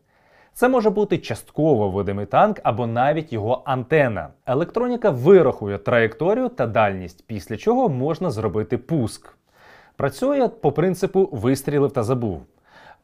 Це 0.52 0.68
може 0.68 0.90
бути 0.90 1.18
частково 1.18 1.90
видимий 1.90 2.26
танк 2.26 2.60
або 2.62 2.86
навіть 2.86 3.32
його 3.32 3.62
антена. 3.64 4.28
Електроніка 4.46 5.10
вирахує 5.10 5.78
траєкторію 5.78 6.48
та 6.48 6.66
дальність, 6.66 7.24
після 7.26 7.56
чого 7.56 7.88
можна 7.88 8.30
зробити 8.30 8.78
пуск. 8.78 9.34
Працює 9.96 10.48
по 10.48 10.72
принципу 10.72 11.28
вистрілив 11.32 11.92
та 11.92 12.02
забув. 12.02 12.42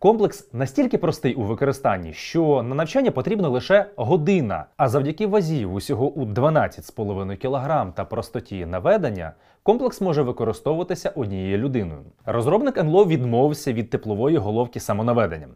Комплекс 0.00 0.48
настільки 0.52 0.98
простий 0.98 1.34
у 1.34 1.42
використанні, 1.42 2.12
що 2.12 2.62
на 2.62 2.74
навчання 2.74 3.10
потрібна 3.10 3.48
лише 3.48 3.86
година, 3.96 4.64
а 4.76 4.88
завдяки 4.88 5.26
вазі 5.26 5.66
усього 5.66 6.08
у 6.08 6.26
12,5 6.26 7.36
кг 7.36 7.92
та 7.94 8.04
простоті 8.04 8.66
наведення, 8.66 9.32
комплекс 9.62 10.00
може 10.00 10.22
використовуватися 10.22 11.12
однією 11.14 11.58
людиною. 11.58 12.00
Розробник 12.24 12.78
НЛО 12.78 13.04
відмовився 13.04 13.72
від 13.72 13.90
теплової 13.90 14.36
головки 14.36 14.80
самонаведення. 14.80 15.48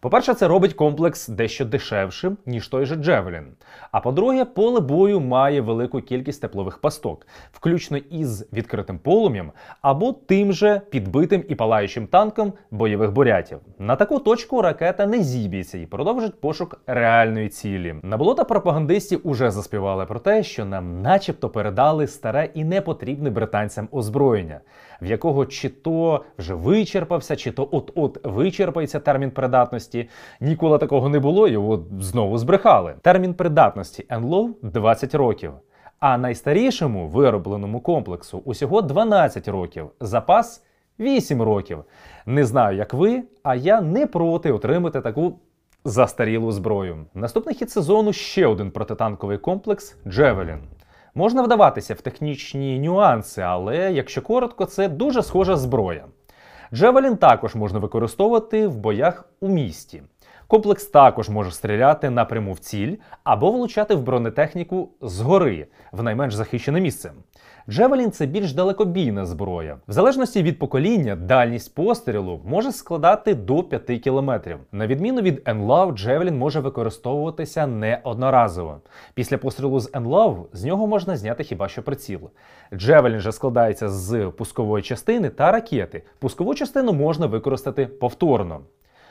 По-перше, 0.00 0.34
це 0.34 0.48
робить 0.48 0.74
комплекс 0.74 1.28
дещо 1.28 1.64
дешевшим, 1.64 2.36
ніж 2.46 2.68
той 2.68 2.86
же 2.86 2.96
Джевелін. 2.96 3.46
А 3.92 4.00
по-друге, 4.00 4.44
поле 4.44 4.80
бою 4.80 5.20
має 5.20 5.60
велику 5.60 6.00
кількість 6.00 6.40
теплових 6.40 6.78
пасток, 6.78 7.26
включно 7.52 7.96
із 7.96 8.52
відкритим 8.52 8.98
полум'ям 8.98 9.52
або 9.82 10.12
тим 10.12 10.52
же 10.52 10.80
підбитим 10.90 11.44
і 11.48 11.54
палаючим 11.54 12.06
танком 12.06 12.52
бойових 12.70 13.12
бурятів. 13.12 13.58
На 13.78 13.96
таку 13.96 14.18
точку 14.18 14.62
ракета 14.62 15.06
не 15.06 15.22
зіб'ється 15.22 15.78
і 15.78 15.86
продовжить 15.86 16.40
пошук 16.40 16.80
реальної 16.86 17.48
цілі. 17.48 17.94
На 18.02 18.16
болота 18.16 18.44
пропагандистів 18.44 19.20
уже 19.24 19.50
заспівали 19.50 20.06
про 20.06 20.18
те, 20.18 20.42
що 20.42 20.64
нам, 20.64 21.02
начебто, 21.02 21.50
передали 21.50 22.06
старе 22.06 22.48
і 22.54 22.64
непотрібне 22.64 23.30
британцям 23.30 23.88
озброєння, 23.92 24.60
в 25.02 25.06
якого 25.06 25.46
чи 25.46 25.68
то 25.68 26.24
вже 26.38 26.54
вичерпався, 26.54 27.36
чи 27.36 27.52
то 27.52 27.68
от-от 27.72 28.18
вичерпається 28.24 29.00
термін 29.00 29.30
придатності. 29.30 30.08
Ніколи 30.40 30.78
такого 30.78 31.08
не 31.08 31.18
було, 31.18 31.70
от 31.70 31.82
знову 32.00 32.38
збрехали. 32.38 32.94
Термін 33.02 33.34
придатності 33.34 34.06
НЛО 34.12 34.50
20 34.62 35.14
років. 35.14 35.52
А 36.00 36.18
найстарішому 36.18 37.08
виробленому 37.08 37.80
комплексу 37.80 38.42
усього 38.44 38.82
12 38.82 39.48
років. 39.48 39.90
Запас 40.00 40.64
8 40.98 41.42
років. 41.42 41.84
Не 42.26 42.44
знаю, 42.44 42.76
як 42.76 42.94
ви, 42.94 43.22
а 43.42 43.54
я 43.54 43.80
не 43.80 44.06
проти 44.06 44.52
отримати 44.52 45.00
таку 45.00 45.38
застарілу 45.84 46.52
зброю. 46.52 47.06
Наступний 47.14 47.54
хід 47.54 47.70
сезону 47.70 48.12
ще 48.12 48.46
один 48.46 48.70
протитанковий 48.70 49.38
комплекс 49.38 49.96
Джевелін. 50.06 50.58
Можна 51.18 51.42
вдаватися 51.42 51.94
в 51.94 52.00
технічні 52.00 52.78
нюанси, 52.78 53.42
але 53.42 53.92
якщо 53.92 54.22
коротко, 54.22 54.64
це 54.64 54.88
дуже 54.88 55.22
схожа 55.22 55.56
зброя. 55.56 56.04
Джевелін 56.72 57.16
також 57.16 57.54
можна 57.54 57.78
використовувати 57.78 58.68
в 58.68 58.76
боях 58.76 59.24
у 59.40 59.48
місті. 59.48 60.02
Комплекс 60.50 60.86
також 60.86 61.28
може 61.28 61.50
стріляти 61.50 62.10
напряму 62.10 62.52
в 62.52 62.58
ціль 62.58 62.96
або 63.24 63.50
влучати 63.50 63.94
в 63.94 64.02
бронетехніку 64.02 64.88
згори 65.00 65.66
в 65.92 66.02
найменш 66.02 66.34
захищене 66.34 66.80
місце. 66.80 67.12
Джевелін 67.68 68.10
це 68.10 68.26
більш 68.26 68.52
далекобійна 68.52 69.26
зброя. 69.26 69.78
В 69.88 69.92
залежності 69.92 70.42
від 70.42 70.58
покоління, 70.58 71.16
дальність 71.16 71.74
пострілу 71.74 72.40
може 72.44 72.72
складати 72.72 73.34
до 73.34 73.62
5 73.62 74.00
кілометрів. 74.00 74.58
На 74.72 74.86
відміну 74.86 75.20
від 75.20 75.42
Енлав, 75.44 75.92
Джевелін 75.92 76.38
може 76.38 76.60
використовуватися 76.60 77.66
не. 77.66 78.02
Після 79.14 79.38
пострілу 79.38 79.80
з 79.80 79.90
Енлав 79.92 80.48
з 80.52 80.64
нього 80.64 80.86
можна 80.86 81.16
зняти 81.16 81.44
хіба 81.44 81.68
що 81.68 81.82
приціл. 81.82 82.30
Джевелін 82.74 83.20
же 83.20 83.32
складається 83.32 83.88
з 83.88 84.30
пускової 84.36 84.82
частини 84.82 85.28
та 85.30 85.52
ракети. 85.52 86.02
Пускову 86.18 86.54
частину 86.54 86.92
можна 86.92 87.26
використати 87.26 87.86
повторно. 87.86 88.60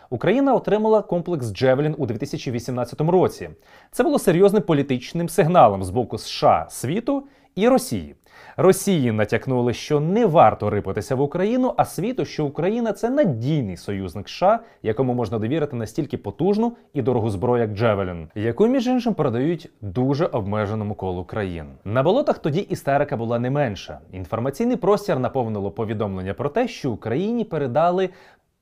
Україна 0.10 0.53
отримала 0.53 1.01
комплекс 1.01 1.53
Джевелін 1.53 1.95
у 1.97 2.05
2018 2.05 3.01
році. 3.01 3.49
Це 3.91 4.03
було 4.03 4.20
серйозним 4.20 4.64
політичним 4.64 5.30
сигналом 5.30 5.84
з 5.84 5.89
боку 5.89 6.18
США, 6.18 6.66
світу 6.70 7.24
і 7.55 7.68
Росії. 7.68 8.16
Росії 8.58 9.12
натякнули, 9.12 9.74
що 9.74 9.99
не 9.99 10.26
варто 10.26 10.70
рипатися 10.70 11.16
в 11.16 11.22
Україну, 11.22 11.74
а 11.78 11.86
світу, 11.86 12.26
що 12.26 12.45
Україна 12.45 12.93
це 12.93 13.10
надійний 13.10 13.78
союзник 13.78 14.30
США, 14.30 14.60
якому 14.84 15.14
можна 15.14 15.39
довірити 15.39 15.76
настільки 15.76 16.18
потужну 16.18 16.74
і 16.93 17.01
дорогу 17.01 17.30
зброю, 17.30 17.62
як 17.62 17.74
Джевелін, 17.74 18.28
яку 18.36 18.68
між 18.68 18.88
іншим 18.88 19.14
продають 19.14 19.70
дуже 19.82 20.26
обмеженому 20.26 20.95
колу 20.95 21.24
країн. 21.24 21.66
На 21.86 22.03
болотах 22.03 22.38
тоді 22.38 22.60
істерика 22.60 23.18
була 23.18 23.39
не 23.39 23.49
менша. 23.49 23.99
Інформаційний 24.12 24.78
простір 24.78 25.20
наповнило 25.20 25.72
повідомлення 25.72 26.34
про 26.34 26.49
те, 26.49 26.68
що 26.68 26.91
Україні 26.91 27.43
передали 27.43 28.10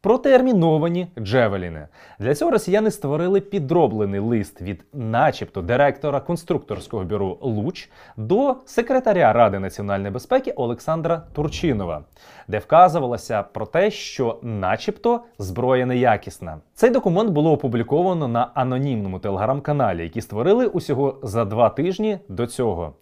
протерміновані 0.06 1.08
Джевеліни. 1.20 1.88
Для 2.20 2.36
цього 2.36 2.52
росіяни 2.52 2.92
створили 2.92 3.42
підроблений 3.42 4.20
лист 4.20 4.62
від, 4.62 4.84
начебто, 4.94 5.62
директора 5.62 6.20
конструкторського 6.20 7.04
бюро 7.04 7.38
Луч 7.42 7.90
до 8.18 8.56
секретаря 8.66 9.34
Ради 9.34 9.60
національної 9.60 10.12
безпеки 10.12 10.52
Олександра 10.52 11.22
Турчинова, 11.34 12.04
де 12.48 12.58
вказувалося 12.60 13.44
про 13.44 13.66
те, 13.66 13.92
що, 13.92 14.40
начебто, 14.42 15.22
зброя 15.40 15.86
неякісна. 15.86 16.58
Цей 16.74 16.90
документ 16.90 17.30
було 17.30 17.52
опубліковано 17.52 18.28
на 18.28 18.52
анонімному 18.54 19.20
телеграм-каналі, 19.20 20.04
який 20.04 20.22
створили 20.22 20.68
усього 20.68 21.20
за 21.24 21.46
два 21.46 21.70
тижні 21.70 22.20
до 22.30 22.48
цього. 22.48 22.94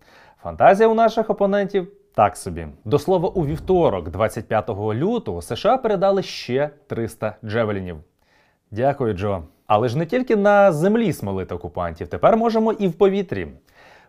Фантазія 0.44 0.90
у 0.90 0.94
наших 0.94 1.30
опонентів 1.30 1.88
так 2.16 2.38
собі. 2.38 2.68
До 2.86 3.00
слова, 3.00 3.30
у 3.30 3.46
вівторок, 3.46 4.10
25 4.10 4.70
лютого, 4.70 5.42
США 5.42 5.78
передали 5.78 6.24
ще 6.24 6.70
300 6.88 7.36
джевелінів. 7.46 7.98
Дякую, 8.72 9.14
Джо. 9.14 9.44
Але 9.68 9.88
ж 9.88 9.98
не 9.98 10.06
тільки 10.06 10.36
на 10.36 10.72
землі 10.72 11.14
смолити 11.14 11.56
окупантів, 11.56 12.08
тепер 12.08 12.38
можемо 12.38 12.74
і 12.74 12.88
в 12.88 12.94
повітрі. 12.94 13.48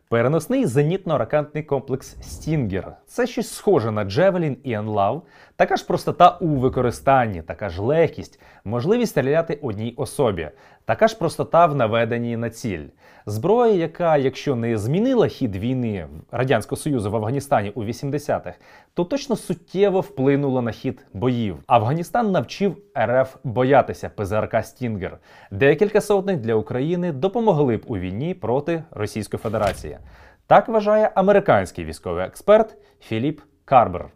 Переносний 0.08 0.66
зенітно-ракетний 0.66 1.62
комплекс 1.62 2.16
Стінгер 2.22 2.92
це 3.06 3.26
щось 3.26 3.54
схоже 3.54 3.90
на 3.90 4.04
Джевелін 4.04 4.56
і 4.62 4.72
Енлав, 4.72 5.22
така 5.56 5.76
ж 5.76 5.86
простота 5.86 6.38
у 6.40 6.46
використанні, 6.46 7.42
така 7.42 7.68
ж 7.68 7.82
легкість, 7.82 8.40
можливість 8.64 9.12
стріляти 9.12 9.58
одній 9.62 9.94
особі, 9.96 10.48
така 10.84 11.08
ж 11.08 11.18
простота 11.18 11.66
в 11.66 11.74
наведенні 11.74 12.36
на 12.36 12.50
ціль. 12.50 12.86
Зброя, 13.26 13.74
яка, 13.74 14.16
якщо 14.16 14.56
не 14.56 14.78
змінила 14.78 15.28
хід 15.28 15.56
війни 15.56 16.06
Радянського 16.30 16.76
Союзу 16.76 17.10
в 17.10 17.16
Афганістані 17.16 17.70
у 17.70 17.84
80-х, 17.84 18.54
то 18.94 19.04
точно 19.04 19.36
суттєво 19.36 20.00
вплинула 20.00 20.62
на 20.62 20.70
хід 20.70 21.06
боїв. 21.12 21.56
Афганістан 21.66 22.32
навчив 22.32 22.76
РФ 22.98 23.36
боятися 23.44 24.08
ПЗРК 24.08 24.64
Стінгер. 24.64 25.18
Декілька 25.50 26.00
сотень 26.00 26.40
для 26.40 26.54
України 26.54 27.12
допомогли 27.12 27.76
б 27.76 27.84
у 27.86 27.98
війні 27.98 28.34
проти 28.34 28.84
Російської 28.90 29.38
Федерації. 29.38 29.98
Так 30.46 30.68
вважає 30.68 31.10
американський 31.14 31.84
військовий 31.84 32.24
експерт 32.24 32.76
Філіп 33.00 33.40
Карбер. 33.64 34.08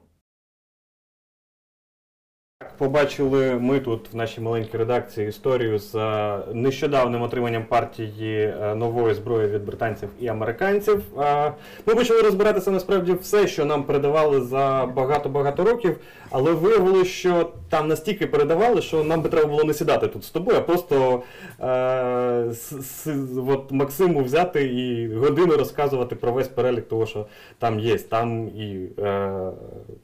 Побачили 2.92 3.54
ми 3.54 3.80
тут 3.80 4.12
в 4.12 4.16
нашій 4.16 4.40
маленькій 4.40 4.76
редакції 4.76 5.28
історію 5.28 5.78
з 5.78 5.94
е, 5.94 6.38
нещодавним 6.54 7.22
отриманням 7.22 7.64
партії 7.64 8.40
е, 8.62 8.74
нової 8.74 9.14
зброї 9.14 9.48
від 9.48 9.64
британців 9.66 10.08
і 10.20 10.28
американців. 10.28 11.02
Е, 11.20 11.52
Ми 11.86 11.94
почали 11.94 12.22
розбиратися 12.22 12.70
насправді 12.70 13.12
все, 13.12 13.46
що 13.46 13.64
нам 13.64 13.82
передавали 13.84 14.40
за 14.40 14.88
багато-багато 14.96 15.64
років, 15.64 15.96
але 16.30 16.52
виявилося, 16.52 17.10
що 17.10 17.50
там 17.68 17.88
настільки 17.88 18.26
передавали, 18.26 18.82
що 18.82 19.04
нам 19.04 19.22
би 19.22 19.28
треба 19.28 19.48
було 19.48 19.64
не 19.64 19.74
сідати 19.74 20.08
тут 20.08 20.24
з 20.24 20.30
тобою, 20.30 20.58
а 20.58 20.60
просто 20.60 21.22
е, 21.60 22.50
с- 22.50 23.06
от 23.48 23.72
Максиму 23.72 24.22
взяти 24.22 24.64
і 24.66 25.14
годину 25.14 25.56
розказувати 25.56 26.14
про 26.16 26.32
весь 26.32 26.48
перелік 26.48 26.88
того, 26.88 27.06
що 27.06 27.26
там 27.58 27.80
є. 27.80 27.98
Там 27.98 28.48
і 28.48 28.88
е, 28.98 29.32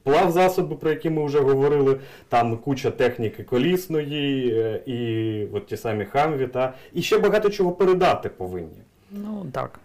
плав 0.03 0.31
засоби, 0.31 0.77
про 0.77 0.91
які 0.91 1.11
ми 1.11 1.25
вже 1.27 1.41
говорили, 1.41 1.97
там 2.29 2.44
куча 2.53 2.91
техніки 2.91 3.43
колісної, 3.45 4.53
е, 4.55 4.83
і 4.87 5.47
от 5.53 5.67
ті 5.67 5.77
самі 5.77 6.05
хамві, 6.05 6.47
та, 6.47 6.75
і 6.93 7.03
ще 7.03 7.19
багато 7.19 7.51
чого 7.51 7.73
передати 7.73 8.29
повинні. 8.29 8.83
Ну 9.11 9.47
так. 9.53 9.81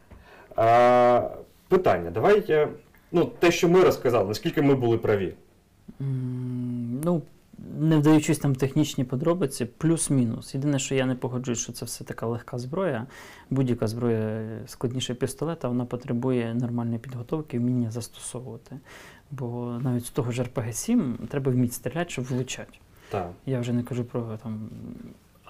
А, 0.56 1.30
питання, 1.68 2.12
давай, 2.12 2.44
е, 2.50 2.68
ну, 3.12 3.26
те, 3.40 3.52
що 3.52 3.70
ми 3.70 3.84
розказали, 3.84 4.28
наскільки 4.28 4.62
ми 4.62 4.76
були 4.76 4.98
праві. 4.98 5.34
М, 6.02 7.02
Ну, 7.04 7.22
не 7.80 7.98
вдаючись 7.98 8.40
там 8.40 8.56
технічні 8.56 9.04
подробиці, 9.04 9.66
плюс-мінус. 9.66 10.54
Єдине, 10.56 10.80
що 10.80 10.96
я 10.96 11.06
не 11.06 11.16
погоджуюсь, 11.16 11.60
що 11.60 11.72
це 11.74 11.86
все 11.86 12.04
така 12.04 12.26
легка 12.28 12.58
зброя. 12.58 13.06
Будь-яка 13.50 13.88
зброя 13.88 14.42
складніше 14.68 15.14
пістолета, 15.14 15.68
вона 15.68 15.86
потребує 15.86 16.54
нормальної 16.54 17.00
підготовки, 17.00 17.60
вміння 17.60 17.92
застосовувати. 17.92 18.80
Бо 19.32 19.80
навіть 19.84 20.06
з 20.06 20.10
того 20.10 20.32
ж 20.32 20.44
РПГ-7 20.44 21.28
треба 21.28 21.52
вміти 21.52 21.74
стріляти, 21.74 22.10
щоб 22.10 22.26
влучати. 22.26 22.74
Так. 23.10 23.32
Я 23.46 23.60
вже 23.60 23.74
не 23.74 23.84
кажу 23.84 24.04
про 24.04 24.38
там 24.44 24.70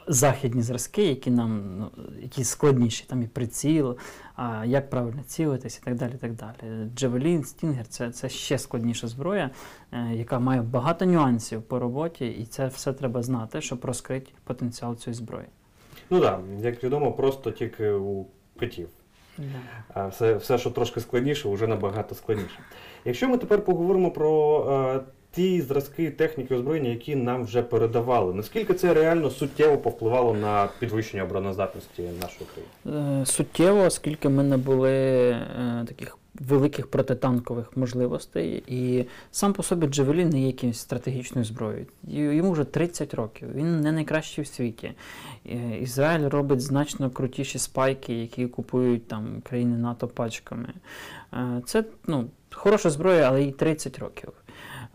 західні 0.10 0.62
зразки, 0.62 1.04
які 1.04 1.32
нам 1.32 1.78
ну, 1.78 1.92
які 2.22 2.44
складніші, 2.44 3.06
там 3.08 3.24
і 3.24 3.28
приціл, 3.28 3.98
а 4.36 4.66
як 4.66 4.90
правильно 4.90 5.24
цілитись 5.28 5.78
і 5.78 5.86
так 5.86 5.96
далі. 5.96 6.12
і 6.14 6.18
так 6.18 6.34
далі. 6.34 6.90
Джавелін, 6.96 7.44
Стінгер 7.44 7.88
це, 7.88 8.12
це 8.12 8.30
ще 8.30 8.58
складніша 8.58 9.08
зброя, 9.08 9.50
е, 9.92 10.12
яка 10.14 10.40
має 10.40 10.62
багато 10.62 11.06
нюансів 11.06 11.62
по 11.62 11.80
роботі, 11.80 12.28
і 12.28 12.46
це 12.46 12.68
все 12.68 12.94
треба 12.94 13.24
знати, 13.24 13.62
щоб 13.62 13.86
розкрити 13.86 14.32
потенціал 14.44 14.96
цієї 14.96 15.16
зброї. 15.16 15.48
Ну 16.10 16.20
так, 16.20 16.42
як 16.62 16.84
відомо, 16.84 17.12
просто 17.12 17.52
тільки 17.52 17.92
у 17.92 18.26
котів. 18.60 18.90
А 19.94 20.08
все, 20.08 20.36
все, 20.36 20.58
що 20.58 20.70
трошки 20.70 21.00
складніше, 21.00 21.50
вже 21.50 21.68
набагато 21.68 22.16
складніше. 22.16 22.60
Якщо 23.06 23.30
ми 23.30 23.38
тепер 23.38 23.66
поговоримо 23.66 24.12
про 24.12 24.64
е, 24.96 25.00
ті 25.32 25.62
зразки 25.62 26.12
техніки 26.12 26.56
озброєння, 26.56 26.90
які 26.90 27.16
нам 27.16 27.44
вже 27.44 27.62
передавали, 27.62 28.34
наскільки 28.34 28.74
це 28.74 28.94
реально 28.94 29.30
суттєво 29.30 29.78
повпливало 29.78 30.34
на 30.34 30.70
підвищення 30.80 31.24
обороноздатності 31.24 32.02
нашої 32.02 32.46
країни? 32.54 33.22
Е, 33.22 33.26
Суттєво, 33.26 33.80
оскільки 33.82 34.30
ми 34.30 34.44
не 34.44 34.58
були 34.58 34.92
е, 34.92 35.86
таких 35.88 36.19
великих 36.34 36.88
протитанкових 36.88 37.78
можливостей, 37.78 38.64
і 38.68 39.06
сам 39.32 39.54
по 39.54 39.64
собі 39.64 39.88
Джавелін 39.88 40.30
не 40.30 40.42
є 40.42 40.48
якимось 40.48 40.80
стратегічною 40.80 41.46
зброєю. 41.46 41.86
Йому 42.08 42.52
вже 42.52 42.64
30 42.64 43.14
років, 43.14 43.48
він 43.56 43.82
не 43.82 43.92
найкращий 43.92 44.44
в 44.44 44.48
світі. 44.48 44.92
Ізраїль 45.82 46.28
робить 46.28 46.62
значно 46.62 47.10
крутіші 47.10 47.60
спайки, 47.60 48.14
які 48.14 48.48
купують 48.48 49.08
там 49.08 49.42
країни 49.44 49.78
НАТО 49.78 50.08
пачками. 50.08 50.74
Е, 51.34 51.62
Це 51.66 51.84
ну, 52.08 52.30
хороша 52.52 52.90
зброя, 52.90 53.28
але 53.30 53.44
їй 53.44 53.52
30 53.52 54.00
років. 54.00 54.30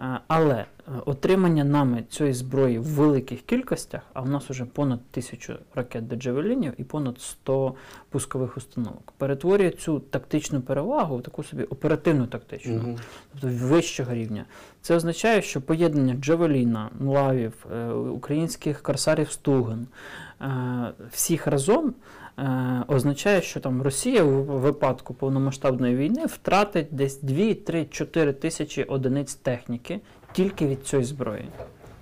Е, 0.01 0.21
Але 0.29 0.55
е, 0.55 0.65
отримання 1.07 1.65
нами 1.65 2.05
цієї 2.11 2.35
зброї 2.35 2.79
в 2.79 2.85
великих 2.85 3.43
кількостях, 3.43 4.03
а 4.13 4.21
в 4.21 4.29
нас 4.29 4.51
вже 4.51 4.65
понад 4.65 5.01
тисячу 5.11 5.55
ракет 5.75 6.09
до 6.09 6.17
джавелінів 6.17 6.73
і 6.79 6.85
понад 6.85 7.21
100 7.21 7.75
пускових 8.11 8.57
установок, 8.57 9.13
перетворює 9.19 9.71
цю 9.71 10.01
тактичну 10.01 10.61
перевагу 10.61 11.17
в 11.17 11.23
таку 11.23 11.45
собі 11.45 11.63
оперативну 11.63 12.27
тактичну, 12.27 12.75
Мгм. 12.75 12.97
тобто 13.33 13.67
вищого 13.67 14.15
рівня. 14.15 14.45
Це 14.81 14.97
означає, 14.97 15.43
що 15.43 15.61
поєднання 15.61 16.15
джавеліна, 16.15 16.91
лавів, 17.01 17.67
е, 17.73 17.89
українських 17.93 18.83
корсарів 18.83 19.31
Стуген, 19.31 19.87
всіх 21.11 21.47
разом. 21.47 21.95
Е, 22.39 22.85
Означає, 22.89 23.43
що 23.43 23.61
там 23.61 23.83
Росія 23.83 24.25
у 24.25 24.43
випадку 24.43 25.15
повномасштабної 25.15 25.97
війни 25.97 26.27
втратить 26.27 26.89
десь 26.91 27.21
2, 27.21 27.55
3, 27.55 27.85
4 27.85 28.33
тисячі 28.33 28.85
одиниць 28.85 29.35
техніки 29.35 30.01
тільки 30.33 30.67
від 30.67 30.87
цієї 30.87 31.05
зброї. 31.05 31.49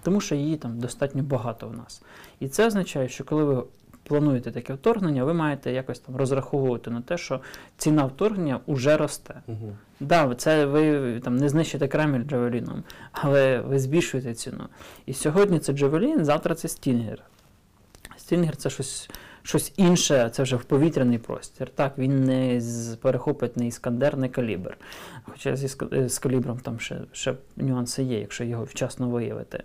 Тому 0.02 0.20
що 0.20 0.34
її 0.34 0.56
там 0.56 0.78
достатньо 0.78 1.22
багато 1.22 1.68
в 1.68 1.76
нас. 1.76 2.02
І 2.40 2.48
це 2.48 2.66
означає, 2.66 3.08
що 3.08 3.24
коли 3.24 3.44
ви 3.44 3.62
плануєте 4.04 4.50
таке 4.50 4.74
вторгнення, 4.74 5.24
ви 5.24 5.34
маєте 5.34 5.72
якось 5.72 5.98
там 5.98 6.16
розраховувати 6.16 6.90
на 6.90 7.00
те, 7.00 7.18
що 7.18 7.40
ціна 7.76 8.04
вторгнення 8.04 8.60
вже 8.66 8.96
росте. 8.96 9.42
Мгм. 9.46 9.76
Да, 10.00 10.34
це 10.34 10.66
ви 10.66 11.20
там 11.20 11.36
не 11.36 11.48
знищите 11.48 11.88
Кремль 11.88 12.24
Джавеліном, 12.24 12.84
але 13.12 13.60
ви 13.60 13.78
збільшуєте 13.78 14.34
ціну. 14.34 14.64
І 15.06 15.12
сьогодні 15.12 15.58
це 15.58 15.72
Джавелін, 15.72 16.24
завтра 16.24 16.54
це 16.54 16.68
Стінгер. 16.68 17.22
Стінгер 18.16 18.56
це 18.56 18.70
щось, 18.70 19.10
щось 19.42 19.72
інше, 19.76 20.30
це 20.32 20.42
вже 20.42 20.56
в 20.56 20.64
повітряний 20.64 21.18
простір. 21.18 21.68
Так, 21.68 21.98
він 21.98 22.24
не 22.24 22.60
з, 22.60 22.96
перехопить 22.96 23.56
не 23.56 23.66
іскандер, 23.66 24.16
не 24.16 24.28
калібр. 24.28 24.76
Хоча 25.24 25.50
е, 25.92 26.08
з 26.08 26.18
калібром 26.18 26.58
там 26.58 26.80
ще, 26.80 26.96
ще 27.12 27.34
нюанси 27.56 28.02
є, 28.02 28.20
якщо 28.20 28.44
його 28.44 28.64
вчасно 28.64 29.08
виявити. 29.08 29.62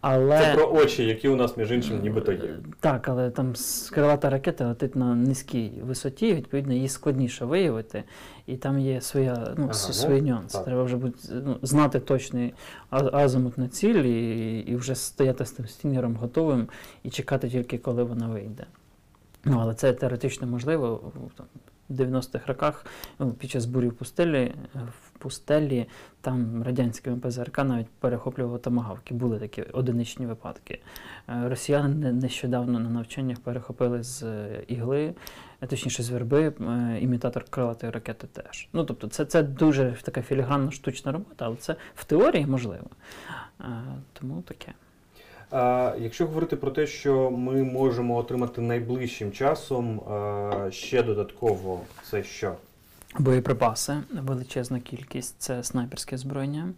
Але... 0.00 0.38
Це 0.40 0.54
про 0.54 0.72
очі, 0.72 1.04
які 1.04 1.28
у 1.28 1.36
нас, 1.36 1.56
між 1.56 1.72
іншим, 1.72 2.00
нібито 2.02 2.32
є. 2.32 2.40
Так, 2.80 3.08
але 3.08 3.30
там 3.30 3.54
с- 3.56 3.90
крилата 3.90 4.30
ракета 4.30 4.66
летить 4.68 4.96
на 4.96 5.14
низькій 5.14 5.72
висоті, 5.82 6.34
відповідно, 6.34 6.72
її 6.72 6.88
складніше 6.88 7.44
виявити, 7.44 8.04
і 8.46 8.56
там 8.56 8.78
є 8.78 9.00
своя, 9.00 9.34
ну, 9.34 9.44
Ага, 9.46 9.66
ну, 9.66 9.72
свої 9.74 10.22
нюанси. 10.22 10.56
так. 10.58 10.64
Треба 10.64 10.82
вже 10.82 10.96
бути, 10.96 11.18
ну, 11.44 11.56
знати 11.62 12.00
точний 12.00 12.54
азимут 12.90 13.58
на 13.58 13.68
ціль 13.68 13.94
і, 13.94 14.58
і 14.60 14.76
вже 14.76 14.94
стояти 14.94 15.44
з 15.46 15.50
тим 15.52 15.66
стінгером 15.68 16.16
готовим 16.16 16.68
і 17.02 17.10
чекати 17.10 17.48
тільки, 17.48 17.78
коли 17.78 18.02
вона 18.02 18.28
вийде. 18.28 18.66
Ну, 19.44 19.58
але 19.60 19.74
це 19.74 19.92
теоретично 19.92 20.46
можливо. 20.46 21.12
в- 21.14 21.42
90-х 21.90 22.46
роках 22.46 22.86
ну, 23.18 23.32
під 23.32 23.50
час 23.50 23.64
бурі 23.64 23.88
в 23.88 23.92
пустелі, 23.92 24.54
в 24.74 25.18
пустелі 25.18 25.86
там 26.20 26.62
радянське 26.62 27.10
ПЗРК 27.10 27.58
навіть 27.58 27.86
перехоплювало 27.86 28.58
томагавки. 28.58 29.14
Були 29.14 29.38
такі 29.38 29.62
одиничні 29.62 30.26
випадки. 30.26 30.80
Е, 31.28 31.48
Росіяни 31.48 32.12
нещодавно 32.12 32.78
на 32.78 32.90
навчаннях 32.90 33.40
перехопили 33.40 34.02
з 34.02 34.22
е, 34.22 34.64
ігли, 34.68 35.14
е, 35.60 35.66
точніше 35.66 36.02
з 36.02 36.10
верби, 36.10 36.52
імітатор 37.00 37.44
крилатої 37.50 37.92
ракети 37.92 38.26
теж. 38.26 38.68
Ну, 38.72 38.84
тобто, 38.84 39.08
це, 39.08 39.24
це 39.24 39.42
дуже 39.42 39.96
така 40.02 40.22
філігранна 40.22 40.70
штучна 40.70 41.12
робота, 41.12 41.44
але 41.44 41.56
це 41.56 41.76
в 41.94 42.04
теорії 42.04 42.46
можливо. 42.46 42.86
Тому 44.12 44.42
таке. 44.42 44.72
Якщо 46.00 46.26
говорити 46.26 46.56
про 46.56 46.70
те, 46.70 46.86
що 46.86 47.30
ми 47.30 47.64
можемо 47.64 48.16
отримати 48.16 48.60
найближчим 48.60 49.32
часом, 49.32 50.00
ще 50.70 51.02
додатково 51.02 51.80
це 52.10 52.22
що? 52.22 52.54
Боєприпаси, 53.18 53.96
величезна 54.12 54.80
кількість, 54.80 55.34
це 55.38 55.62
снайперське 55.62 56.16
озброєння, 56.16 56.68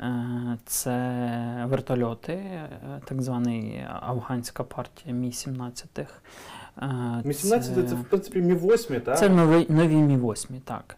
е, 0.00 0.58
це 0.66 1.66
вертольоти, 1.68 2.32
е, 2.32 2.68
так 3.04 3.22
званий 3.22 3.84
афганська 4.00 4.64
партія 4.64 5.14
Мі-17. 5.14 6.06
Е, 6.78 6.86
Мі-17 7.24 7.60
це, 7.60 7.82
це 7.82 7.94
в 7.94 8.04
принципі 8.04 8.42
Мі-8, 8.42 9.00
так? 9.00 9.18
Це 9.18 9.28
нові, 9.28 9.66
нові 9.68 9.96
Мі-8, 9.96 10.60
так. 10.64 10.96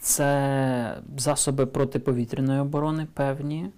Це 0.00 0.96
засоби 1.18 1.66
протиповітряної 1.66 2.60
оборони 2.60 3.06
певні. 3.14 3.70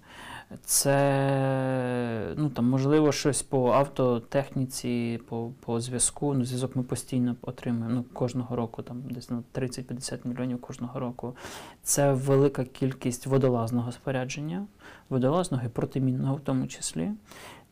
Це 0.65 2.33
ну, 2.37 2.49
там, 2.49 2.69
можливо 2.69 3.11
щось 3.11 3.41
по 3.41 3.71
автотехніці, 3.71 5.19
по, 5.29 5.51
по 5.59 5.79
зв'язку. 5.79 6.33
Ну, 6.33 6.45
зв'язок 6.45 6.75
ми 6.75 6.83
постійно 6.83 7.35
отримуємо 7.41 7.95
ну, 7.95 8.03
кожного 8.13 8.55
року, 8.55 8.83
там 8.83 9.01
десь 9.09 9.29
на 9.29 9.43
30-50 9.53 10.27
мільйонів 10.27 10.61
кожного 10.61 10.99
року. 10.99 11.35
Це 11.83 12.13
велика 12.13 12.65
кількість 12.65 13.27
водолазного 13.27 13.91
спорядження, 13.91 14.67
водолазного 15.09 15.63
і 15.65 15.69
протимінного 15.69 16.35
в 16.35 16.39
тому 16.39 16.67
числі. 16.67 17.11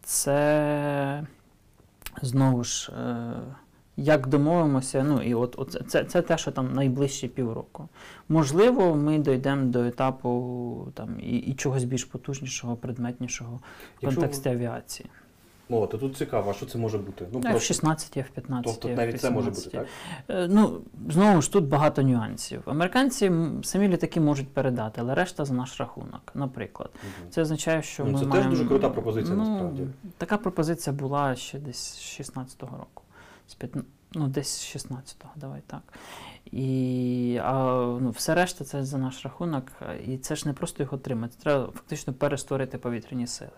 Це 0.04 1.28
знову 2.22 2.64
ж. 2.64 2.92
Е, 2.92 3.34
як 3.98 4.28
домовимося, 4.28 5.04
ну 5.04 5.22
і 5.22 5.34
от, 5.34 5.56
от 5.58 5.82
це, 5.88 6.04
це 6.04 6.22
те, 6.22 6.38
що 6.38 6.52
там 6.52 6.74
найближчі 6.74 7.28
півроку. 7.28 7.90
Можливо, 8.30 8.96
ми 8.96 9.20
дійдемо 9.20 9.66
до 9.66 9.84
етапу 9.84 10.88
там 10.94 11.20
і, 11.20 11.38
і 11.38 11.54
чогось 11.54 11.84
більш 11.84 12.04
потужнішого, 12.04 12.76
предметнішого 12.76 13.56
в 13.56 13.60
Якщо 14.02 14.22
контексті 14.22 14.50
авіації. 14.50 15.10
О, 15.70 15.88
то 15.88 15.98
тут 15.98 16.18
цікаво, 16.18 16.52
а 16.52 16.54
що 16.54 16.66
це 16.66 16.78
може 16.78 16.98
бути? 16.98 17.28
Ну, 17.34 17.42
Ну, 17.44 17.50
F-16, 17.50 18.18
F-15, 18.18 18.62
тобто 18.64 18.88
F-18. 18.88 18.96
навіть 18.96 19.22
це 19.22 19.32
може 19.32 19.50
бути, 19.52 19.70
так? 19.70 19.86
Е, 20.30 20.48
Ну, 20.52 20.82
знову 21.10 21.42
ж 21.42 21.52
тут 21.52 21.66
багато 21.68 22.02
нюансів. 22.02 22.62
Американці 22.66 23.32
самі 23.64 23.88
літаки 23.88 24.20
можуть 24.22 24.48
передати, 24.50 25.02
але 25.02 25.16
решта 25.16 25.46
за 25.46 25.54
наш 25.54 25.80
рахунок, 25.80 26.32
наприклад. 26.34 26.90
Мгм. 26.94 27.30
Це 27.30 27.42
означає, 27.42 27.82
що 27.82 28.06
Ну, 28.06 28.12
ми 28.12 28.20
це 28.20 28.26
теж 28.26 28.46
дуже 28.46 28.66
крута 28.66 28.90
пропозиція, 28.90 29.36
ну, 29.36 29.50
насправді. 29.50 29.84
Така 30.18 30.38
пропозиція 30.38 30.96
була 30.96 31.36
ще 31.36 31.60
десь 31.60 31.78
з 31.78 32.20
16-го 32.20 32.78
року. 32.78 33.03
З 33.48 33.56
п'ятн- 33.56 33.84
Ну, 34.16 34.28
десь 34.28 34.48
з 34.48 34.76
16-го, 34.76 35.32
давай 35.36 35.62
так. 35.68 35.82
І 36.46 37.40
а, 37.44 37.54
ну, 38.02 38.10
все 38.10 38.36
решта 38.36 38.66
це 38.66 38.84
за 38.84 38.98
наш 38.98 39.24
рахунок. 39.24 39.72
І 40.08 40.18
це 40.18 40.36
ж 40.36 40.48
не 40.48 40.54
просто 40.54 40.84
їх 40.84 40.94
отримати. 40.94 41.36
Треба 41.44 41.72
фактично 41.72 42.14
перестворити 42.14 42.78
повітряні 42.78 43.28
сили. 43.28 43.52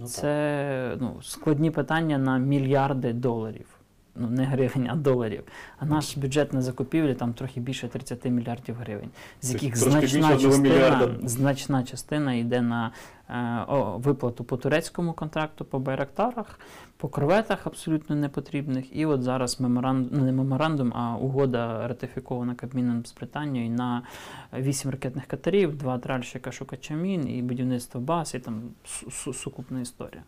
Ну, 0.00 0.06
це 0.06 0.96
ну, 1.00 1.22
складні 1.22 1.70
питання 1.70 2.18
на 2.18 2.38
мільярди 2.38 3.12
доларів. 3.12 3.66
Ну, 4.18 4.28
не 4.30 4.44
гривень, 4.44 4.88
а 4.90 4.94
доларів. 4.96 5.44
А 5.78 5.84
наш 5.86 6.16
бюджет 6.16 6.52
на 6.52 6.62
закупівлі 6.62 7.14
там 7.14 7.32
трохи 7.32 7.60
більше 7.60 7.88
30 7.88 8.24
мільярдів 8.24 8.74
гривень, 8.74 9.10
з 9.40 9.52
яких 9.52 9.76
значна 9.90 10.28
частина, 10.50 10.98
значна 11.28 11.84
частина 11.84 12.34
йде 12.34 12.62
на 12.62 12.90
е, 13.30 13.64
о, 13.68 13.98
виплату 13.98 14.44
по 14.44 14.56
турецькому 14.56 15.12
контракту, 15.12 15.64
по 15.64 15.78
байрактарах, 15.78 16.60
по 16.96 17.08
корветах 17.08 17.66
абсолютно 17.66 18.16
непотрібних. 18.16 18.96
І 18.96 19.06
от 19.06 19.22
зараз 19.22 19.60
меморандум, 19.60 20.08
ну, 20.18 20.24
не 20.24 20.32
меморандум, 20.32 20.92
а 20.96 21.16
угода 21.16 21.88
ратифікована 21.88 22.54
Кабміном 22.54 23.06
з 23.06 23.14
Британією 23.14 23.70
на 23.70 24.02
8 24.58 24.90
ракетних 24.90 25.26
катерів, 25.26 25.76
два 25.78 25.98
тральщика 25.98 26.52
шукача 26.52 26.94
мін 26.94 27.28
і 27.28 27.42
будівництво 27.42 28.00
баз, 28.00 28.34
і 28.34 28.38
там 28.38 28.62
су- 28.86 29.06
су- 29.10 29.32
сукупна 29.34 29.80
історія. 29.80 30.22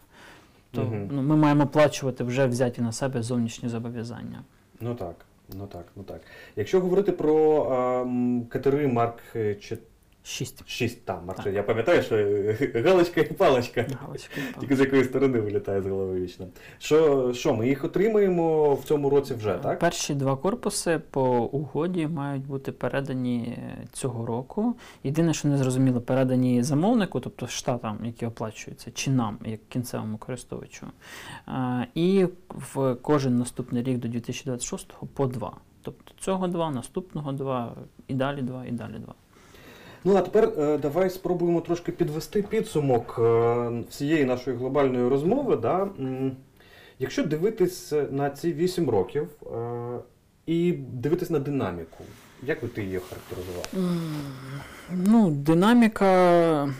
То 0.70 0.82
угу. 0.82 0.96
ну, 1.10 1.22
ми 1.22 1.36
маємо 1.36 1.64
оплачувати 1.64 2.24
вже 2.24 2.46
взяті 2.46 2.80
на 2.80 2.92
себе 2.92 3.22
зовнішні 3.22 3.68
зобов'язання. 3.68 4.44
Ну 4.80 4.94
так, 4.94 5.14
ну 5.58 5.66
так, 5.66 5.84
ну 5.96 6.02
так. 6.02 6.20
Якщо 6.56 6.80
говорити 6.80 7.12
про 7.12 7.64
е, 7.64 8.46
катери 8.48 8.88
Марк 8.88 9.18
6 10.22 10.68
6, 10.68 11.04
там, 11.04 11.24
Марк, 11.26 11.46
я 11.46 11.62
пам'ятаю, 11.62 12.02
що 12.02 12.16
е, 12.16 12.82
галочка 12.86 13.20
і 13.20 13.32
палочка. 13.32 13.86
галочки. 14.02 14.40
Тільки 14.60 14.76
з 14.76 14.80
якої 14.80 15.04
сторони 15.04 15.40
вилітає 15.40 15.82
з 15.82 15.86
голови 15.86 16.20
вічно. 16.20 16.46
Що, 16.78 17.32
що 17.32 17.54
ми 17.54 17.68
їх 17.68 17.84
отримаємо 17.84 18.74
в 18.74 18.84
цьому 18.84 19.10
році 19.10 19.34
вже, 19.34 19.54
так? 19.62 19.78
Перші 19.78 20.14
два 20.14 20.36
корпуси 20.36 21.00
по 21.10 21.22
угоді 21.38 22.06
мають 22.06 22.46
бути 22.46 22.72
передані 22.72 23.58
цього 23.92 24.26
року. 24.26 24.74
Єдине, 25.04 25.34
що 25.34 25.48
не 25.48 25.58
зрозуміло, 25.58 26.00
передані 26.00 26.62
замовнику, 26.62 27.20
тобто 27.20 27.46
штатам, 27.46 27.98
які 28.04 28.26
оплачуються, 28.26 28.90
чи 28.94 29.10
нам, 29.10 29.38
як 29.44 29.68
кінцевому 29.68 30.18
користувачу. 30.18 30.86
Е, 31.48 31.86
І 31.94 32.26
в 32.74 32.94
кожен 33.02 33.36
наступний 33.36 33.82
рік 33.82 33.98
до 33.98 34.08
2026 34.08 34.92
по 35.14 35.26
два. 35.26 35.52
Тобто 35.82 36.12
цього 36.20 36.48
два, 36.48 36.70
наступного 36.70 37.32
два, 37.32 37.72
і 38.08 38.14
далі 38.14 38.42
два, 38.42 38.64
і 38.66 38.70
далі 38.72 38.98
два. 38.98 39.14
Ну 40.04 40.16
а 40.16 40.20
тепер 40.20 40.52
е, 40.58 40.78
давай 40.78 41.10
спробуємо 41.10 41.60
трошки 41.60 41.92
підвести 41.92 42.42
підсумок 42.42 43.16
е, 43.18 43.82
всієї 43.90 44.24
нашої 44.24 44.56
глобальної 44.56 45.08
розмови. 45.08 45.56
Да? 45.56 45.88
Якщо 46.98 47.22
дивитись 47.22 47.92
на 48.10 48.30
ці 48.30 48.52
8 48.52 48.90
років 48.90 49.28
е, 49.42 49.98
і 50.46 50.72
дивитись 50.72 51.30
на 51.30 51.38
динаміку, 51.38 52.04
як 52.42 52.62
би 52.62 52.68
ти 52.68 52.82
її 52.82 53.00
характеризував? 53.08 53.66
Ну, 54.92 55.30
динаміка. 55.30 56.74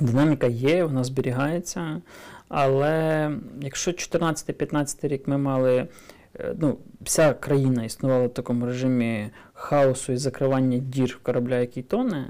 Динаміка 0.00 0.46
є, 0.46 0.84
вона 0.84 1.04
зберігається. 1.04 2.00
Але 2.48 3.30
якщо 3.60 3.90
14-15 3.90 5.08
рік 5.08 5.28
ми 5.28 5.38
мали, 5.38 5.86
ну, 6.58 6.78
вся 7.00 7.34
країна 7.34 7.84
існувала 7.84 8.26
в 8.26 8.34
такому 8.34 8.66
режимі 8.66 9.30
хаосу 9.52 10.12
і 10.12 10.16
закривання 10.16 10.78
дір 10.78 11.20
корабля, 11.22 11.58
який 11.58 11.82
тоне, 11.82 12.26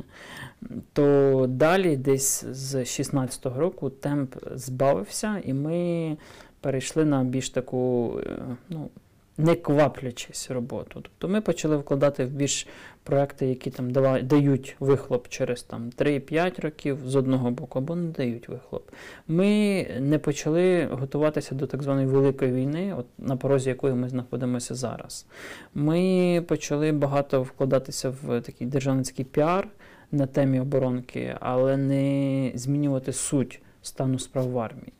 то 0.92 1.46
далі, 1.48 1.96
десь 1.96 2.44
з 2.44 2.74
16-го 2.74 3.60
року, 3.60 3.90
темп 3.90 4.34
збавився, 4.54 5.42
і 5.44 5.52
ми 5.52 6.16
перейшли 6.60 7.04
на 7.04 7.24
більш 7.24 7.50
таку, 7.50 8.14
е, 8.26 8.38
ну, 8.68 8.90
не 9.38 9.54
кваплячись 9.54 10.50
роботу. 10.50 11.00
Тобто 11.02 11.28
ми 11.28 11.40
почали 11.40 11.76
вкладати 11.76 12.24
в 12.24 12.28
більш 12.28 12.66
проекти, 13.02 13.46
які 13.46 13.70
там 13.70 13.90
дають 14.22 14.76
вихлоп 14.80 15.28
через 15.28 15.62
там 15.62 15.90
3-5 15.98 16.60
років 16.60 16.98
з 17.06 17.16
одного 17.16 17.50
боку, 17.50 17.78
або 17.78 17.96
не 17.96 18.10
дають 18.10 18.48
вихлоп. 18.48 18.90
Ми 19.28 19.86
не 20.00 20.18
почали 20.18 20.86
готуватися 20.86 21.54
до 21.54 21.66
так 21.66 21.82
званої 21.82 22.06
великої 22.06 22.52
війни, 22.52 22.94
от 22.98 23.06
на 23.18 23.36
порозі 23.36 23.68
якої 23.68 23.94
ми 23.94 24.08
знаходимося 24.08 24.74
зараз. 24.74 25.26
Ми 25.74 26.44
почали 26.48 26.92
багато 26.92 27.42
вкладатися 27.42 28.14
в 28.22 28.40
такий 28.40 28.66
державницький 28.66 29.24
піар 29.24 29.68
на 30.12 30.26
темі 30.26 30.60
оборонки, 30.60 31.36
але 31.40 31.76
не 31.76 32.52
змінювати 32.54 33.12
суть 33.12 33.62
стану 33.82 34.18
справ 34.18 34.50
в 34.50 34.58
армії. 34.58 34.92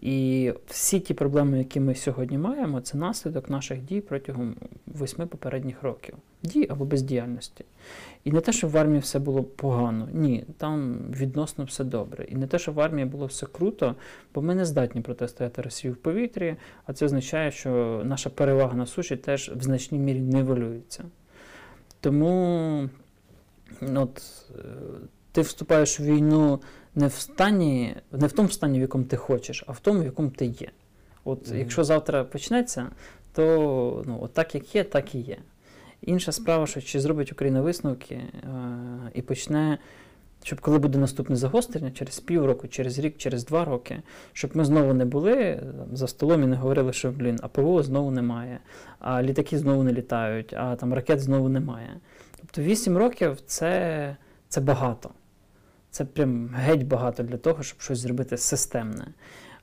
І 0.00 0.52
всі 0.66 1.00
ті 1.00 1.14
проблеми, 1.14 1.58
які 1.58 1.80
ми 1.80 1.94
сьогодні 1.94 2.38
маємо, 2.38 2.80
це 2.80 2.98
наслідок 2.98 3.50
наших 3.50 3.82
дій 3.82 4.00
протягом 4.00 4.56
восьми 4.86 5.26
попередніх 5.26 5.82
років. 5.82 6.14
Дій 6.42 6.66
або 6.70 6.84
бездіяльності. 6.84 7.64
І 8.24 8.32
не 8.32 8.40
те, 8.40 8.52
що 8.52 8.68
в 8.68 8.76
армії 8.76 9.00
все 9.00 9.18
було 9.18 9.42
погано, 9.42 10.08
ні, 10.12 10.44
там 10.58 10.98
відносно 11.10 11.64
все 11.64 11.84
добре. 11.84 12.24
І 12.24 12.36
не 12.36 12.46
те, 12.46 12.58
що 12.58 12.72
в 12.72 12.80
армії 12.80 13.06
було 13.06 13.26
все 13.26 13.46
круто, 13.46 13.94
бо 14.34 14.42
ми 14.42 14.54
не 14.54 14.64
здатні 14.64 15.00
протистояти 15.00 15.62
Росії 15.62 15.92
в 15.92 15.96
повітрі, 15.96 16.56
а 16.86 16.92
це 16.92 17.04
означає, 17.04 17.50
що 17.50 18.02
наша 18.04 18.30
перевага 18.30 18.74
на 18.74 18.86
суші 18.86 19.16
теж 19.16 19.52
в 19.56 19.62
значній 19.62 19.98
мірі 19.98 20.20
нивелюється. 20.20 21.04
Тому 22.00 22.88
ну, 23.80 24.02
от, 24.02 24.22
е, 24.50 24.62
ти 25.32 25.40
вступаєш 25.40 26.00
в 26.00 26.04
війну 26.04 26.60
не 26.94 27.06
в 27.06 27.12
стані, 27.12 27.96
не 28.12 28.26
в 28.26 28.32
тому 28.32 28.48
стані, 28.48 28.78
в 28.78 28.82
якому 28.82 29.04
ти 29.04 29.16
хочеш, 29.16 29.64
а 29.66 29.72
в 29.72 29.80
тому, 29.80 30.00
в 30.00 30.04
якому 30.04 30.30
ти 30.30 30.46
є. 30.46 30.70
От 31.24 31.48
Мгм. 31.48 31.58
якщо 31.58 31.84
завтра 31.84 32.24
почнеться, 32.24 32.86
то 33.32 34.04
ну, 34.06 34.18
от 34.22 34.32
так 34.32 34.54
як 34.54 34.74
є, 34.74 34.84
так 34.84 35.14
і 35.14 35.18
є. 35.18 35.36
Інша 36.02 36.32
справа, 36.32 36.66
що 36.66 36.80
чи 36.80 37.00
зробить 37.00 37.32
Україна 37.32 37.60
висновки 37.60 38.14
е, 38.14 38.30
і 39.14 39.22
почне, 39.22 39.78
щоб 40.42 40.60
коли 40.60 40.78
буде 40.78 40.98
наступне 40.98 41.36
загострення, 41.36 41.90
через 41.90 42.20
півроку, 42.20 42.68
через 42.68 42.98
рік, 42.98 43.16
через 43.16 43.44
два 43.44 43.64
роки, 43.64 44.02
щоб 44.32 44.56
ми 44.56 44.64
знову 44.64 44.94
не 44.94 45.04
були 45.04 45.32
е, 45.32 45.56
там, 45.78 45.96
за 45.96 46.06
столом 46.06 46.42
і 46.42 46.46
не 46.46 46.56
говорили, 46.56 46.92
що 46.92 47.10
блін, 47.10 47.38
а 47.42 47.48
ПВО 47.48 47.82
знову 47.82 48.10
немає, 48.10 48.58
а 48.98 49.22
літаки 49.22 49.58
знову 49.58 49.82
не 49.82 49.92
літають, 49.92 50.52
а 50.52 50.76
там 50.76 50.94
ракет 50.94 51.20
знову 51.20 51.48
немає. 51.48 52.00
Тобто 52.36 52.62
8 52.62 52.96
років 52.96 53.40
це, 53.46 54.16
це 54.48 54.60
багато. 54.60 55.10
Це 55.90 56.04
прям 56.04 56.48
геть 56.54 56.86
багато 56.86 57.22
для 57.22 57.36
того, 57.36 57.62
щоб 57.62 57.80
щось 57.80 57.98
зробити 57.98 58.36
системне. 58.36 59.06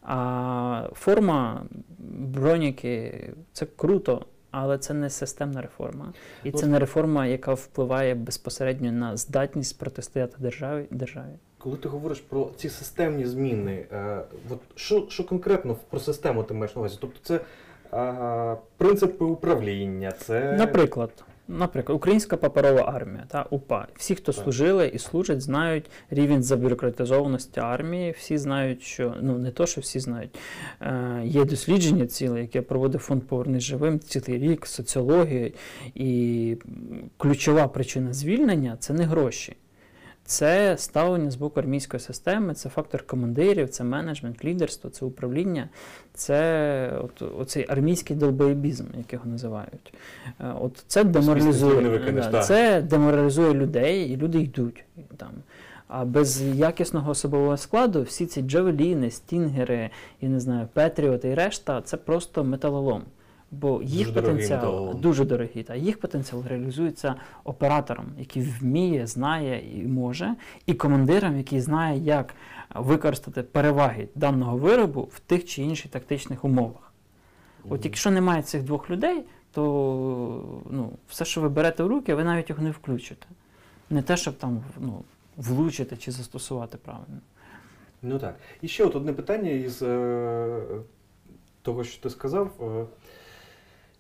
А 0.02 0.90
форма, 0.94 1.66
броніки 2.10 3.24
це 3.54 3.66
круто, 3.76 4.26
але 4.52 4.78
це 4.78 4.94
не 4.94 5.10
системна 5.10 5.62
реформа. 5.62 6.14
І 6.44 6.52
це 6.52 6.68
не 6.68 6.80
реформа, 6.80 7.26
яка 7.26 7.54
впливає 7.54 8.16
безпосередньо 8.16 8.92
на 8.92 9.18
здатність 9.18 9.80
протистояти 9.80 10.36
державі. 10.40 10.86
державі. 10.92 11.34
Коли 11.58 11.78
ти 11.78 11.90
говориш 11.90 12.20
про 12.20 12.50
ці 12.56 12.70
системні 12.70 13.26
зміни, 13.26 13.86
е, 13.92 14.22
от 14.50 14.60
що, 14.76 15.06
що 15.10 15.24
конкретно 15.24 15.76
про 15.90 16.00
систему 16.00 16.44
ти 16.44 16.54
маєш 16.54 16.76
на 16.76 16.80
увазі? 16.80 16.98
Тобто 17.02 17.20
це 17.24 17.40
е, 17.94 18.58
принципи 18.78 19.26
управління, 19.26 20.12
це 20.12 20.56
Наприклад, 20.58 21.24
наприклад, 21.48 21.96
Українська 21.96 22.38
паперова 22.38 22.82
армія 22.82 23.24
та 23.28 23.44
УПА. 23.50 23.88
Всі, 23.96 24.16
хто 24.16 24.32
Так. 24.32 24.44
служили 24.44 24.88
і 24.88 25.00
служать, 25.00 25.42
знають 25.42 25.86
рівень 26.10 26.44
забюрократизованості 26.44 27.60
армії. 27.60 28.12
Всі 28.12 28.38
знають, 28.38 28.82
що 28.82 29.14
ну 29.22 29.38
не 29.38 29.52
то, 29.52 29.66
що 29.66 29.82
всі 29.82 30.00
знають. 30.00 30.40
Е, 30.82 31.22
є 31.26 31.46
дослідження 31.46 32.08
ціле, 32.08 32.42
яке 32.42 32.62
проводив 32.62 33.02
фонд 33.02 33.24
Повернись 33.24 33.64
живим 33.64 34.00
цілий 34.00 34.40
рік, 34.40 34.66
соціологія, 34.66 35.52
і 35.96 36.58
ключова 37.18 37.68
причина 37.68 38.14
звільнення 38.14 38.78
це 38.80 38.94
не 38.94 39.04
гроші. 39.04 39.56
Це 40.28 40.78
ставлення 40.78 41.32
з 41.32 41.36
боку 41.36 41.60
армійської 41.60 42.00
системи, 42.00 42.54
це 42.54 42.70
фактор 42.70 43.04
командирів, 43.06 43.70
це 43.70 43.84
менеджмент, 43.84 44.46
лідерство, 44.46 44.90
це 44.90 45.06
управління, 45.06 45.70
це 46.14 47.00
от, 47.04 47.22
оцей 47.22 47.66
армійський 47.70 48.16
долбоєбізм, 48.16 48.86
як 48.98 49.14
його 49.14 49.26
називають. 49.26 49.94
Е, 50.40 50.54
От 50.62 50.84
це 50.88 51.04
деморалізує, 51.04 52.00
да, 52.32 52.42
це 52.42 52.82
деморалізує 52.82 53.54
людей, 53.54 54.10
і 54.10 54.18
люди 54.18 54.40
йдуть 54.40 54.84
там. 55.18 55.30
А 55.88 56.06
без 56.06 56.42
якісного 56.42 57.12
особового 57.12 57.58
складу 57.58 58.02
всі 58.02 58.26
ці 58.26 58.42
джавеліни, 58.42 59.12
стінгери, 59.12 59.90
я 60.22 60.30
не 60.30 60.40
знаю, 60.40 60.68
Петріоти 60.74 61.30
і 61.30 61.34
решта 61.34 61.82
це 61.82 61.98
просто 61.98 62.44
металолом. 62.44 63.04
Бо 63.52 63.82
їх 63.84 64.08
Дуже 64.08 64.22
потенціал 64.22 64.60
металолом. 64.60 65.02
дуже 65.02 65.26
дорогий, 65.26 65.64
та 65.64 65.76
їх 65.76 66.00
потенціал 66.00 66.44
реалізується 66.48 67.16
оператором, 67.44 68.06
який 68.20 68.44
вміє, 68.44 69.08
знає 69.08 69.80
і 69.80 69.88
може, 69.88 70.36
і 70.66 70.74
командиром, 70.74 71.38
який 71.38 71.62
знає, 71.62 72.00
як 72.00 72.36
використати 72.76 73.44
переваги 73.44 74.08
даного 74.16 74.58
виробу 74.58 75.02
в 75.12 75.20
тих 75.20 75.46
чи 75.46 75.64
інших 75.64 75.92
тактичних 75.92 76.46
умовах. 76.46 76.94
От 77.70 77.86
якщо 77.86 78.12
немає 78.12 78.42
цих 78.42 78.64
двох 78.64 78.90
людей, 78.90 79.24
то 79.52 80.62
ну, 80.70 80.92
все, 81.08 81.26
що 81.26 81.42
ви 81.42 81.50
берете 81.50 81.84
в 81.84 81.88
руки, 81.88 82.16
ви 82.16 82.24
навіть 82.24 82.50
його 82.50 82.64
не 82.64 82.72
включите. 82.72 83.28
Не 83.90 84.02
те, 84.02 84.18
щоб 84.18 84.38
там 84.38 84.64
ну, 84.80 85.04
влучити 85.38 85.98
чи 85.98 86.12
застосувати 86.12 86.78
правильно. 86.78 87.20
Ну 88.02 88.20
так. 88.20 88.36
І 88.62 88.68
ще 88.68 88.86
от 88.86 88.96
одне 88.96 89.14
питання 89.14 89.50
із 89.50 89.82
е, 89.82 90.62
того, 91.62 91.84
що 91.84 92.02
ти 92.02 92.10
сказав. 92.10 92.52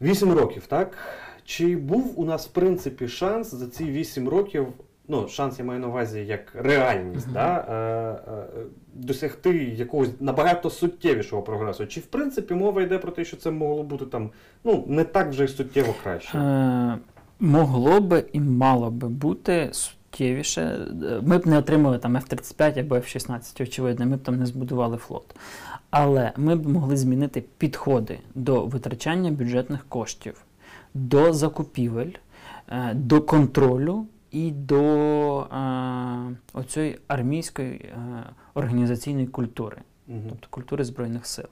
Вісім 0.01 0.33
років, 0.33 0.65
так? 0.67 0.97
Чи 1.45 1.75
був 1.75 2.19
у 2.19 2.25
нас, 2.25 2.47
в 2.47 2.51
принципі, 2.51 3.07
шанс 3.07 3.55
за 3.55 3.67
ці 3.67 3.83
вісім 3.85 4.29
років, 4.29 4.67
ну, 5.07 5.27
шанс 5.27 5.59
я 5.59 5.65
маю 5.65 5.79
на 5.79 5.87
увазі 5.87 6.19
як 6.19 6.55
реальність, 6.55 7.31
да? 7.33 7.65
е, 7.69 8.31
е, 8.31 8.63
досягти 8.93 9.63
якогось 9.63 10.09
набагато 10.19 10.69
суттєвішого 10.69 11.41
прогресу? 11.41 11.87
Чи 11.87 11.99
в 11.99 12.05
принципі 12.05 12.53
мова 12.53 12.81
йде 12.81 12.97
про 12.97 13.11
те, 13.11 13.25
що 13.25 13.37
це 13.37 13.51
могло 13.51 13.83
бути 13.83 14.05
там, 14.05 14.29
ну, 14.63 14.83
не 14.87 15.03
так 15.03 15.29
вже 15.29 15.43
й 15.43 15.47
суттєво 15.47 15.95
краще? 16.03 16.37
Е, 16.37 16.97
могло 17.39 18.01
би 18.01 18.23
і 18.33 18.39
мало 18.39 18.91
би 18.91 19.09
бути 19.09 19.69
суттєвіше. 19.71 20.61
Е, 20.61 21.21
Ми 21.21 21.37
б 21.37 21.47
не 21.47 21.57
отримали 21.57 21.97
там 21.99 22.17
F-35 22.17 22.79
або 22.79 22.95
F-16, 22.95 23.63
очевидно, 23.63 24.05
ми 24.05 24.15
б 24.15 24.23
там 24.23 24.37
не 24.39 24.45
збудували 24.45 24.97
флот. 24.97 25.35
Але 25.89 26.31
ми 26.37 26.55
б 26.55 26.67
могли 26.67 26.97
змінити 26.97 27.43
підходи 27.57 28.19
до 28.35 28.65
витрачання 28.65 29.31
бюджетних 29.31 29.85
коштів, 29.89 30.45
до 30.93 31.33
закупівель, 31.33 32.11
е, 32.69 32.93
до 32.93 33.21
контролю 33.21 34.05
і 34.31 34.51
до 34.51 34.81
е, 35.41 36.35
оцієї 36.53 36.99
армійської 37.07 37.71
е, 37.71 37.95
організаційної 38.53 39.27
культури 39.27 39.77
Мгм. 40.07 40.21
тобто 40.29 40.47
культури 40.49 40.83
Збройних 40.83 41.25
сил. 41.25 41.45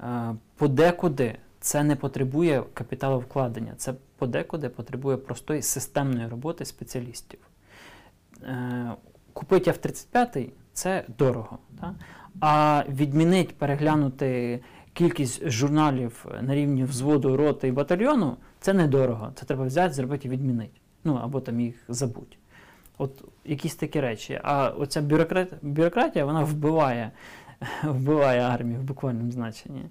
Е, 0.00 0.34
Подекуди 0.56 1.36
це 1.60 1.82
не 1.84 1.96
потребує 1.96 2.62
капіталовкладення, 2.74 3.72
це 3.76 3.94
подекуди 4.18 4.68
потребує 4.68 5.16
простої 5.16 5.62
системної 5.62 6.28
роботи 6.28 6.64
спеціалістів. 6.64 7.38
Е, 8.42 8.92
Купити 9.32 9.70
F-35 9.70 10.48
це 10.72 11.04
дорого. 11.18 11.58
Та? 11.80 11.94
А 12.40 12.84
відмінити, 12.88 13.54
переглянути 13.58 14.60
кількість 14.92 15.50
журналів 15.50 16.26
на 16.40 16.54
рівні 16.54 16.84
взводу, 16.84 17.36
роти 17.36 17.68
і 17.68 17.72
батальйону 17.72 18.36
це 18.60 18.72
недорого. 18.72 19.32
Це 19.34 19.46
треба 19.46 19.64
взяти, 19.64 19.94
зробити 19.94 20.28
і 20.28 20.30
відмінити. 20.30 20.80
Ну 21.04 21.20
або 21.22 21.40
там 21.40 21.60
їх 21.60 21.84
забудь. 21.88 22.36
От 22.98 23.24
якісь 23.44 23.74
такі 23.74 24.00
речі. 24.00 24.40
А 24.42 24.68
оця 24.68 25.02
бюрократія, 25.02 25.58
бюрократія 25.62 26.24
вона 26.24 26.44
вбиває, 26.44 27.10
вбиває 27.82 28.40
армію 28.40 28.80
в 28.80 28.82
буквальному 28.82 29.30
значенні. 29.30 29.82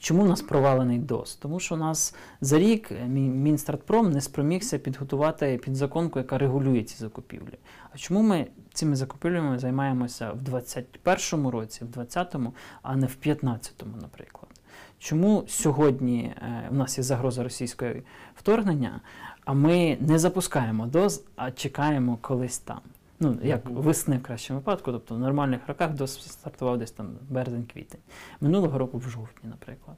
Е, 0.00 0.02
Чому 0.02 0.22
у 0.22 0.26
нас 0.26 0.42
провалений 0.42 0.98
ДОС? 0.98 1.36
Тому 1.36 1.60
що 1.60 1.74
у 1.74 1.78
нас 1.78 2.14
за 2.40 2.58
рік 2.58 2.90
Мі- 2.92 3.34
Мінстратпром 3.34 4.12
не 4.12 4.20
спромігся 4.20 4.78
підготувати 4.78 5.60
підзаконку, 5.64 6.18
яка 6.18 6.38
регулює 6.38 6.82
ці 6.82 6.96
закупівлі. 6.96 7.58
А 7.94 7.98
чому 7.98 8.22
ми 8.22 8.46
цими 8.72 8.96
закупівлями 8.96 9.58
займаємося 9.58 10.32
в 10.32 10.42
2021 10.42 11.48
році, 11.50 11.84
в 11.84 11.88
2020, 11.88 12.52
а 12.82 12.96
не 12.96 13.06
в 13.06 13.16
2015, 13.22 13.72
наприклад? 14.02 14.50
Чому 14.98 15.44
сьогодні 15.48 16.22
е, 16.36 16.68
у 16.70 16.74
нас 16.74 16.98
є 16.98 17.04
загроза 17.04 17.42
російського 17.42 17.90
вторгнення, 18.34 19.00
а 19.44 19.52
ми 19.52 19.96
не 20.00 20.18
запускаємо 20.18 20.86
ДОЗ, 20.86 21.22
а 21.36 21.50
чекаємо 21.50 22.18
колись 22.20 22.58
там? 22.58 22.80
Ну, 23.20 23.38
як 23.42 23.60
весни 23.70 24.16
в 24.16 24.22
кращому 24.22 24.58
випадку, 24.58 24.92
тобто 24.92 25.14
в 25.14 25.18
нормальних 25.18 25.60
роках 25.68 25.90
стартував 26.08 26.78
десь 26.78 26.90
там 26.90 27.06
березень-квітень. 27.30 28.00
Минулого 28.40 28.78
року 28.78 28.98
в 28.98 29.02
жовтні, 29.02 29.50
наприклад. 29.50 29.96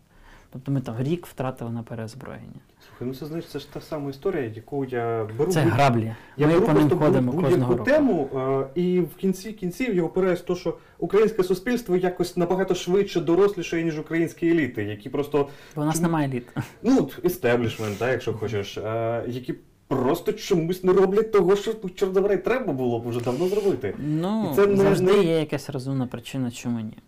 Тобто 0.53 0.73
ми 0.73 0.81
там 0.81 0.95
рік 0.99 1.27
втратили 1.27 1.71
на 1.71 1.83
переозброєння. 1.83 2.61
Слухай, 2.89 3.09
ну 3.09 3.15
це 3.15 3.27
значить, 3.27 3.51
це 3.51 3.59
ж 3.59 3.73
та 3.73 3.81
сама 3.81 4.11
історія, 4.11 4.53
яку 4.55 4.85
я 4.85 5.29
беру. 5.39 5.53
Це 5.53 5.63
будь- 5.63 5.73
граблі. 5.73 6.15
Я 6.37 6.47
ми 6.47 6.53
беру 6.53 6.67
по 6.67 6.73
ним 6.73 6.91
ходимо 6.91 7.33
кожного 7.33 7.73
року. 7.73 7.85
тему, 7.85 8.29
і 8.75 9.01
в 9.01 9.15
кінці 9.17 9.53
кінців 9.53 9.95
я 9.95 10.03
опираюсь 10.03 10.41
в 10.41 10.45
те, 10.45 10.55
що 10.55 10.79
українське 10.99 11.45
суспільство 11.45 11.97
якось 11.97 12.37
набагато 12.37 12.75
швидше 12.75 13.21
доросліше, 13.21 13.83
ніж 13.83 13.99
українські 13.99 14.49
еліти, 14.51 14.85
які 14.85 15.09
просто, 15.09 15.49
Бо 15.77 15.83
у 15.83 15.85
нас 15.85 16.01
немає 16.01 16.29
літ. 16.29 16.49
ну, 16.83 17.11
естеблішмент, 17.25 17.99
да, 17.99 18.11
якщо 18.11 18.33
хочеш, 18.35 18.79
е, 18.79 19.25
які 19.29 19.55
просто 19.89 20.33
чомусь 20.33 20.85
не 20.85 20.93
роблять 20.93 21.33
того, 21.33 21.57
що 21.57 21.75
ну, 21.83 21.91
чорт 21.91 22.45
треба 22.45 22.73
було 22.73 22.99
б 22.99 23.09
вже 23.09 23.21
давно 23.21 23.49
зробити. 23.49 23.95
Ну, 23.99 24.49
І 24.53 24.57
це 24.57 24.67
не- 24.67 24.77
завжди 24.77 25.13
не- 25.13 25.25
є 25.25 25.39
якась 25.39 25.71
розумна 25.71 26.07
причина, 26.07 26.51
чому 26.51 26.81
ні. 26.81 26.99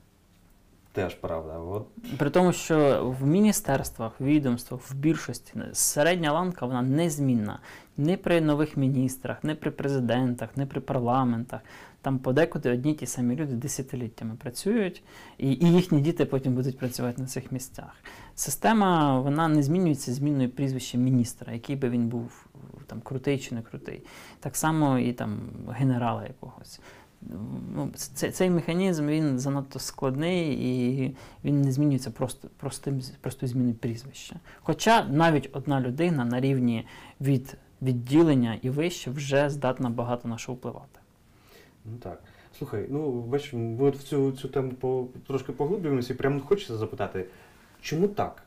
теж 0.93 1.15
правда. 1.15 1.59
От 1.59 1.87
При 2.19 2.31
тому, 2.31 2.53
що 2.53 3.07
в 3.21 3.27
міністерствах, 3.27 4.21
відомствах, 4.21 4.81
в 4.91 4.95
більшості 4.95 5.53
середня 5.73 6.33
ланка 6.33 6.67
вона 6.67 6.83
незмінна. 6.83 7.59
Не 7.97 8.17
при 8.17 8.41
нових 8.41 8.77
міністрах, 8.77 9.45
не 9.45 9.55
при 9.55 9.71
президентах, 9.71 10.57
не 10.57 10.67
при 10.67 10.81
парламентах. 10.81 11.61
Там 12.05 12.19
подекуди 12.19 12.71
одні 12.71 12.95
ті 12.95 13.07
самі 13.07 13.37
люди 13.37 13.55
десятиліттями 13.55 14.35
працюють, 14.35 15.03
і, 15.39 15.53
і 15.53 15.73
їхні 15.73 16.01
діти 16.01 16.25
потім 16.25 16.55
будуть 16.55 16.79
працювати 16.79 17.23
на 17.23 17.29
цих 17.29 17.53
місцях. 17.53 17.97
Система 18.35 19.21
вона 19.21 19.49
не 19.49 19.63
змінюється 19.63 20.15
зміною 20.15 20.51
прізвища 20.51 20.99
міністра, 20.99 21.53
який 21.53 21.77
би 21.77 21.89
він 21.89 22.09
був 22.09 22.47
там 22.87 23.01
крутий 23.01 23.39
чи 23.39 23.55
не 23.55 23.63
крутий. 23.63 24.03
Так 24.41 24.57
само 24.57 24.99
і 24.99 25.13
там 25.13 25.41
генерала 25.69 26.23
якогось. 26.23 26.81
Ну, 27.75 27.91
цей, 27.95 28.31
цей 28.31 28.51
механізм 28.51 29.07
він 29.07 29.39
занадто 29.39 29.79
складний 29.79 30.53
і 30.53 31.17
він 31.45 31.63
не 31.63 31.73
змінюється 31.73 32.11
просто 32.11 32.49
простим 32.57 33.01
простою 33.21 33.53
зміною 33.53 33.75
прізвища. 33.75 34.37
Хоча 34.63 35.05
навіть 35.05 35.51
одна 35.53 35.81
людина 35.81 36.25
на 36.25 36.41
рівні 36.41 36.87
від 37.21 37.57
відділення 37.83 38.59
і 38.63 38.71
вище 38.71 39.11
вже 39.11 39.51
здатна 39.51 39.91
багато 39.91 40.29
на 40.29 40.39
що 40.39 40.53
впливати. 40.53 41.01
Ну 41.85 41.99
так. 41.99 42.23
Слухай, 42.59 42.87
ну 42.89 43.21
бачиш, 43.21 43.53
ми 43.53 43.85
от 43.85 43.97
в 43.97 44.03
цю 44.03 44.33
цю 44.33 44.49
тему 44.49 44.73
по, 44.81 45.07
трошки 45.27 45.53
поглиблюємося 45.53 46.13
і 46.13 46.17
прямо 46.17 46.41
хочеться 46.41 46.77
запитати, 46.77 47.27
чому 47.81 48.09
так? 48.09 48.43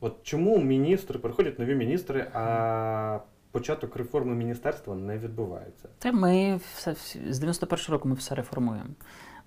От 0.00 0.16
чому 0.22 0.58
міністри, 0.58 1.18
приходять 1.18 1.58
нові 1.58 1.74
міністри, 1.74 2.26
а 2.34 3.18
початок 3.50 3.96
реформи 3.96 4.34
міністерства 4.34 4.94
не 4.94 5.18
відбувається? 5.18 5.88
Та 5.98 6.12
ми 6.12 6.60
все 6.74 6.94
з 7.30 7.38
91 7.38 7.84
року 7.88 8.08
ми 8.08 8.14
все 8.14 8.34
реформуємо. 8.34 8.90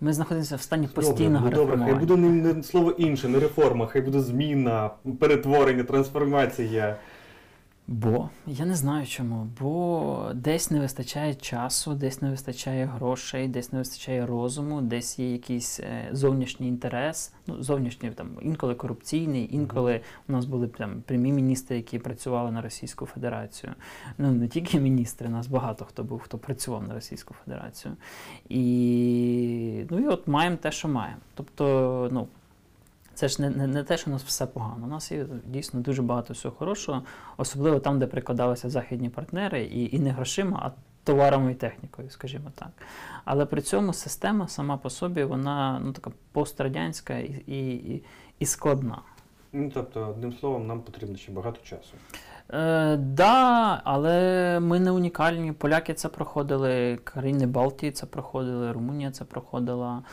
Ми 0.01 0.13
знаходимося 0.13 0.55
в 0.55 0.61
стані 0.61 0.87
постійного 0.87 1.49
добре, 1.49 1.59
реформування. 1.59 1.93
Добре, 1.93 2.07
хай 2.07 2.17
буде 2.17 2.29
не, 2.29 2.53
не 2.53 2.63
слово 2.63 2.91
інше, 2.91 3.27
не 3.27 3.39
реформа, 3.39 3.87
хай 3.87 4.01
буде 4.01 4.19
зміна, 4.19 4.91
перетворення, 5.19 5.83
трансформація. 5.83 6.97
Бо 7.91 8.29
я 8.47 8.65
не 8.65 8.75
знаю 8.75 9.05
чому. 9.05 9.47
Бо 9.59 10.31
десь 10.35 10.71
не 10.71 10.79
вистачає 10.79 11.35
часу, 11.35 11.93
десь 11.93 12.21
не 12.21 12.29
вистачає 12.29 12.85
грошей, 12.85 13.47
десь 13.47 13.73
не 13.73 13.79
вистачає 13.79 14.25
розуму, 14.25 14.81
десь 14.81 15.19
є 15.19 15.31
якийсь 15.31 15.79
е, 15.79 16.09
зовнішній 16.11 16.67
інтерес. 16.67 17.33
Ну, 17.47 17.63
зовнішній 17.63 18.11
там 18.11 18.37
інколи 18.41 18.75
корупційний, 18.75 19.55
інколи 19.55 20.01
у 20.29 20.31
нас 20.31 20.45
були 20.45 20.67
там 20.67 21.01
прямі 21.01 21.31
міністри, 21.31 21.75
які 21.75 21.99
працювали 21.99 22.51
на 22.51 22.61
Російську 22.61 23.05
Федерацію. 23.05 23.73
Ну 24.17 24.31
не 24.31 24.47
тільки 24.47 24.79
міністри, 24.79 25.29
нас 25.29 25.47
багато 25.47 25.85
хто 25.85 26.03
був, 26.03 26.19
хто 26.19 26.37
працював 26.37 26.87
на 26.87 26.93
Російську 26.93 27.33
Федерацію. 27.45 27.95
І 28.49 29.85
ну 29.89 29.99
і 29.99 30.07
от 30.07 30.27
маємо 30.27 30.55
те, 30.55 30.71
що 30.71 30.87
маємо. 30.87 31.21
Тобто, 31.33 32.09
ну. 32.11 32.27
Це 33.21 33.27
ж 33.27 33.41
не, 33.41 33.49
не 33.49 33.67
не, 33.67 33.83
те, 33.83 33.97
що 33.97 34.09
у 34.09 34.13
нас 34.13 34.23
все 34.23 34.45
погано. 34.45 34.85
У 34.85 34.89
нас 34.89 35.11
є 35.11 35.25
дійсно 35.45 35.79
дуже 35.79 36.01
багато 36.01 36.33
всього 36.33 36.55
хорошого, 36.55 37.03
особливо 37.37 37.79
там, 37.79 37.99
де 37.99 38.07
прикладалися 38.07 38.69
західні 38.69 39.09
партнери, 39.09 39.63
і 39.63 39.95
і 39.95 39.99
не 39.99 40.11
грошима, 40.11 40.59
а 40.63 40.71
товарами 41.03 41.51
і 41.51 41.55
технікою, 41.55 42.09
скажімо 42.09 42.51
так. 42.55 42.69
Але 43.25 43.45
при 43.45 43.61
цьому 43.61 43.93
система 43.93 44.47
сама 44.47 44.77
по 44.77 44.89
собі 44.89 45.23
вона 45.23 45.81
ну, 45.83 45.91
така 45.91 46.11
пострадянська 46.31 47.17
і, 47.17 47.43
і, 47.47 48.03
і 48.39 48.45
складна. 48.45 49.01
Ну, 49.53 49.71
тобто, 49.73 50.07
одним 50.07 50.33
словом, 50.33 50.67
нам 50.67 50.81
потрібно 50.81 51.17
ще 51.17 51.31
багато 51.31 51.59
часу. 51.63 51.93
Е, 52.53 52.97
да, 52.97 53.81
але 53.83 54.59
ми 54.59 54.79
не 54.79 54.91
унікальні. 54.91 55.51
Поляки 55.51 55.93
це 55.93 56.09
проходили, 56.09 56.99
країни 57.03 57.47
Балтії 57.47 57.91
це 57.91 58.05
проходили, 58.05 58.71
Румунія 58.71 59.11
це 59.11 59.25
проходила. 59.25 60.03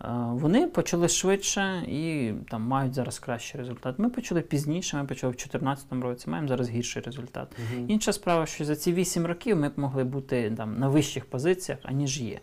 Е, 0.00 0.08
вони 0.30 0.66
почали 0.66 1.08
швидше 1.08 1.82
і 1.88 2.32
там 2.50 2.62
мають 2.62 2.94
зараз 2.94 3.18
кращий 3.18 3.60
результат. 3.60 3.98
Ми 3.98 4.10
почали 4.10 4.40
пізніше, 4.40 4.96
ми 4.96 5.04
почали 5.04 5.30
в 5.30 5.36
2014 5.36 5.92
році, 5.92 6.30
маємо 6.30 6.48
зараз 6.48 6.70
гірший 6.70 7.02
результат. 7.02 7.48
Угу. 7.58 7.86
Інша 7.88 8.12
справа, 8.12 8.46
що 8.46 8.64
за 8.64 8.76
ці 8.76 8.92
8 8.92 9.26
років 9.26 9.56
ми 9.56 9.68
б 9.68 9.72
могли 9.76 10.04
бути 10.04 10.50
там 10.56 10.78
на 10.78 10.88
вищих 10.88 11.24
позиціях, 11.24 11.78
аніж 11.82 12.20
є. 12.20 12.40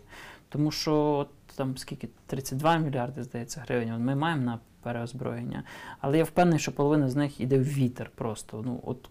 Тому 0.48 0.70
що 0.70 0.94
от, 0.94 1.28
там 1.56 1.76
скільки 1.76 2.08
32 2.26 2.76
мільярди, 2.76 3.22
здається, 3.22 3.64
гривень 3.66 4.04
ми 4.04 4.14
маємо 4.14 4.42
на 4.42 4.58
переозброєння. 4.82 5.62
Але 6.00 6.18
я 6.18 6.24
впевнений, 6.24 6.58
що 6.58 6.72
половина 6.72 7.08
з 7.08 7.16
них 7.16 7.40
іде 7.40 7.58
в 7.58 7.62
вітер 7.62 8.10
просто. 8.14 8.62
Ну, 8.66 8.80
от 8.84 9.10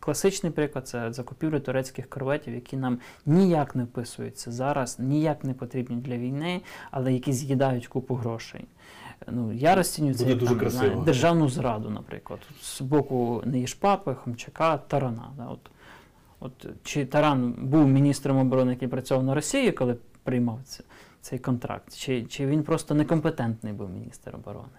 Класичний 0.00 0.52
приклад 0.52 0.88
це 0.88 1.12
закупівля 1.12 1.60
турецьких 1.60 2.08
корветів, 2.08 2.54
які 2.54 2.76
нам 2.76 2.98
ніяк 3.26 3.74
не 3.74 3.84
вписуються 3.84 4.52
зараз, 4.52 4.98
ніяк 4.98 5.44
не 5.44 5.54
потрібні 5.54 5.96
для 5.96 6.16
війни, 6.16 6.60
але 6.90 7.12
які 7.12 7.32
з'їдають 7.32 7.86
купу 7.86 8.14
грошей. 8.14 8.64
Ну, 9.26 9.52
Я 9.52 9.74
розцінюю 9.74 10.14
це 10.14 10.24
як 10.24 10.38
там, 10.38 10.70
знає, 10.70 10.96
державну 11.04 11.48
зраду, 11.48 11.90
наприклад. 11.90 12.40
З 12.62 12.80
боку 12.80 13.42
Неїшпапи, 13.44 14.14
Хомчака, 14.14 14.78
Тарана. 14.78 15.30
Да, 15.36 15.46
от, 15.46 15.70
от, 16.40 16.66
Чи 16.84 17.06
Таран 17.06 17.54
був 17.58 17.88
міністром 17.88 18.38
оборони, 18.38 18.72
який 18.72 18.88
працював 18.88 19.24
на 19.24 19.34
Росії, 19.34 19.72
коли 19.72 19.96
приймав 20.22 20.60
це, 20.64 20.84
цей 21.20 21.38
контракт, 21.38 21.96
чи, 21.96 22.24
чи 22.24 22.46
він 22.46 22.62
просто 22.62 22.94
некомпетентний 22.94 23.72
був 23.72 23.90
міністр 23.90 24.34
оборони? 24.34 24.78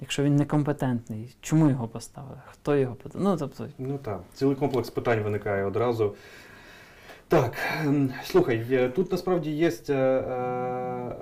Якщо 0.00 0.22
він 0.22 0.36
некомпетентний, 0.36 1.36
чому 1.40 1.70
його 1.70 1.88
поставили? 1.88 2.40
Хто 2.46 2.76
його 2.76 2.94
поставив? 2.94 3.28
Ну, 3.28 3.36
тобто... 3.36 3.68
ну 3.78 3.98
так, 3.98 4.20
цілий 4.34 4.56
комплекс 4.56 4.90
питань 4.90 5.22
виникає 5.22 5.64
одразу. 5.64 6.14
Так, 7.28 7.52
ем, 7.84 8.10
слухай, 8.24 8.90
тут 8.94 9.12
насправді 9.12 9.50
є 9.50 9.72
е, 9.88 9.94
е, 9.94 11.12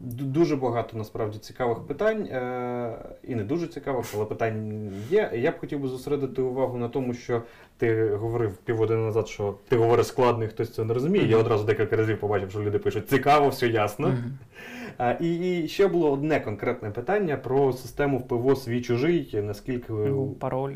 дуже 0.00 0.56
багато 0.56 0.96
насправді 0.96 1.38
цікавих 1.38 1.78
питань, 1.78 2.22
е, 2.22 2.98
і 3.22 3.34
не 3.34 3.44
дуже 3.44 3.66
цікавих, 3.66 4.06
але 4.14 4.24
питань 4.24 4.92
є. 5.10 5.30
Я 5.34 5.50
б 5.50 5.58
хотів 5.58 5.80
би 5.80 5.88
зосередити 5.88 6.42
увагу 6.42 6.78
на 6.78 6.88
тому, 6.88 7.14
що 7.14 7.42
ти 7.76 8.08
говорив 8.08 8.56
півгодини 8.56 9.00
назад, 9.00 9.28
що 9.28 9.54
ти 9.68 9.76
говориш 9.76 10.06
складно, 10.06 10.44
і 10.44 10.48
хтось 10.48 10.70
цього 10.70 10.88
не 10.88 10.94
розуміє. 10.94 11.26
Я 11.26 11.36
одразу 11.36 11.64
декілька 11.64 11.96
разів 11.96 12.20
побачив, 12.20 12.50
що 12.50 12.62
люди 12.62 12.78
пишуть 12.78 13.08
цікаво, 13.08 13.48
все 13.48 13.68
ясно. 13.68 14.08
Мгм. 14.08 14.38
А, 14.58 14.77
І, 15.20 15.60
і 15.64 15.68
ще 15.68 15.88
було 15.88 16.12
одне 16.12 16.40
конкретне 16.40 16.90
питання 16.90 17.36
про 17.36 17.72
систему 17.72 18.18
ВПВО 18.18 18.56
свій 18.56 18.82
чужий. 18.82 19.40
Наскільки, 19.42 19.92
Ну, 19.92 20.28
пароль. 20.30 20.74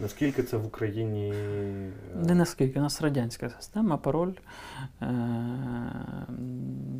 Наскільки 0.00 0.42
це 0.42 0.56
в 0.56 0.66
Україні 0.66 1.32
е, 1.36 1.90
Не 2.14 2.34
наскільки, 2.34 2.78
у 2.78 2.82
нас 2.82 3.02
радянська 3.02 3.50
система, 3.50 3.96
пароль. 3.96 4.32
Е, 5.02 5.06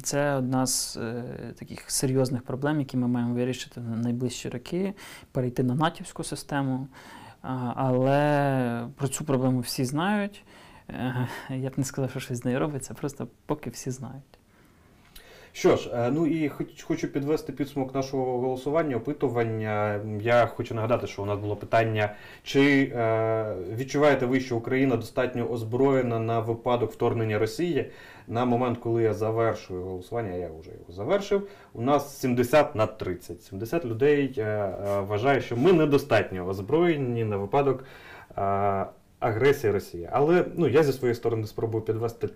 Це 0.02 0.34
одна 0.34 0.66
з 0.66 0.96
е, 0.96 1.24
таких 1.58 1.90
серйозних 1.90 2.42
проблем, 2.42 2.78
які 2.78 2.96
ми 2.96 3.08
маємо 3.08 3.34
вирішити 3.34 3.80
на 3.80 3.96
найближчі 3.96 4.48
роки, 4.48 4.94
перейти 5.32 5.62
на 5.62 5.74
натівську 5.74 6.24
систему. 6.24 6.88
Але 7.74 8.88
про 8.96 9.08
цю 9.08 9.24
проблему 9.24 9.60
всі 9.60 9.84
знають. 9.84 10.44
Я 11.50 11.70
б 11.70 11.72
не 11.76 11.84
сказав, 11.84 12.10
що 12.10 12.20
щось 12.20 12.38
з 12.38 12.44
нею 12.44 12.58
робиться, 12.58 12.94
просто 12.94 13.28
поки 13.46 13.70
всі 13.70 13.90
знають. 13.90 14.38
Що 15.56 15.76
ж, 15.76 15.90
е, 15.94 16.10
ну 16.10 16.26
і 16.26 16.48
хоч- 16.48 16.82
хочу 16.82 17.08
підвести 17.08 17.52
підсумок 17.52 17.94
нашого 17.94 18.38
голосування, 18.38 18.96
опитування. 18.96 20.00
Я 20.20 20.46
хочу 20.46 20.74
нагадати, 20.74 21.06
що 21.06 21.22
у 21.22 21.26
нас 21.26 21.38
було 21.38 21.56
питання, 21.56 22.14
чи 22.42 22.92
е, 22.94 23.54
відчуваєте 23.76 24.26
ви, 24.26 24.40
що 24.40 24.56
Україна 24.56 24.96
достатньо 24.96 25.50
озброєна 25.50 26.18
на 26.18 26.40
випадок 26.40 26.92
вторгнення 26.92 27.38
Росії? 27.38 27.90
На 28.28 28.44
момент, 28.44 28.78
коли 28.78 29.02
я 29.02 29.14
завершую 29.14 29.82
голосування, 29.82 30.34
я 30.34 30.50
вже 30.60 30.70
його 30.70 30.92
завершив. 30.92 31.48
У 31.72 31.82
нас 31.82 32.20
70 32.20 32.74
на 32.74 32.86
30. 32.86 33.42
70 33.42 33.84
людей 33.84 34.34
е, 34.38 34.74
вважає, 35.08 35.40
що 35.40 35.56
ми 35.56 35.72
недостатньо 35.72 36.48
озброєні 36.48 37.24
на 37.24 37.36
випадок 37.36 37.84
агресії 39.20 39.72
Росії. 39.72 40.08
Але 40.12 40.44
ну 40.56 40.68
я 40.68 40.82
зі 40.82 40.92
своєї 40.92 41.14
сторони 41.14 41.46
спробую 41.46 41.84
підвести 41.84 42.28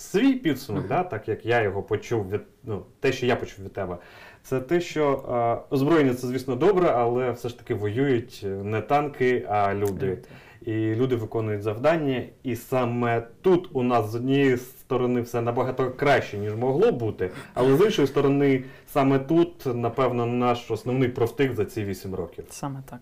свій 0.00 0.34
підсумок, 0.34 0.86
да, 0.86 1.02
так 1.02 1.28
як 1.28 1.46
я 1.46 1.62
його 1.62 1.82
почув 1.82 2.30
від 2.30 2.40
ну, 2.64 2.82
те, 3.00 3.12
що 3.12 3.26
я 3.26 3.36
почув 3.36 3.64
від 3.64 3.72
тебе, 3.72 3.96
це 4.42 4.60
те, 4.60 4.80
що 4.80 5.24
е, 5.70 5.74
озброєння 5.74 6.14
це, 6.14 6.26
звісно, 6.26 6.56
добре, 6.56 6.88
але 6.88 7.30
все 7.30 7.48
ж 7.48 7.58
таки 7.58 7.74
воюють 7.74 8.46
не 8.62 8.80
танки, 8.80 9.46
а 9.48 9.74
люди. 9.74 10.18
І 10.60 10.72
люди 10.72 11.16
виконують 11.16 11.62
завдання. 11.62 12.22
І 12.42 12.56
саме 12.56 13.22
тут 13.42 13.68
у 13.72 13.82
нас 13.82 14.10
з 14.10 14.14
однієї 14.14 14.56
сторони 14.56 15.20
все 15.20 15.40
набагато 15.40 15.90
краще, 15.90 16.38
ніж 16.38 16.54
могло 16.54 16.92
бути. 16.92 17.30
Але 17.54 17.76
з 17.76 17.84
іншої 17.84 18.08
сторони, 18.08 18.64
саме 18.86 19.18
тут, 19.18 19.66
напевно, 19.66 20.26
наш 20.26 20.70
основний 20.70 21.08
профтик 21.08 21.54
за 21.54 21.64
ці 21.64 21.84
8 21.84 22.14
років. 22.14 22.44
Саме 22.50 22.82
так. 22.90 23.00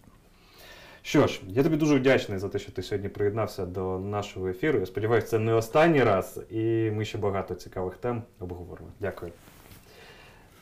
Що 1.09 1.27
ж, 1.27 1.41
я 1.49 1.63
тобі 1.63 1.77
дуже 1.77 1.95
вдячний 1.95 2.39
за 2.39 2.49
те, 2.49 2.59
що 2.59 2.73
ти 2.73 2.83
сьогодні 2.83 3.09
приєднався 3.09 3.67
до 3.67 3.99
нашого 3.99 4.49
ефіру. 4.49 4.79
Я 4.79 4.87
сподіваюся, 4.87 5.27
це 5.27 5.39
не 5.39 5.53
останній 5.53 6.05
раз, 6.05 6.41
і 6.51 6.91
ми 6.91 7.05
ще 7.05 7.19
багато 7.19 7.55
цікавих 7.55 7.97
тем 7.97 8.23
обговоримо. 8.41 8.89
Дякую. 9.01 9.33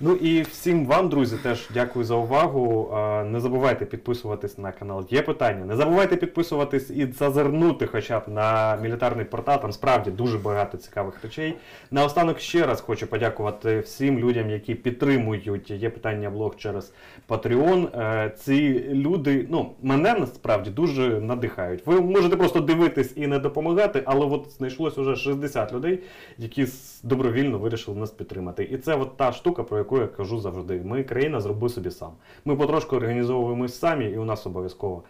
Ну 0.01 0.15
і 0.15 0.43
всім 0.43 0.87
вам, 0.87 1.09
друзі, 1.09 1.37
теж 1.43 1.69
дякую 1.75 2.05
за 2.05 2.15
увагу. 2.15 2.91
Не 3.25 3.41
забувайте 3.41 3.85
підписуватись 3.85 4.59
на 4.59 4.73
канал. 4.73 5.07
Є 5.11 5.23
питання. 5.23 5.65
Не 5.65 5.77
забувайте 5.77 6.17
підписуватись 6.17 6.91
і 6.91 7.13
зазирнути 7.13 7.87
хоча 7.87 8.21
б 8.21 8.23
на 8.29 8.77
мілітарний 8.77 9.25
портал. 9.25 9.61
Там 9.61 9.73
справді 9.73 10.11
дуже 10.11 10.39
багато 10.39 10.79
цікавих 10.79 11.23
речей. 11.23 11.55
Наостанок 11.91 12.41
ще 12.41 12.67
раз 12.67 12.81
хочу 12.81 13.07
подякувати 13.07 13.81
всім 13.81 14.19
людям, 14.19 14.51
які 14.51 14.75
підтримують 14.75 15.71
є 15.71 15.91
питання 15.91 16.31
блог 16.31 16.57
через 16.57 16.93
Patreon. 17.29 18.01
Е, 18.01 18.31
Ці 18.37 18.85
люди, 18.89 19.47
ну 19.51 19.73
мене 19.83 20.15
насправді 20.15 20.71
дуже 20.71 21.21
надихають. 21.21 21.87
Ви 21.87 22.01
можете 22.01 22.37
просто 22.37 22.61
дивитись 22.61 23.13
і 23.17 23.27
не 23.27 23.39
допомагати, 23.39 24.03
але 24.07 24.27
от 24.27 24.51
знайшлось 24.51 24.99
уже 24.99 25.17
60 25.17 25.73
людей, 25.73 25.99
які 26.39 26.67
добровільно 27.03 27.59
вирішили 27.59 27.97
нас 27.97 28.11
підтримати. 28.11 28.65
І 28.65 28.79
це 28.79 28.95
от 28.95 29.17
та 29.17 29.33
штука, 29.33 29.63
про 29.63 29.79
яку 29.79 29.86
я 29.93 30.07
кажу 30.07 30.41
завжди. 30.41 30.81
Ми 30.85 31.03
країна 31.03 31.41
зроби 31.41 31.69
собі 31.69 31.91
сам. 31.91 32.11
Ми 32.45 32.57
потрошку 32.57 32.97
організовуємось 32.97 33.79
самі, 33.79 34.05
і 34.05 34.19
у 34.19 34.25
нас 34.25 34.47
обов'язково 34.47 35.03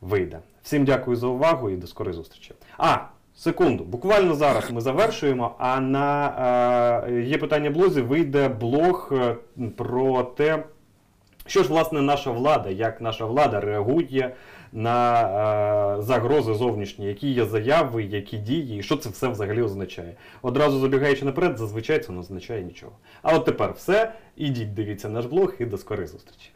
вийде. 0.00 0.38
Всім 0.62 0.84
дякую 0.84 1.16
за 1.16 1.26
увагу 1.26 1.70
і 1.70 1.76
до 1.76 1.86
скорої 1.86 2.16
зустрічі. 2.16 2.54
А, 2.78 2.96
секунду, 3.34 3.84
буквально 3.84 4.34
зараз 4.34 4.70
ми 4.70 4.80
завершуємо. 4.80 5.54
А 5.58 5.80
на 5.80 7.04
е, 7.08 7.22
є 7.22 7.38
питання 7.38 7.70
блозі 7.70 8.00
вийде 8.00 8.48
блог 8.48 9.12
е, 9.12 9.36
про 9.76 10.22
те. 10.22 10.64
Що 11.46 11.62
ж, 11.62 11.68
власне, 11.68 12.02
наша 12.02 12.30
влада, 12.30 12.70
як 12.70 13.00
наша 13.00 13.24
влада 13.24 13.60
реагує 13.60 14.34
на 14.76 15.20
е, 15.98 16.02
загрози 16.02 16.54
зовнішні, 16.54 17.06
які 17.06 17.30
є 17.30 17.44
заяви, 17.44 18.04
які 18.04 18.36
дії, 18.36 18.78
і 18.78 18.82
що 18.82 18.96
це 18.96 19.08
все 19.08 19.28
взагалі 19.28 19.62
означає? 19.62 20.14
Одразу 20.42 20.78
забігаючи 20.80 21.24
наперед, 21.24 21.58
зазвичай 21.58 21.98
це 21.98 22.12
не 22.12 22.18
означає 22.18 22.62
нічого. 22.62 22.92
А 23.22 23.36
от 23.36 23.44
тепер 23.44 23.72
все. 23.72 24.12
Ідіть, 24.36 24.74
дивіться 24.74 25.08
наш 25.08 25.26
блог 25.26 25.54
і 25.58 25.64
до 25.64 25.78
скорих 25.78 26.08
зустрічі. 26.08 26.50